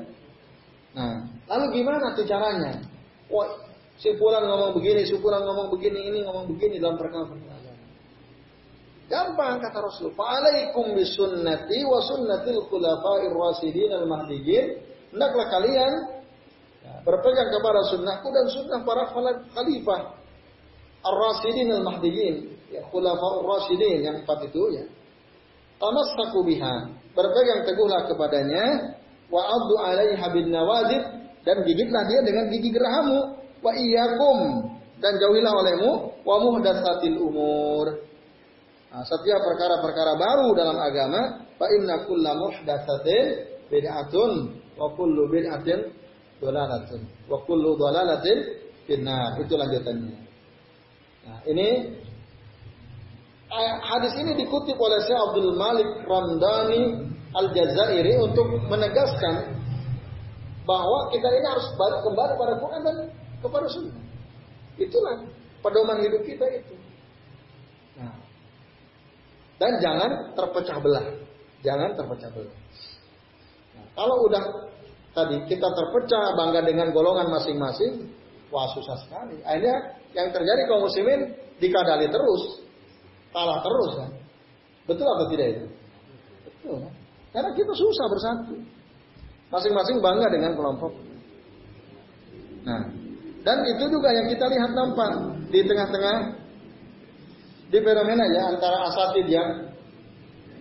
Nah, 0.95 1.15
lalu 1.51 1.83
gimana 1.83 2.15
tuh 2.15 2.23
caranya? 2.23 2.79
Wah, 3.27 3.51
si 3.99 4.15
Fulan 4.15 4.47
ngomong 4.47 4.79
begini, 4.79 5.03
si 5.03 5.19
Fulan 5.19 5.43
ngomong 5.43 5.75
begini, 5.75 6.07
ini 6.07 6.23
ngomong 6.23 6.47
begini 6.55 6.79
dalam 6.79 6.95
perkara-perkara 6.95 7.64
Gampang 9.05 9.61
kata 9.61 9.85
Rasul. 9.85 10.17
Fa'alaikum 10.17 10.97
bisunnati 10.97 11.85
wa 11.85 12.01
sunnatil 12.01 12.65
khulafa'ir 12.65 13.29
rasidin 13.29 13.93
al-mahdiyyin. 13.93 14.81
Hendaklah 15.13 15.45
kalian 15.53 15.93
berpegang 17.05 17.49
kepada 17.53 17.81
sunnahku 17.93 18.27
dan 18.33 18.45
sunnah 18.49 18.81
para 18.81 19.05
khalifah 19.53 20.01
ar-rasidin 21.05 21.69
al-mahdiyyin. 21.69 22.35
Ya, 22.73 22.81
khulafa'ur 22.89 23.45
rasidin 23.45 24.01
yang 24.01 24.15
empat 24.25 24.49
itu 24.49 24.63
ya. 24.73 24.83
Tamassaku 25.77 26.41
biha. 26.41 26.89
Berpegang 27.13 27.61
teguhlah 27.69 28.09
kepadanya 28.09 28.97
wa 29.29 29.41
addu 29.45 29.75
alaiha 29.85 30.25
bin 30.33 30.49
nawazid 30.49 31.03
dan 31.45 31.61
gigitlah 31.61 32.03
dia 32.09 32.25
dengan 32.25 32.49
gigi 32.49 32.73
gerahamu 32.73 33.37
wa 33.61 33.71
iyyakum 33.73 34.65
dan 34.97 35.13
jauhilah 35.21 35.53
olehmu 35.53 35.91
wa 36.25 36.35
muhdatsatil 36.41 37.21
umur 37.21 38.01
Nah, 38.95 39.03
setiap 39.03 39.43
perkara-perkara 39.43 40.15
baru 40.15 40.55
dalam 40.55 40.79
agama, 40.79 41.43
fa 41.59 41.67
inna 41.67 42.07
kulla 42.07 42.31
muhdatsatin 42.31 43.43
bid'atun 43.67 44.55
wa 44.79 44.87
kullu 44.95 45.27
bid'atin 45.27 45.91
dhalalatun 46.39 47.03
wa 47.27 47.43
kullu 47.43 47.75
dhalalatin 47.75 48.55
finnar. 48.87 49.35
Itu 49.43 49.59
lanjutannya. 49.59 50.15
Nah, 51.27 51.39
ini 51.43 51.91
hadis 53.83 54.15
ini 54.15 54.31
dikutip 54.39 54.79
oleh 54.79 55.03
Syekh 55.03 55.19
Abdul 55.19 55.59
Malik 55.59 55.91
Ramdhani 56.07 57.11
Al-Jazairi 57.35 58.15
untuk 58.15 58.47
menegaskan 58.71 59.59
bahwa 60.63 61.11
kita 61.11 61.27
ini 61.35 61.47
harus 61.51 61.67
balik 61.75 61.99
kembali 61.99 62.33
pada 62.39 62.53
Quran 62.63 62.81
dan 62.87 62.97
kepada 63.43 63.67
Sunnah. 63.67 63.99
Itulah 64.79 65.19
pedoman 65.59 65.99
hidup 65.99 66.23
kita 66.23 66.47
itu. 66.47 66.79
Dan 69.55 69.71
jangan 69.79 70.35
terpecah 70.35 70.77
belah. 70.83 71.07
Jangan 71.63 71.95
terpecah 71.95 72.29
belah. 72.35 72.55
Nah, 73.75 73.85
kalau 73.95 74.15
udah 74.27 74.43
tadi 75.15 75.37
kita 75.47 75.67
terpecah 75.71 76.35
bangga 76.35 76.61
dengan 76.67 76.91
golongan 76.91 77.31
masing-masing, 77.31 78.11
wah 78.51 78.67
susah 78.75 78.99
sekali. 79.07 79.39
Akhirnya 79.47 79.95
yang 80.11 80.31
terjadi 80.35 80.61
kaum 80.67 80.83
muslimin 80.83 81.31
dikadali 81.59 82.11
terus, 82.11 82.63
kalah 83.31 83.63
terus 83.63 83.91
kan. 83.95 84.11
Betul 84.85 85.07
atau 85.07 85.25
tidak 85.31 85.47
itu? 85.55 85.65
Betul. 86.45 86.77
Kan? 86.83 86.93
Karena 87.31 87.49
kita 87.55 87.73
susah 87.73 88.05
bersatu. 88.11 88.55
Masing-masing 89.49 89.97
bangga 90.03 90.27
dengan 90.31 90.51
kelompok. 90.57 90.91
Nah, 92.65 92.81
dan 93.45 93.57
itu 93.69 93.85
juga 93.93 94.09
yang 94.09 94.27
kita 94.31 94.45
lihat 94.49 94.71
nampak 94.73 95.11
di 95.53 95.61
tengah-tengah 95.61 96.17
di 97.75 97.83
fenomena 97.83 98.23
ya 98.31 98.55
antara 98.55 98.87
asatid 98.87 99.27
yang 99.27 99.67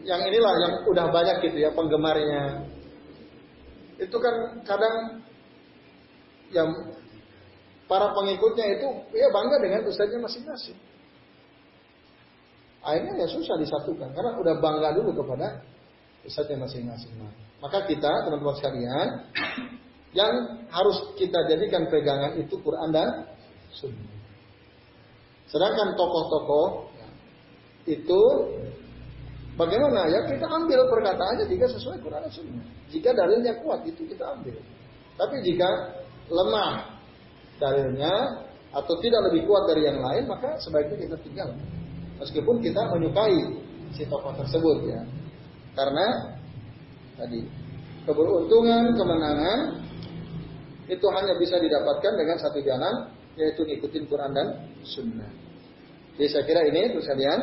yang 0.03 0.19
inilah 0.27 0.55
yang 0.59 0.73
udah 0.91 1.07
banyak 1.15 1.47
gitu 1.47 1.63
ya 1.63 1.71
penggemarnya. 1.71 2.67
Itu 4.03 4.19
kan 4.19 4.67
kadang 4.67 5.23
yang 6.51 6.75
para 7.87 8.11
pengikutnya 8.11 8.67
itu 8.75 8.89
ya 9.15 9.31
bangga 9.31 9.63
dengan 9.63 9.87
ustaznya 9.87 10.19
masing-masing. 10.19 10.75
Akhirnya 12.83 13.15
ya 13.23 13.27
susah 13.31 13.63
disatukan 13.63 14.11
karena 14.11 14.35
udah 14.35 14.55
bangga 14.59 14.99
dulu 14.99 15.23
kepada 15.23 15.63
ustaznya 16.27 16.59
masing-masing. 16.67 17.15
Maka 17.63 17.87
kita 17.87 18.27
teman-teman 18.27 18.59
sekalian 18.59 19.09
yang 20.19 20.35
harus 20.67 21.15
kita 21.15 21.47
jadikan 21.47 21.87
pegangan 21.87 22.43
itu 22.43 22.59
Quran 22.59 22.91
dan 22.91 23.31
Sunnah. 23.71 24.15
Sedangkan 25.55 25.95
tokoh-tokoh 25.95 26.94
itu 27.85 28.23
bagaimana 29.61 30.09
ya 30.09 30.21
kita 30.25 30.47
ambil 30.49 30.89
perkataannya 30.89 31.45
jika 31.49 31.67
sesuai 31.69 32.01
Quran 32.01 32.25
dan 32.25 32.33
Sunnah. 32.33 32.67
Jika 32.89 33.13
dalilnya 33.13 33.61
kuat 33.61 33.85
itu 33.85 34.09
kita 34.09 34.25
ambil. 34.37 34.57
Tapi 35.15 35.37
jika 35.45 35.69
lemah 36.33 36.99
dalilnya 37.61 38.15
atau 38.75 38.95
tidak 38.99 39.31
lebih 39.31 39.47
kuat 39.47 39.71
dari 39.71 39.87
yang 39.87 40.03
lain 40.03 40.25
maka 40.27 40.59
sebaiknya 40.59 40.97
kita 40.97 41.17
tinggal. 41.23 41.49
Meskipun 42.19 42.59
kita 42.65 42.83
menyukai 42.95 43.39
si 43.93 44.03
tokoh 44.09 44.33
tersebut 44.35 44.89
ya. 44.89 45.01
Karena 45.75 46.07
tadi 47.21 47.41
keberuntungan, 48.09 48.95
kemenangan 48.95 49.59
itu 50.85 51.07
hanya 51.09 51.35
bisa 51.41 51.57
didapatkan 51.57 52.13
dengan 52.17 52.37
satu 52.37 52.61
jalan 52.61 53.13
yaitu 53.35 53.67
ngikutin 53.67 54.05
Quran 54.07 54.31
dan 54.33 54.49
Sunnah. 54.87 55.31
Jadi 56.15 56.29
saya 56.31 56.45
kira 56.47 56.63
ini 56.71 56.95
kalian 56.95 57.41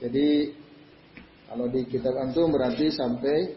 jadi 0.00 0.56
kalau 1.50 1.66
di 1.68 1.84
kitab 1.84 2.16
antum 2.16 2.48
berarti 2.48 2.88
sampai 2.88 3.52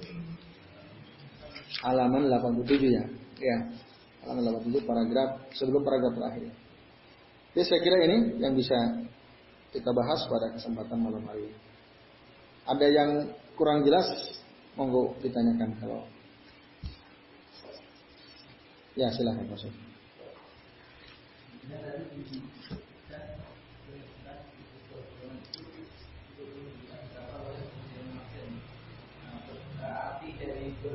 halaman 1.88 2.28
87 2.28 2.68
ya. 2.92 3.06
Ya. 3.40 3.58
Halaman 4.24 4.66
87 4.66 4.84
paragraf 4.84 5.30
sebelum 5.56 5.82
paragraf 5.88 6.14
terakhir. 6.20 6.52
Jadi 7.54 7.64
saya 7.70 7.80
kira 7.86 7.98
ini 8.04 8.18
yang 8.44 8.58
bisa 8.58 8.76
kita 9.72 9.90
bahas 9.94 10.26
pada 10.28 10.52
kesempatan 10.58 11.00
malam 11.00 11.24
hari. 11.30 11.54
Ada 12.66 12.88
yang 12.92 13.10
kurang 13.54 13.86
jelas, 13.86 14.08
monggo 14.76 15.14
ditanyakan 15.22 15.76
kalau 15.80 16.04
Ya 18.94 19.10
silahkan 19.10 19.50
Pak 19.50 19.58
Nah. 30.84 30.92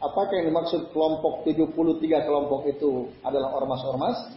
Apakah 0.00 0.32
yang 0.32 0.48
dimaksud 0.48 0.96
kelompok 0.96 1.44
73 1.44 2.24
kelompok 2.26 2.66
itu 2.66 3.12
adalah 3.22 3.54
ormas-ormas? 3.54 4.32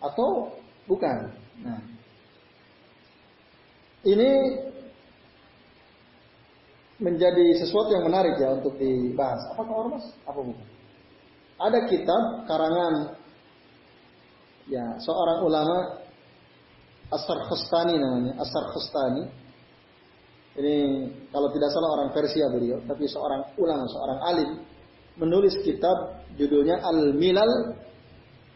Atau 0.00 0.56
bukan? 0.88 1.28
Nah. 1.60 1.84
Ini 4.00 4.30
menjadi 7.00 7.56
sesuatu 7.56 7.96
yang 7.96 8.04
menarik 8.04 8.36
ya 8.36 8.54
untuk 8.60 8.76
dibahas. 8.76 9.40
Apakah 9.56 9.88
ormas? 9.88 10.04
Apa 10.28 10.40
bukan? 10.44 10.66
Ada 11.60 11.78
kitab 11.88 12.22
karangan 12.48 13.20
Ya, 14.70 14.86
seorang 15.02 15.42
ulama 15.42 15.98
Asar 17.10 17.42
Khustani 17.50 17.98
namanya, 17.98 18.38
Asar 18.38 18.70
Khustani. 18.70 19.26
Ini 20.54 20.74
kalau 21.34 21.50
tidak 21.50 21.74
salah 21.74 21.90
orang 21.98 22.10
Persia 22.14 22.46
beliau, 22.54 22.78
tapi 22.86 23.10
seorang 23.10 23.50
ulama, 23.58 23.82
seorang 23.90 24.18
alim 24.30 24.50
menulis 25.18 25.58
kitab 25.66 26.22
judulnya 26.38 26.78
Al-Milal 26.86 27.74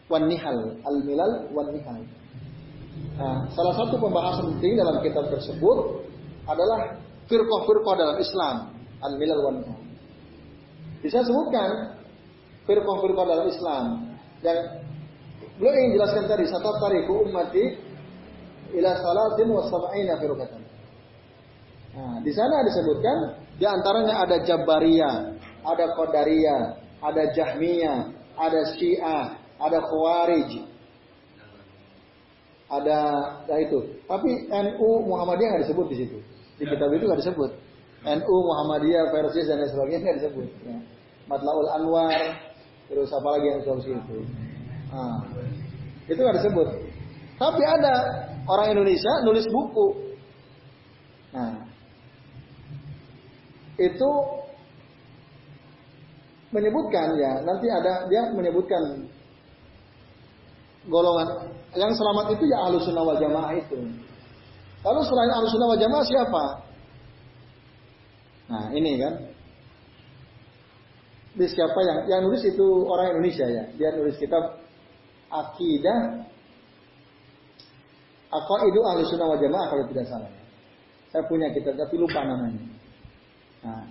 wan 0.07 0.31
Nihal. 0.31 0.79
Al-Milal 0.87 1.51
wan 1.51 1.67
Nihal. 1.75 1.99
Nah, 3.19 3.51
salah 3.51 3.75
satu 3.75 3.99
pembahasan 3.99 4.55
penting 4.55 4.79
dalam 4.79 5.03
kitab 5.03 5.27
tersebut 5.27 6.07
adalah 6.47 6.95
firqah-firqah 7.29 7.93
dalam 7.97 8.17
Islam. 8.21 8.55
Al-Milal 9.05 9.41
wan. 9.45 9.55
Bisa 11.05 11.21
sebutkan 11.21 11.99
firqah-firqah 12.65 13.25
dalam 13.29 13.45
Islam 13.45 13.83
yang 14.41 14.59
beliau 15.61 15.73
ingin 15.77 15.91
jelaskan 16.01 16.25
tadi 16.25 16.45
satu 16.49 16.73
tariku 16.81 17.25
ummati 17.29 17.63
ila 18.73 18.89
salatin 18.97 19.47
wa 19.53 19.63
sab'ina 19.69 20.13
firqatan. 20.17 20.61
Nah, 21.95 22.19
di 22.19 22.31
sana 22.35 22.65
disebutkan 22.67 23.17
di 23.55 23.63
antaranya 23.63 24.19
ada 24.19 24.43
Jabariyah, 24.43 25.15
ada 25.63 25.85
Qadariyah, 25.95 26.61
ada 26.99 27.23
Jahmiyah, 27.31 27.99
ada 28.35 28.61
Syiah, 28.75 29.39
ada 29.61 29.79
Khawarij. 29.79 30.51
Ada 32.65 32.99
ya 33.45 33.57
itu. 33.61 33.79
Tapi 34.09 34.49
NU 34.49 34.89
Muhammadiyah 35.05 35.49
nggak 35.55 35.63
disebut 35.69 35.85
di 35.93 35.97
situ. 36.03 36.17
Di 36.55 36.63
kitab 36.63 36.89
itu 36.95 37.03
nggak 37.03 37.21
disebut. 37.21 37.51
NU 38.05 38.35
Muhammadiyah, 38.45 39.09
Persis 39.09 39.49
dan 39.49 39.59
lain 39.59 39.69
sebagainya 39.73 39.99
nggak 40.05 40.17
disebut. 40.21 40.47
Ya. 40.63 40.77
Matlaul 41.25 41.69
Anwar, 41.73 42.21
terus 42.85 43.09
apa 43.09 43.27
lagi 43.33 43.45
yang 43.49 43.61
solusi 43.65 43.97
itu. 43.97 44.17
Nah, 44.93 45.19
itu 46.05 46.19
nggak 46.21 46.37
disebut. 46.37 46.67
Tapi 47.35 47.63
ada 47.65 47.93
orang 48.45 48.77
Indonesia 48.77 49.13
nulis 49.25 49.45
buku. 49.49 49.87
Nah, 51.33 51.65
itu 53.75 54.09
menyebutkan 56.55 57.11
ya 57.19 57.43
nanti 57.43 57.67
ada 57.67 58.07
dia 58.07 58.31
menyebutkan 58.31 59.03
golongan 60.87 61.51
yang 61.75 61.91
selamat 61.91 62.39
itu 62.39 62.43
ya 62.47 62.57
ahlu 62.63 62.79
sunnah 62.79 63.03
wal 63.03 63.19
jamaah 63.19 63.51
itu. 63.57 63.75
Lalu 64.85 65.01
selain 65.09 65.31
ahlu 65.33 65.45
sunnah 65.49 65.67
wal 65.73 65.81
jamaah 65.81 66.05
siapa? 66.05 66.43
Nah 68.53 68.65
ini 68.77 69.01
kan. 69.01 69.13
Di 71.35 71.45
siapa 71.51 71.75
yang 71.83 71.97
yang 72.07 72.21
nulis 72.23 72.45
itu 72.45 72.67
orang 72.85 73.17
Indonesia 73.17 73.49
ya. 73.49 73.63
Dia 73.75 73.97
nulis 73.97 74.15
kitab 74.21 74.61
akidah 75.33 76.29
itu 78.45 78.79
ahlu 78.85 79.01
sunnah 79.09 79.25
wal 79.25 79.41
jamaah 79.41 79.67
kalau 79.73 79.83
tidak 79.89 80.05
salah. 80.05 80.31
Saya 81.09 81.25
punya 81.25 81.49
kitab 81.49 81.73
tapi 81.81 81.95
lupa 81.97 82.21
namanya. 82.21 82.61
Nah, 83.65 83.87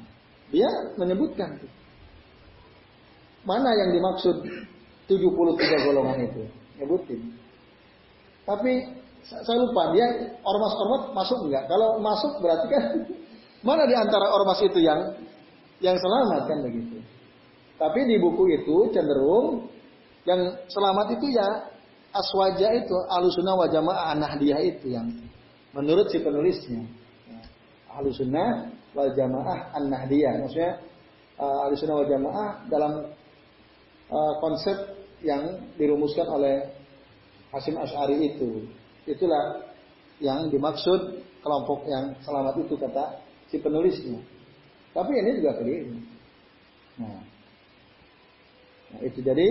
dia 0.55 0.71
menyebutkan 0.95 1.59
mana 3.43 3.71
yang 3.75 3.91
dimaksud 3.99 4.47
73 5.11 5.87
golongan 5.91 6.19
itu. 6.23 6.43
Nyebutin. 6.79 7.21
Tapi 8.45 9.04
saya 9.25 9.57
lupa 9.57 9.97
dia 9.97 10.37
ormas-ormas 10.45 11.17
masuk 11.17 11.49
enggak? 11.49 11.65
Kalau 11.65 11.97
masuk 12.01 12.45
berarti 12.45 12.67
kan 12.69 12.85
mana 13.67 13.89
di 13.89 13.97
antara 13.97 14.29
ormas 14.29 14.61
itu 14.61 14.79
yang 14.85 15.17
yang 15.81 15.97
selamat 15.97 16.45
kan 16.45 16.59
begitu. 16.61 17.01
Tapi 17.81 18.01
di 18.05 18.17
buku 18.21 18.45
itu 18.53 18.93
cenderung 18.93 19.67
yang 20.29 20.41
selamat 20.69 21.17
itu 21.17 21.27
ya 21.33 21.49
aswaja 22.15 22.69
itu 22.77 22.95
alusuna 23.11 23.53
wa 23.59 23.67
jamaah 23.67 24.15
nahdiyah 24.15 24.61
itu 24.63 24.93
yang 24.93 25.09
menurut 25.75 26.07
si 26.13 26.23
penulisnya. 26.23 26.85
Alusuna 27.91 28.71
wal 28.95 29.11
jamaah 29.15 29.75
an. 29.75 29.91
Maksudnya 29.91 30.79
uh, 31.41 31.67
alusuna 31.67 31.93
wal 31.99 32.09
jamaah 32.09 32.49
dalam 32.71 32.93
uh, 34.11 34.35
konsep 34.39 34.77
yang 35.25 35.73
dirumuskan 35.75 36.29
oleh 36.31 36.71
Hasim 37.51 37.79
Ash'ari 37.79 38.35
itu. 38.35 38.67
Itulah 39.05 39.65
yang 40.23 40.49
dimaksud 40.49 41.25
kelompok 41.45 41.85
yang 41.89 42.17
selamat 42.25 42.55
itu 42.65 42.75
kata 42.77 43.21
si 43.53 43.61
penulisnya. 43.61 44.21
Tapi 44.95 45.13
ini 45.13 45.31
juga 45.43 45.53
keliru. 45.59 45.99
Nah, 47.03 47.21
nah 48.95 49.01
itu 49.03 49.19
jadi 49.19 49.47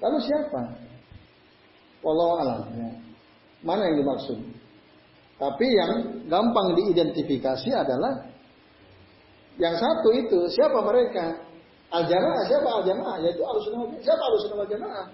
Lalu 0.00 0.18
siapa? 0.24 0.60
Wallahu 2.00 2.34
alam. 2.40 2.60
Ya. 2.72 2.90
Mana 3.60 3.92
yang 3.92 4.00
dimaksud? 4.00 4.40
Tapi 5.36 5.66
yang 5.68 5.92
gampang 6.28 6.72
diidentifikasi 6.76 7.70
adalah 7.76 8.28
yang 9.60 9.76
satu 9.76 10.08
itu 10.16 10.48
siapa 10.48 10.80
mereka? 10.80 11.36
Al 11.92 12.08
jamaah 12.08 12.44
siapa 12.48 12.68
al 12.80 12.84
jamaah? 12.88 13.16
Yaitu 13.20 13.44
al 13.44 13.58
sunnah 13.60 14.00
siapa 14.00 14.22
al 14.24 14.36
sunnah 14.40 14.68
jamaah? 14.68 15.06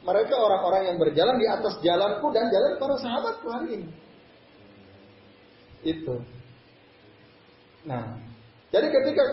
Mereka 0.00 0.32
orang-orang 0.32 0.82
yang 0.92 0.96
berjalan 0.96 1.36
di 1.36 1.46
atas 1.46 1.76
jalanku 1.84 2.32
dan 2.32 2.48
jalan 2.48 2.72
para 2.80 2.96
sahabatku 2.96 3.46
hari 3.52 3.68
ini. 3.80 3.88
Itu. 5.84 6.24
Nah, 7.84 8.16
jadi 8.72 8.86
ketika 8.88 9.24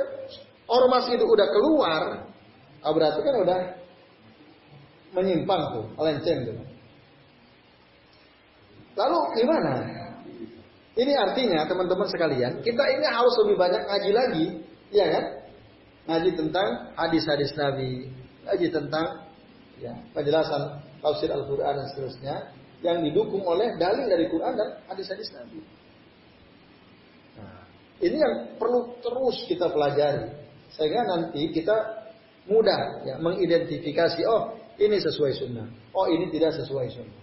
ormas 0.68 1.08
itu 1.08 1.24
udah 1.24 1.48
keluar, 1.52 2.04
ah, 2.84 2.92
berarti 2.92 3.20
kan 3.24 3.36
udah 3.44 3.60
menyimpang 5.16 5.62
tuh, 5.72 5.86
melenceng 5.96 6.40
tuh. 6.52 6.58
Lalu 8.98 9.20
gimana? 9.40 9.74
Ini 10.98 11.14
artinya 11.14 11.70
teman-teman 11.70 12.10
sekalian, 12.10 12.66
kita 12.66 12.84
ini 12.98 13.06
harus 13.06 13.38
lebih 13.46 13.56
banyak 13.56 13.82
ngaji 13.86 14.12
lagi, 14.12 14.46
ya 14.90 15.06
kan? 15.14 15.26
Ngaji 16.10 16.32
tentang 16.34 16.70
hadis-hadis 16.98 17.54
Nabi, 17.54 18.10
ngaji 18.50 18.68
tentang 18.74 19.27
ya, 19.82 19.94
penjelasan 20.14 20.82
tafsir 21.02 21.30
Al-Quran 21.30 21.74
dan 21.78 21.88
seterusnya, 21.94 22.36
yang 22.86 23.02
didukung 23.02 23.42
oleh 23.42 23.74
dalil 23.82 24.06
dari 24.06 24.30
Quran 24.30 24.54
dan 24.54 24.70
hadis-hadis 24.86 25.34
Nabi. 25.34 25.62
Nah, 27.38 27.66
ini 28.02 28.18
yang 28.22 28.34
perlu 28.62 28.98
terus 29.02 29.46
kita 29.50 29.70
pelajari, 29.70 30.30
sehingga 30.74 31.02
nanti 31.06 31.50
kita 31.54 31.76
mudah 32.48 33.04
ya 33.04 33.16
mengidentifikasi 33.20 34.22
oh 34.30 34.56
ini 34.78 34.98
sesuai 35.02 35.32
sunnah. 35.36 35.68
Oh 35.92 36.06
ini 36.06 36.30
tidak 36.30 36.54
sesuai 36.54 36.88
sunnah. 36.94 37.22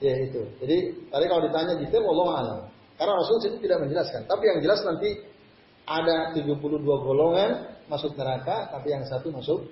Ya 0.00 0.16
itu. 0.16 0.42
Jadi 0.64 0.76
tadi 1.12 1.24
kalau 1.28 1.42
ditanya 1.44 1.74
detail 1.76 2.06
Allah 2.08 2.28
alam. 2.40 2.60
Karena 2.96 3.12
Rasul 3.16 3.36
itu 3.44 3.58
tidak 3.64 3.84
menjelaskan. 3.84 4.24
Tapi 4.28 4.44
yang 4.44 4.58
jelas 4.64 4.80
nanti 4.84 5.10
ada 5.84 6.32
72 6.36 6.60
golongan 6.84 7.80
masuk 7.88 8.14
neraka, 8.16 8.70
tapi 8.70 8.92
yang 8.92 9.04
satu 9.08 9.32
masuk 9.32 9.66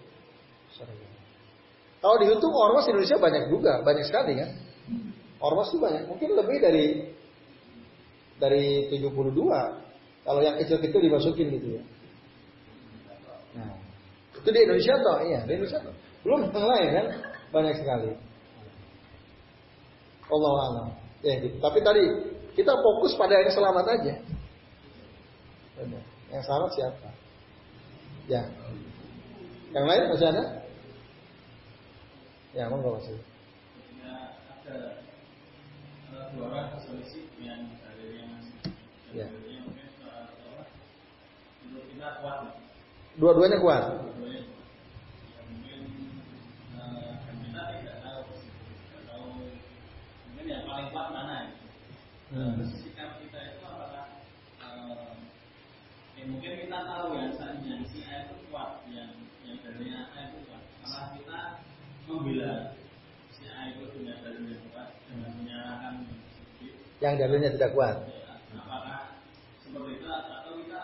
Kalau 1.98 2.16
dihitung 2.22 2.54
ormas 2.54 2.86
Indonesia 2.86 3.18
banyak 3.18 3.44
juga, 3.50 3.82
banyak 3.82 4.04
sekali 4.06 4.38
kan. 4.38 4.50
Ormas 5.38 5.70
itu 5.70 5.78
banyak, 5.78 6.06
mungkin 6.06 6.34
lebih 6.34 6.58
dari 6.62 6.86
dari 8.38 8.86
72. 8.90 9.18
Kalau 10.22 10.40
yang 10.44 10.60
kecil-kecil 10.60 11.00
dimasukin 11.00 11.46
gitu 11.58 11.68
ya. 11.78 11.82
Nah, 13.58 13.74
itu 14.36 14.48
di 14.50 14.60
Indonesia 14.62 14.94
toh, 15.00 15.18
iya 15.26 15.40
di 15.48 15.52
Indonesia 15.58 15.80
toh. 15.82 15.94
Belum 16.22 16.46
yang 16.52 16.68
lain 16.68 16.88
kan 16.94 17.06
banyak 17.50 17.74
sekali. 17.80 18.10
Allah 20.28 20.54
alam. 20.68 20.88
Ya 21.24 21.34
gitu. 21.40 21.56
Tapi 21.58 21.78
tadi 21.82 22.04
kita 22.54 22.76
fokus 22.76 23.16
pada 23.16 23.40
yang 23.40 23.50
selamat 23.50 23.86
aja. 23.88 24.14
Yang 26.28 26.42
selamat 26.44 26.70
siapa? 26.76 27.08
Ya. 28.28 28.42
Yang 29.74 29.84
lain 29.84 30.02
masih 30.12 30.26
ada? 30.32 30.44
Ya, 32.56 32.72
monggo 32.72 32.96
masih. 32.96 33.16
Ada 34.64 34.76
dua 36.32 36.46
orang 36.48 36.80
selisih 36.80 37.24
yang 37.40 37.68
dari 37.84 38.20
yang 38.20 38.32
Ya. 39.12 39.26
Dua-duanya 43.18 43.58
kuat. 43.60 44.08
paling 50.78 50.94
kuat 50.94 51.08
mana 51.10 51.38
hmm. 52.30 52.70
sikap 52.70 53.18
kita 53.18 53.38
itu 53.50 53.66
apakah 53.66 54.14
uh, 54.62 55.10
ya 56.14 56.22
mungkin 56.30 56.54
kita 56.54 56.78
tahu 56.86 57.18
ya 57.18 57.34
yang 57.66 57.82
si 57.90 58.06
A 58.06 58.30
itu 58.30 58.38
kuat 58.46 58.86
malah 60.98 61.14
kita 61.14 61.40
membela 62.10 62.74
si 63.30 63.46
A 63.46 63.70
itu 63.70 63.86
punya 63.94 64.18
dalil 64.18 64.50
yang 64.50 64.66
kuat 64.74 64.98
dengan 65.06 65.30
menyalahkan 65.38 65.94
yang 66.98 67.14
dalilnya 67.14 67.54
tidak 67.54 67.70
kuat. 67.78 68.02
Ya, 68.10 68.34
apakah 68.58 69.22
seperti 69.62 70.02
itu 70.02 70.06
atau 70.10 70.58
kita 70.58 70.82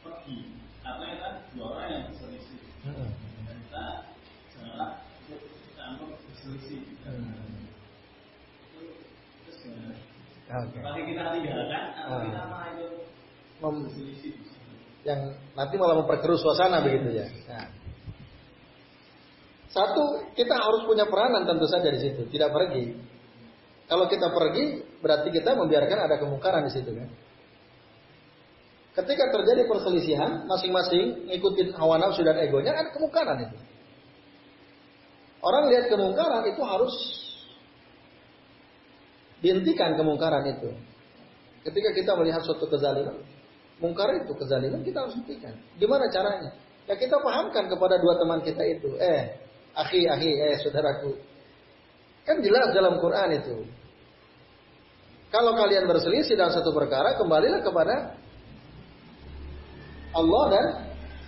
pergi? 0.00 0.38
Karena 0.80 1.06
kan? 1.20 1.34
dua 1.52 1.66
orang 1.76 1.88
yang 1.92 2.02
berselisih. 2.08 2.60
Hmm. 2.88 3.12
Dan 3.44 3.56
kita 3.68 3.84
janganlah 4.56 4.90
kita 5.28 5.82
anggap 5.84 6.08
berselisih. 6.08 6.80
Hmm. 7.04 7.68
Itu. 8.72 8.80
Okay. 10.48 10.80
Tapi 10.80 11.00
kita 11.04 11.22
tinggalkan 11.36 11.82
atau 11.92 12.16
ah. 12.16 12.24
kita 12.24 12.40
malah 12.48 12.68
itu 12.72 12.88
Mem- 13.60 13.92
yang 15.04 15.20
nanti 15.52 15.74
malah 15.76 16.00
memperkeruh 16.00 16.40
suasana 16.40 16.80
begitu 16.80 17.20
ya. 17.20 17.28
Nah. 17.52 17.77
Satu, 19.68 20.32
kita 20.32 20.56
harus 20.56 20.88
punya 20.88 21.04
peranan 21.04 21.44
tentu 21.44 21.68
saja 21.68 21.92
di 21.92 22.00
situ, 22.00 22.24
tidak 22.32 22.50
pergi. 22.52 22.96
Kalau 23.88 24.04
kita 24.08 24.32
pergi, 24.32 24.84
berarti 25.00 25.28
kita 25.32 25.56
membiarkan 25.56 25.98
ada 26.08 26.16
kemungkaran 26.20 26.64
di 26.68 26.72
situ 26.72 26.92
kan. 26.92 27.08
Ketika 28.98 29.30
terjadi 29.30 29.62
perselisihan, 29.68 30.44
masing-masing 30.48 31.30
ngikutin 31.30 31.76
hawa 31.78 32.02
nafsu 32.02 32.24
dan 32.24 32.36
egonya, 32.42 32.74
ada 32.74 32.90
kemungkaran 32.90 33.38
itu. 33.46 33.56
Orang 35.38 35.70
lihat 35.70 35.86
kemungkaran 35.86 36.42
itu 36.50 36.62
harus 36.66 36.94
dihentikan 39.38 39.94
kemungkaran 39.94 40.44
itu. 40.50 40.74
Ketika 41.62 41.94
kita 41.94 42.12
melihat 42.18 42.42
suatu 42.42 42.66
kezaliman, 42.66 43.22
mungkar 43.78 44.10
itu 44.18 44.34
kezaliman 44.34 44.82
kita 44.82 45.06
harus 45.06 45.14
hentikan. 45.14 45.54
Gimana 45.78 46.10
caranya? 46.10 46.50
Ya 46.90 46.98
kita 46.98 47.22
pahamkan 47.22 47.70
kepada 47.70 48.02
dua 48.02 48.18
teman 48.18 48.42
kita 48.42 48.62
itu. 48.66 48.98
Eh, 48.98 49.47
akhi, 49.74 50.08
akhi, 50.08 50.30
eh 50.38 50.56
saudaraku. 50.62 51.12
Kan 52.28 52.44
jelas 52.44 52.72
dalam 52.76 53.00
Quran 53.00 53.28
itu. 53.40 53.56
Kalau 55.28 55.52
kalian 55.52 55.84
berselisih 55.84 56.36
dalam 56.36 56.52
satu 56.52 56.72
perkara, 56.72 57.16
kembalilah 57.16 57.60
kepada 57.60 58.16
Allah 60.16 60.44
dan 60.48 60.66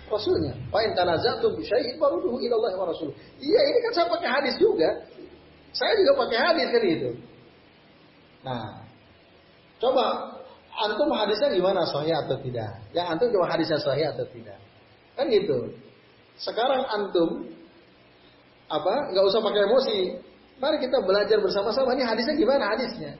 Rasulnya. 0.09 0.53
Wa 0.73 0.81
in 0.83 0.91
tanaza'tum 0.97 1.55
bi 1.55 1.63
syai'in 1.63 1.95
ila 2.01 2.55
Allah 2.57 2.71
wa 2.75 2.87
Rasul. 2.89 3.13
Iya, 3.37 3.61
ini 3.71 3.77
kan 3.85 3.91
saya 3.95 4.07
pakai 4.09 4.29
hadis 4.29 4.55
juga. 4.57 4.89
Saya 5.71 5.93
juga 5.95 6.11
pakai 6.27 6.37
hadis 6.37 6.67
kan 6.67 6.83
itu. 6.83 7.09
Nah, 8.41 8.83
coba 9.79 10.05
antum 10.81 11.09
hadisnya 11.13 11.53
gimana 11.53 11.85
sahih 11.87 12.17
atau 12.25 12.35
tidak? 12.41 12.81
Yang 12.91 13.05
antum 13.07 13.27
coba 13.31 13.45
hadisnya 13.55 13.79
sahih 13.79 14.05
atau 14.11 14.25
tidak? 14.33 14.59
Kan 15.15 15.29
gitu. 15.31 15.77
Sekarang 16.41 16.83
antum 16.89 17.47
apa? 18.71 19.11
Nggak 19.11 19.25
usah 19.27 19.39
pakai 19.43 19.61
emosi. 19.67 19.99
Mari 20.61 20.77
kita 20.79 21.03
belajar 21.03 21.37
bersama-sama. 21.43 21.91
Ini 21.97 22.03
hadisnya 22.07 22.35
gimana 22.37 22.63
hadisnya? 22.71 23.11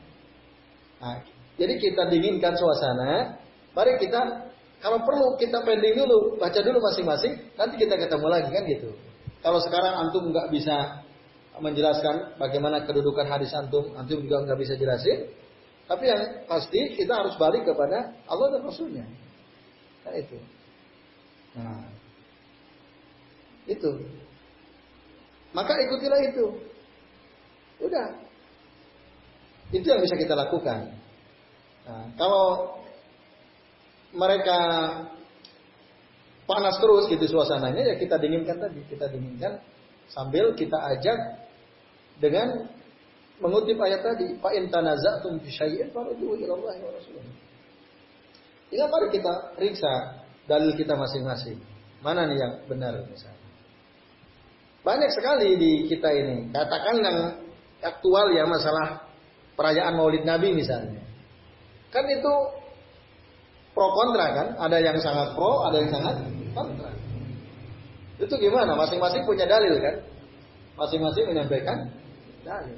Nah, 1.01 1.19
jadi 1.59 1.73
kita 1.75 2.07
dinginkan 2.07 2.53
suasana. 2.55 3.41
Mari 3.75 3.97
kita 3.99 4.51
kalau 4.81 4.97
perlu 5.05 5.37
kita 5.37 5.61
pending 5.61 5.93
dulu, 5.93 6.41
baca 6.41 6.59
dulu 6.61 6.81
masing-masing. 6.81 7.33
Nanti 7.53 7.75
kita 7.77 7.97
ketemu 8.01 8.27
lagi 8.29 8.49
kan 8.49 8.63
gitu. 8.65 8.89
Kalau 9.41 9.61
sekarang 9.61 9.93
antum 10.07 10.29
nggak 10.29 10.49
bisa 10.53 11.01
menjelaskan 11.61 12.37
bagaimana 12.41 12.81
kedudukan 12.85 13.27
hadis 13.29 13.53
antum, 13.53 13.93
antum 13.93 14.21
juga 14.21 14.41
nggak 14.45 14.59
bisa 14.61 14.73
jelasin. 14.77 15.29
Tapi 15.85 16.07
yang 16.07 16.21
pasti 16.47 16.95
kita 16.95 17.13
harus 17.13 17.35
balik 17.35 17.67
kepada 17.67 18.15
Allah 18.25 18.47
dan 18.57 18.61
Rasulnya. 18.63 19.05
Kan 20.01 20.13
itu. 20.17 20.37
Nah, 21.57 21.85
itu. 23.67 23.89
Maka 25.51 25.73
ikutilah 25.87 26.21
itu. 26.31 26.45
Udah. 27.83 28.07
Itu 29.71 29.87
yang 29.87 30.03
bisa 30.03 30.15
kita 30.15 30.35
lakukan. 30.35 30.95
Nah, 31.87 32.05
kalau 32.15 32.77
mereka 34.11 34.59
panas 36.43 36.75
terus 36.83 37.07
gitu 37.07 37.25
suasananya 37.31 37.95
ya 37.95 37.95
kita 37.95 38.19
dinginkan 38.19 38.59
tadi, 38.59 38.83
kita 38.91 39.07
dinginkan 39.07 39.63
sambil 40.11 40.51
kita 40.55 40.75
ajak 40.75 41.19
dengan 42.19 42.67
mengutip 43.41 43.79
ayat 43.81 44.05
tadi, 44.05 44.37
fa 44.37 44.53
in 44.53 44.69
tanaza'tum 44.69 45.41
fi 45.41 45.49
syai'in 45.49 45.89
farudduhu 45.89 46.37
ila 46.45 46.53
Allah 46.59 46.75
wa 46.85 46.91
Rasulih. 46.93 47.25
Tinggal 48.69 48.87
mari 48.87 49.07
kita 49.09 49.33
periksa 49.57 49.91
dalil 50.45 50.77
kita 50.77 50.93
masing-masing. 50.93 51.57
Mana 52.05 52.29
nih 52.29 52.37
yang 52.37 52.53
benar 52.69 52.93
misalnya. 53.09 53.40
Banyak 54.81 55.09
sekali 55.13 55.61
di 55.61 55.71
kita 55.85 56.09
ini. 56.09 56.49
Katakan 56.49 56.95
yang 57.05 57.17
aktual 57.85 58.33
ya 58.33 58.49
masalah 58.49 59.05
perayaan 59.53 59.93
Maulid 59.93 60.25
Nabi 60.25 60.57
misalnya. 60.57 61.05
Kan 61.93 62.09
itu 62.09 62.33
pro 63.77 63.87
kontra 63.93 64.25
kan? 64.33 64.47
Ada 64.57 64.77
yang 64.81 64.97
sangat 64.97 65.37
pro, 65.37 65.69
ada 65.69 65.77
yang 65.77 65.91
sangat 65.93 66.15
kontra. 66.57 66.89
Itu 68.17 68.33
gimana? 68.41 68.73
Masing-masing 68.73 69.21
punya 69.25 69.45
dalil 69.45 69.77
kan? 69.77 69.95
Masing-masing 70.77 71.29
menyampaikan 71.29 71.77
dalil. 72.41 72.77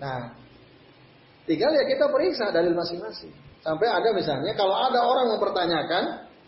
Nah, 0.00 0.36
tinggal 1.48 1.72
ya 1.76 1.84
kita 1.88 2.12
periksa 2.12 2.52
dalil 2.52 2.76
masing-masing. 2.76 3.32
Sampai 3.60 3.88
ada 3.88 4.08
misalnya 4.16 4.52
kalau 4.56 4.72
ada 4.72 5.00
orang 5.04 5.36
mempertanyakan, 5.36 6.04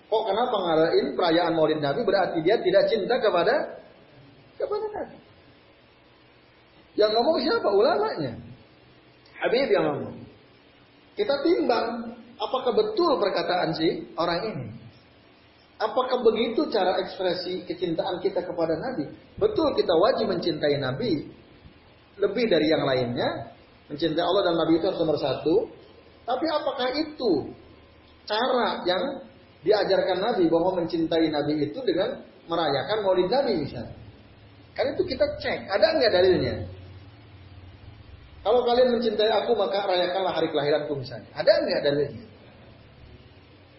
kok 0.08 0.22
kenapa 0.28 0.56
ngadain 0.56 1.06
perayaan 1.16 1.52
Maulid 1.56 1.80
Nabi 1.80 2.04
berarti 2.04 2.40
dia 2.44 2.60
tidak 2.60 2.88
cinta 2.88 3.16
kepada 3.20 3.80
kepada. 4.62 5.02
Yang 6.94 7.10
ngomong 7.16 7.36
siapa? 7.40 7.68
Ulamanya. 7.72 8.32
Habib 9.42 9.68
yang 9.72 9.84
ngomong. 9.90 10.16
Kita 11.18 11.34
timbang 11.44 12.14
apakah 12.38 12.72
betul 12.72 13.18
perkataan 13.20 13.74
si 13.74 14.08
orang 14.16 14.40
ini. 14.48 14.66
Apakah 15.82 16.22
begitu 16.22 16.70
cara 16.70 16.94
ekspresi 17.02 17.66
kecintaan 17.66 18.22
kita 18.22 18.38
kepada 18.46 18.78
Nabi? 18.78 19.10
Betul 19.34 19.74
kita 19.74 19.90
wajib 19.98 20.30
mencintai 20.30 20.78
Nabi 20.78 21.26
lebih 22.22 22.44
dari 22.46 22.66
yang 22.70 22.86
lainnya. 22.86 23.50
Mencintai 23.90 24.22
Allah 24.22 24.42
dan 24.46 24.56
Nabi 24.62 24.78
itu 24.78 24.86
harus 24.86 25.00
nomor 25.02 25.18
satu. 25.18 25.68
Tapi 26.22 26.46
apakah 26.54 26.88
itu 26.94 27.50
cara 28.30 28.86
yang 28.86 29.26
diajarkan 29.66 30.22
Nabi 30.22 30.46
bahwa 30.46 30.78
mencintai 30.78 31.26
Nabi 31.34 31.66
itu 31.66 31.78
dengan 31.82 32.22
merayakan 32.46 32.98
Maulid 33.02 33.26
Nabi 33.26 33.66
misalnya? 33.66 34.01
Kan 34.72 34.84
itu 34.96 35.02
kita 35.04 35.26
cek, 35.36 35.68
ada 35.68 35.86
nggak 36.00 36.12
dalilnya? 36.12 36.54
Kalau 38.42 38.66
kalian 38.66 38.98
mencintai 38.98 39.30
aku 39.44 39.54
maka 39.54 39.86
rayakanlah 39.86 40.32
hari 40.34 40.48
kelahiranku 40.50 40.98
misalnya. 40.98 41.30
Ada 41.36 41.52
nggak 41.62 41.80
dalilnya? 41.86 42.24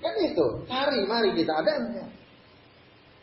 Kan 0.03 0.13
itu, 0.19 0.45
cari 0.67 0.99
mari 1.07 1.31
kita 1.35 1.51
ada 1.51 1.71
enggak? 1.79 2.09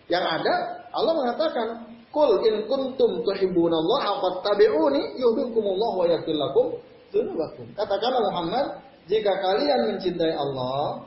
Yang 0.08 0.24
ada 0.26 0.54
Allah 0.90 1.12
mengatakan, 1.14 1.66
"Qul 2.10 2.42
in 2.44 2.66
kuntum 2.66 3.22
tuhibbunallaha 3.22 4.18
fattabi'uni 4.18 5.20
yuhibbukumullah 5.20 5.90
wa 5.94 6.04
yaghfir 6.08 6.34
lakum 6.34 6.76
dzunubakum." 7.14 7.68
Katakanlah 7.78 8.20
Muhammad, 8.32 8.66
jika 9.06 9.30
kalian 9.38 9.94
mencintai 9.94 10.34
Allah, 10.34 11.06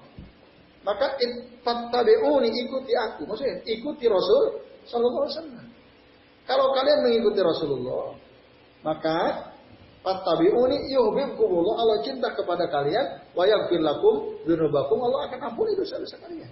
maka 0.88 1.20
fattabi'uni 1.68 2.50
ikuti 2.64 2.94
aku. 2.96 3.28
Maksudnya 3.28 3.60
ikuti 3.68 4.06
Rasul 4.08 4.64
sallallahu 4.88 5.26
alaihi. 5.28 5.53
Kalau 6.44 6.76
kalian 6.76 7.00
mengikuti 7.08 7.40
Rasulullah, 7.40 8.20
maka 8.84 9.50
Fattabi'uni 10.04 10.92
yuhibbukumullah 10.92 11.76
Allah 11.80 11.98
cinta 12.04 12.28
kepada 12.36 12.68
kalian 12.68 13.24
wa 13.32 13.48
yaghfir 13.48 13.80
lakum 13.80 14.36
dzunubakum 14.44 15.00
Allah 15.00 15.32
akan 15.32 15.40
ampuni 15.48 15.80
dosa-dosa 15.80 16.20
kalian. 16.20 16.52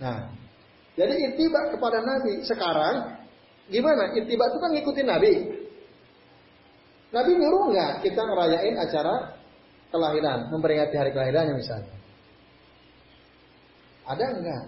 Nah, 0.00 0.32
jadi 0.96 1.12
ittiba 1.12 1.76
kepada 1.76 2.00
Nabi 2.00 2.40
sekarang 2.48 3.20
gimana? 3.68 4.16
Ittiba 4.16 4.48
itu 4.48 4.58
kan 4.64 4.70
ngikutin 4.72 5.06
Nabi. 5.06 5.32
Nabi 7.12 7.30
nyuruh 7.36 7.62
nggak 7.76 7.92
kita 8.00 8.22
ngerayain 8.32 8.74
acara 8.80 9.14
kelahiran, 9.92 10.48
memperingati 10.56 10.96
hari 10.96 11.12
kelahirannya 11.12 11.54
misalnya? 11.60 11.94
Ada 14.08 14.24
enggak? 14.40 14.62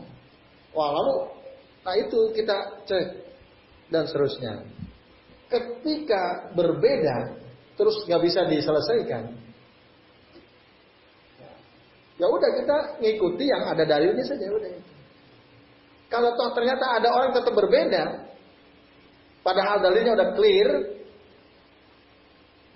Wah 0.76 0.92
lalu, 0.92 1.16
nah 1.80 1.96
itu 1.96 2.20
kita 2.36 2.84
cek 2.84 3.25
dan 3.90 4.06
seterusnya. 4.06 4.66
Ketika 5.46 6.52
berbeda 6.58 7.38
terus 7.78 8.02
nggak 8.08 8.22
bisa 8.24 8.40
diselesaikan. 8.48 9.24
Ya 12.16 12.26
udah 12.32 12.50
kita 12.56 12.76
ngikuti 13.04 13.44
yang 13.44 13.68
ada 13.68 13.84
dalilnya 13.84 14.24
saja 14.24 14.48
udah. 14.48 14.72
Kalau 16.08 16.32
toh 16.34 16.50
ternyata 16.56 17.02
ada 17.02 17.08
orang 17.12 17.30
tetap 17.36 17.52
berbeda 17.52 18.02
padahal 19.44 19.78
dalilnya 19.82 20.12
udah 20.18 20.28
clear 20.34 20.70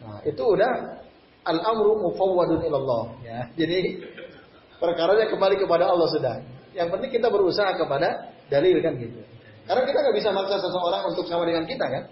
nah 0.01 0.17
itu 0.25 0.41
udah 0.41 0.97
al 1.45 1.59
amru 1.61 2.05
mufawwadun 2.05 2.61
ilallah 2.69 3.05
ya. 3.25 3.39
Jadi 3.57 4.05
perkaranya 4.77 5.27
kembali 5.33 5.57
kepada 5.59 5.89
Allah 5.89 6.09
sudah. 6.13 6.37
Yang 6.77 6.89
penting 6.95 7.11
kita 7.19 7.29
berusaha 7.33 7.75
kepada 7.75 8.31
dalil 8.47 8.79
kan 8.79 8.95
gitu 9.01 9.30
karena 9.69 9.83
kita 9.85 9.99
nggak 10.01 10.17
bisa 10.17 10.31
maksa 10.33 10.57
seseorang 10.61 11.03
untuk 11.09 11.25
sama 11.29 11.45
dengan 11.45 11.65
kita 11.69 11.87
kan 11.89 12.05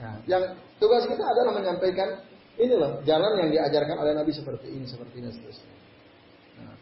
Nah, 0.00 0.16
yang 0.24 0.42
tugas 0.80 1.04
kita 1.04 1.20
adalah 1.20 1.52
menyampaikan 1.60 2.24
ini 2.56 2.72
loh 2.72 3.04
jalan 3.04 3.36
yang 3.36 3.48
diajarkan 3.52 3.96
oleh 4.00 4.12
Nabi 4.16 4.32
seperti 4.32 4.72
ini, 4.72 4.88
seperti 4.88 5.20
ini, 5.20 5.28
seterusnya. 5.28 5.74
Nah, 6.60 6.76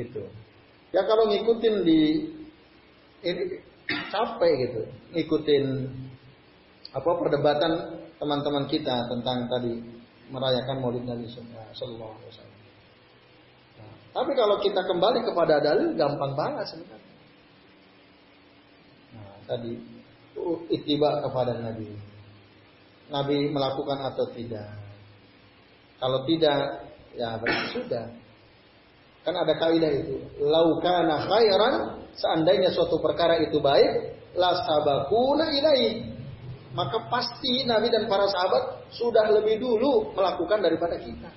itu. 0.00 0.24
Ya 0.96 1.04
kalau 1.04 1.28
ngikutin 1.28 1.84
di 1.84 2.00
ini 3.20 3.42
capek 4.08 4.52
gitu, 4.64 4.82
ngikutin 5.12 5.64
apa 6.96 7.10
perdebatan 7.20 7.72
teman-teman 8.16 8.64
kita 8.72 8.96
tentang 9.12 9.44
tadi 9.52 9.76
merayakan 10.32 10.80
Maulid 10.80 11.04
Nabi 11.04 11.28
Sallallahu 11.28 12.12
Alaihi 12.16 12.28
Wasallam. 12.32 12.58
Nah, 13.76 13.94
tapi 14.16 14.32
kalau 14.32 14.56
kita 14.64 14.80
kembali 14.88 15.20
kepada 15.20 15.60
dalil, 15.60 15.92
gampang 16.00 16.32
banget 16.32 16.64
sebenarnya. 16.72 17.05
Tadi 19.46 19.72
ittiba 20.70 21.22
kepada 21.24 21.58
Nabi. 21.62 21.88
Nabi 23.06 23.36
melakukan 23.54 23.98
atau 24.02 24.26
tidak. 24.34 24.66
Kalau 25.96 26.26
tidak, 26.28 26.90
ya 27.14 27.38
berarti 27.38 27.66
sudah. 27.72 28.06
Kan 29.22 29.34
ada 29.34 29.54
kaidah 29.58 29.90
itu. 29.90 30.22
Laukana 30.42 31.24
khairan, 31.24 31.74
seandainya 32.14 32.70
suatu 32.74 32.98
perkara 33.00 33.40
itu 33.42 33.58
baik, 33.62 34.14
la 34.36 34.54
sabakuna 34.66 35.50
ilaih. 35.50 36.14
Maka 36.76 37.08
pasti 37.08 37.64
Nabi 37.64 37.88
dan 37.88 38.04
para 38.04 38.28
sahabat 38.28 38.92
sudah 38.92 39.32
lebih 39.32 39.56
dulu 39.62 40.12
melakukan 40.12 40.60
daripada 40.60 41.00
kita. 41.00 41.30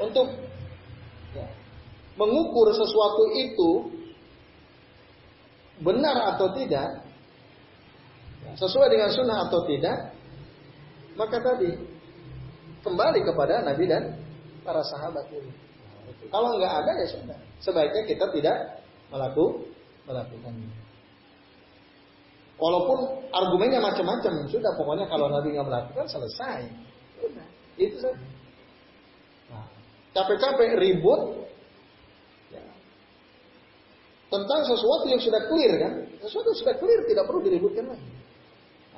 Untuk 0.00 0.30
ya, 1.34 1.48
mengukur 2.14 2.70
sesuatu 2.72 3.24
itu 3.36 3.70
benar 5.80 6.36
atau 6.36 6.52
tidak, 6.56 7.04
sesuai 8.56 8.88
dengan 8.88 9.10
sunnah 9.12 9.38
atau 9.48 9.60
tidak, 9.68 10.12
maka 11.16 11.36
tadi 11.40 11.76
kembali 12.80 13.20
kepada 13.24 13.64
Nabi 13.64 13.84
dan 13.88 14.16
para 14.64 14.80
sahabat 14.84 15.28
ini. 15.32 15.52
Kalau 16.30 16.56
nggak 16.56 16.74
ada 16.84 16.92
ya 17.00 17.06
sudah. 17.10 17.38
Sebaiknya 17.60 18.02
kita 18.08 18.26
tidak 18.32 18.56
melakukan 19.12 19.68
melakukannya. 20.08 20.70
Walaupun 22.60 22.98
argumennya 23.32 23.80
macam-macam, 23.80 24.44
sudah 24.52 24.72
pokoknya 24.76 25.08
kalau 25.08 25.32
Nabi 25.32 25.56
nggak 25.56 25.68
melakukan 25.68 26.06
selesai. 26.08 26.68
Sudah, 27.16 27.46
itu 27.80 27.96
saja. 27.96 28.26
Nah, 29.48 29.66
capek-capek 30.12 30.76
ribut. 30.76 31.49
Tentang 34.30 34.60
sesuatu 34.62 35.04
yang 35.10 35.18
sudah 35.18 35.42
clear 35.50 35.72
kan? 35.76 35.92
Sesuatu 36.22 36.54
yang 36.54 36.60
sudah 36.62 36.74
clear 36.78 37.00
tidak 37.10 37.24
perlu 37.26 37.40
diributkan 37.42 37.84
lagi. 37.90 38.08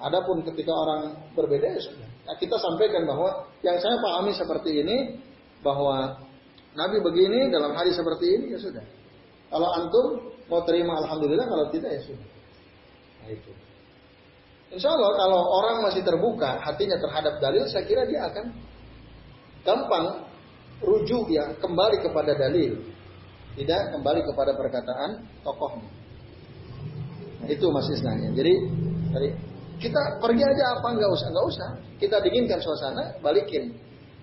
Adapun 0.03 0.45
ketika 0.45 0.73
orang 0.75 1.03
berbeda 1.33 1.67
ya 1.73 1.81
sudah. 1.81 2.09
Nah, 2.29 2.37
kita 2.39 2.55
sampaikan 2.59 3.09
bahwa 3.09 3.49
yang 3.65 3.79
saya 3.81 3.97
pahami 3.99 4.35
seperti 4.37 4.83
ini 4.83 5.19
bahwa 5.63 6.21
Nabi 6.75 6.99
begini 7.01 7.49
dalam 7.49 7.73
hari 7.73 7.95
seperti 7.95 8.27
ini 8.29 8.47
ya 8.55 8.59
sudah. 8.61 8.85
Kalau 9.53 9.69
antum 9.77 10.07
mau 10.49 10.65
terima 10.65 11.01
alhamdulillah 11.05 11.47
kalau 11.49 11.67
tidak 11.73 11.91
ya 11.97 12.03
sudah. 12.03 12.29
Nah 13.23 13.29
itu. 13.31 13.53
Insya 14.73 14.89
Allah 14.97 15.13
kalau 15.21 15.41
orang 15.61 15.77
masih 15.85 16.01
terbuka 16.01 16.57
hatinya 16.65 16.97
terhadap 16.97 17.37
dalil, 17.45 17.69
saya 17.69 17.85
kira 17.85 18.09
dia 18.09 18.25
akan 18.25 18.47
gampang 19.63 20.07
rujuk 20.83 21.29
ya 21.31 21.53
kembali 21.61 22.03
kepada 22.03 22.33
dalil, 22.35 22.81
tidak 23.57 23.93
kembali 23.93 24.21
kepada 24.25 24.53
perkataan 24.57 25.11
tokohnya. 25.45 25.91
Nah, 27.43 27.49
itu 27.51 27.67
mas 27.69 27.91
Isnanya. 27.91 28.31
Jadi 28.33 28.53
tadi 29.13 29.29
kita 29.83 30.23
pergi 30.23 30.43
aja 30.47 30.79
apa 30.79 30.89
nggak 30.95 31.11
usah 31.11 31.29
nggak 31.29 31.47
usah. 31.51 31.69
Kita 31.99 32.23
dinginkan 32.23 32.63
suasana, 32.63 33.19
balikin 33.19 33.75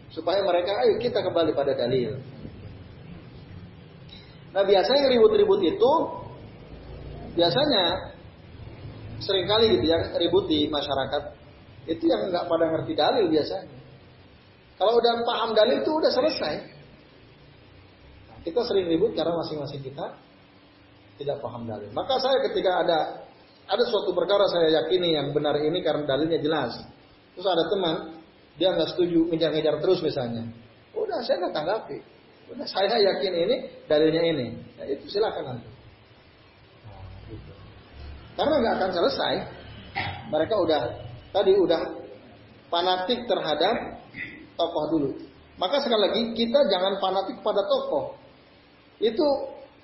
supaya 0.10 0.42
mereka 0.42 0.74
ayo 0.82 0.98
kita 0.98 1.22
kembali 1.22 1.54
pada 1.54 1.78
dalil. 1.78 2.18
Nah 4.50 4.64
biasanya 4.66 5.06
ribut-ribut 5.14 5.62
itu 5.62 5.92
biasanya 7.38 7.84
sering 9.22 9.46
kali 9.46 9.78
gitu 9.78 9.86
ya 9.86 10.16
ribut 10.18 10.50
di 10.50 10.66
masyarakat 10.72 11.38
itu 11.86 12.04
yang 12.10 12.34
nggak 12.34 12.46
pada 12.50 12.66
ngerti 12.74 12.94
dalil 12.98 13.26
biasanya. 13.30 13.78
Kalau 14.80 14.96
udah 14.96 15.14
paham 15.28 15.50
dalil 15.54 15.84
itu 15.84 15.92
udah 15.92 16.12
selesai. 16.12 16.79
Kita 18.44 18.64
sering 18.68 18.88
ribut 18.88 19.16
karena 19.16 19.36
masing-masing 19.40 19.84
kita 19.84 20.16
tidak 21.20 21.38
paham 21.44 21.68
dalil. 21.68 21.92
Maka 21.92 22.16
saya 22.20 22.40
ketika 22.48 22.72
ada 22.84 23.00
ada 23.70 23.84
suatu 23.86 24.16
perkara 24.16 24.50
saya 24.50 24.82
yakini 24.82 25.14
yang 25.14 25.30
benar 25.36 25.60
ini 25.62 25.80
karena 25.86 26.04
dalilnya 26.08 26.40
jelas. 26.42 26.74
Terus 27.38 27.48
ada 27.48 27.64
teman, 27.72 27.96
dia 28.58 28.76
nggak 28.76 28.92
setuju, 28.92 29.30
ngejar-ngejar 29.32 29.80
terus 29.80 30.00
misalnya. 30.04 30.44
Udah 30.92 31.24
saya 31.24 31.46
nggak 31.46 31.56
tanggapi. 31.56 31.98
Udah 32.50 32.66
saya 32.66 32.98
yakin 32.98 33.34
ini, 33.46 33.56
dalilnya 33.86 34.24
ini. 34.26 34.48
Ya, 34.76 34.84
itu 34.90 35.06
silakan 35.08 35.56
nanti. 35.56 35.70
Karena 38.36 38.56
nggak 38.60 38.76
akan 38.82 38.92
selesai. 38.92 39.34
Mereka 40.34 40.56
udah 40.60 40.82
tadi 41.32 41.52
udah 41.56 41.82
fanatik 42.68 43.24
terhadap 43.30 43.76
tokoh 44.60 44.86
dulu. 44.92 45.10
Maka 45.56 45.80
sekali 45.84 46.02
lagi 46.04 46.22
kita 46.36 46.60
jangan 46.68 47.00
fanatik 47.00 47.40
pada 47.40 47.64
tokoh. 47.64 48.19
Itu 49.00 49.28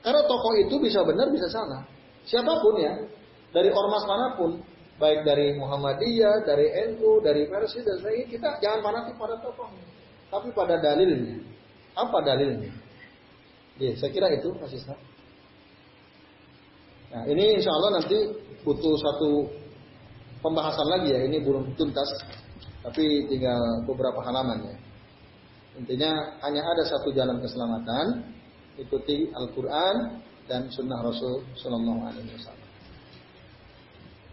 karena 0.04 0.22
tokoh 0.28 0.54
itu 0.62 0.76
bisa 0.78 1.02
benar 1.02 1.32
bisa 1.32 1.48
salah. 1.50 1.82
Siapa 2.28 2.52
pun 2.62 2.76
ya, 2.78 2.94
dari 3.56 3.72
ormas 3.72 4.04
mana 4.06 4.36
pun, 4.36 4.60
baik 5.00 5.24
dari 5.24 5.56
Muhammadiyah, 5.56 6.46
dari 6.46 6.68
NU, 6.94 7.24
dari 7.24 7.48
Persi 7.48 7.82
dan 7.82 7.98
sebagainya, 8.00 8.28
kita 8.28 8.50
jangan 8.60 8.80
fanatik 8.86 9.16
pada 9.16 9.36
tokohnya, 9.40 9.86
tapi 10.30 10.50
pada 10.52 10.76
dalilnya. 10.78 11.40
Apa 11.96 12.20
dalilnya? 12.22 12.72
Ya, 13.80 13.92
saya 13.96 14.12
kira 14.12 14.32
itu 14.36 14.52
Mas 14.56 14.72
Isna. 14.72 14.96
Nah, 17.16 17.24
ini 17.32 17.60
insya 17.60 17.72
Allah 17.72 18.04
nanti 18.04 18.18
butuh 18.64 18.96
satu 19.00 19.48
pembahasan 20.44 20.88
lagi 20.92 21.16
ya. 21.16 21.20
Ini 21.24 21.40
belum 21.44 21.76
tuntas, 21.80 22.08
tapi 22.84 23.28
tinggal 23.32 23.84
beberapa 23.88 24.20
halaman 24.24 24.68
ya. 24.68 24.76
Intinya 25.76 26.12
hanya 26.44 26.64
ada 26.64 26.84
satu 26.88 27.12
jalan 27.12 27.40
keselamatan, 27.44 28.32
ikuti 28.80 29.32
Al-Quran 29.32 30.22
dan 30.46 30.70
Sunnah 30.70 31.02
Rasul 31.02 31.42
Sallallahu 31.58 32.02
Alaihi 32.06 32.30
Wasallam. 32.36 32.70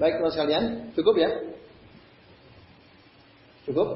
Baik 0.01 0.19
teman 0.19 0.33
sekalian, 0.35 0.65
cukup 0.99 1.15
ya? 1.15 1.31
Cukup? 3.69 3.89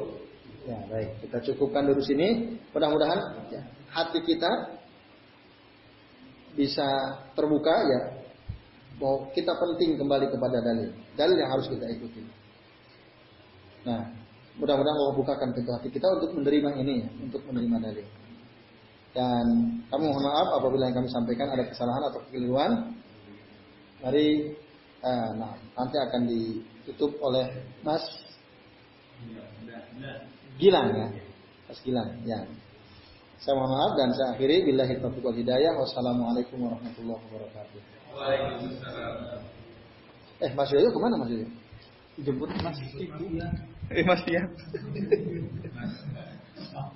Ya 0.67 0.79
baik, 0.91 1.23
kita 1.23 1.39
cukupkan 1.53 1.87
dulu 1.87 2.03
sini. 2.03 2.59
Mudah-mudahan 2.75 3.51
ya, 3.51 3.63
hati 3.91 4.23
kita 4.23 4.79
bisa 6.55 6.87
terbuka 7.35 7.75
ya. 7.87 8.01
Bahwa 8.97 9.29
kita 9.37 9.53
penting 9.53 10.01
kembali 10.01 10.27
kepada 10.33 10.59
dalil. 10.65 10.89
Dalil 11.15 11.37
yang 11.37 11.53
harus 11.53 11.69
kita 11.69 11.85
ikuti. 11.85 12.25
Nah, 13.85 14.09
mudah-mudahan 14.57 14.97
Allah 14.97 15.15
bukakan 15.21 15.53
pintu 15.53 15.71
hati 15.77 15.93
kita 15.93 16.09
untuk 16.17 16.33
menerima 16.33 16.71
ini 16.81 16.95
ya, 17.05 17.09
untuk 17.21 17.45
menerima 17.45 17.77
dalil. 17.93 18.07
Dan 19.17 19.81
kami 19.89 20.13
mohon 20.13 20.29
maaf 20.29 20.61
apabila 20.61 20.93
yang 20.93 21.01
kami 21.01 21.09
sampaikan 21.09 21.49
ada 21.49 21.65
kesalahan 21.65 22.13
atau 22.13 22.21
kekeliruan. 22.29 22.93
Mari 24.05 24.53
Eh, 25.07 25.31
nah, 25.39 25.55
nanti 25.79 25.97
akan 26.03 26.27
ditutup 26.27 27.15
oleh 27.23 27.47
Mas 27.87 28.03
Gilang 30.59 30.91
ya. 30.97 31.07
Mas 31.71 31.79
Gilang, 31.85 32.11
ya. 32.27 32.43
Saya 33.39 33.55
mohon 33.61 33.71
maaf 33.71 33.93
dan 33.95 34.11
saya 34.17 34.35
akhiri 34.35 34.67
billahi 34.67 34.99
taufiq 34.99 35.23
wal 35.23 35.37
hidayah. 35.37 35.79
Wassalamualaikum 35.79 36.59
warahmatullahi 36.59 37.23
wabarakatuh. 37.29 37.81
Waalaikumsalam. 38.17 39.45
Eh, 40.43 40.51
Mas 40.57 40.73
Yoyo 40.75 40.91
ke 40.91 40.99
mana 40.99 41.15
Mas 41.21 41.31
Yoyo? 41.31 41.49
Jemput 42.25 42.51
Mas 42.65 42.81
Ibu. 42.81 43.37
Eh, 43.93 44.03
Mas 44.03 44.23
ya. 44.27 44.43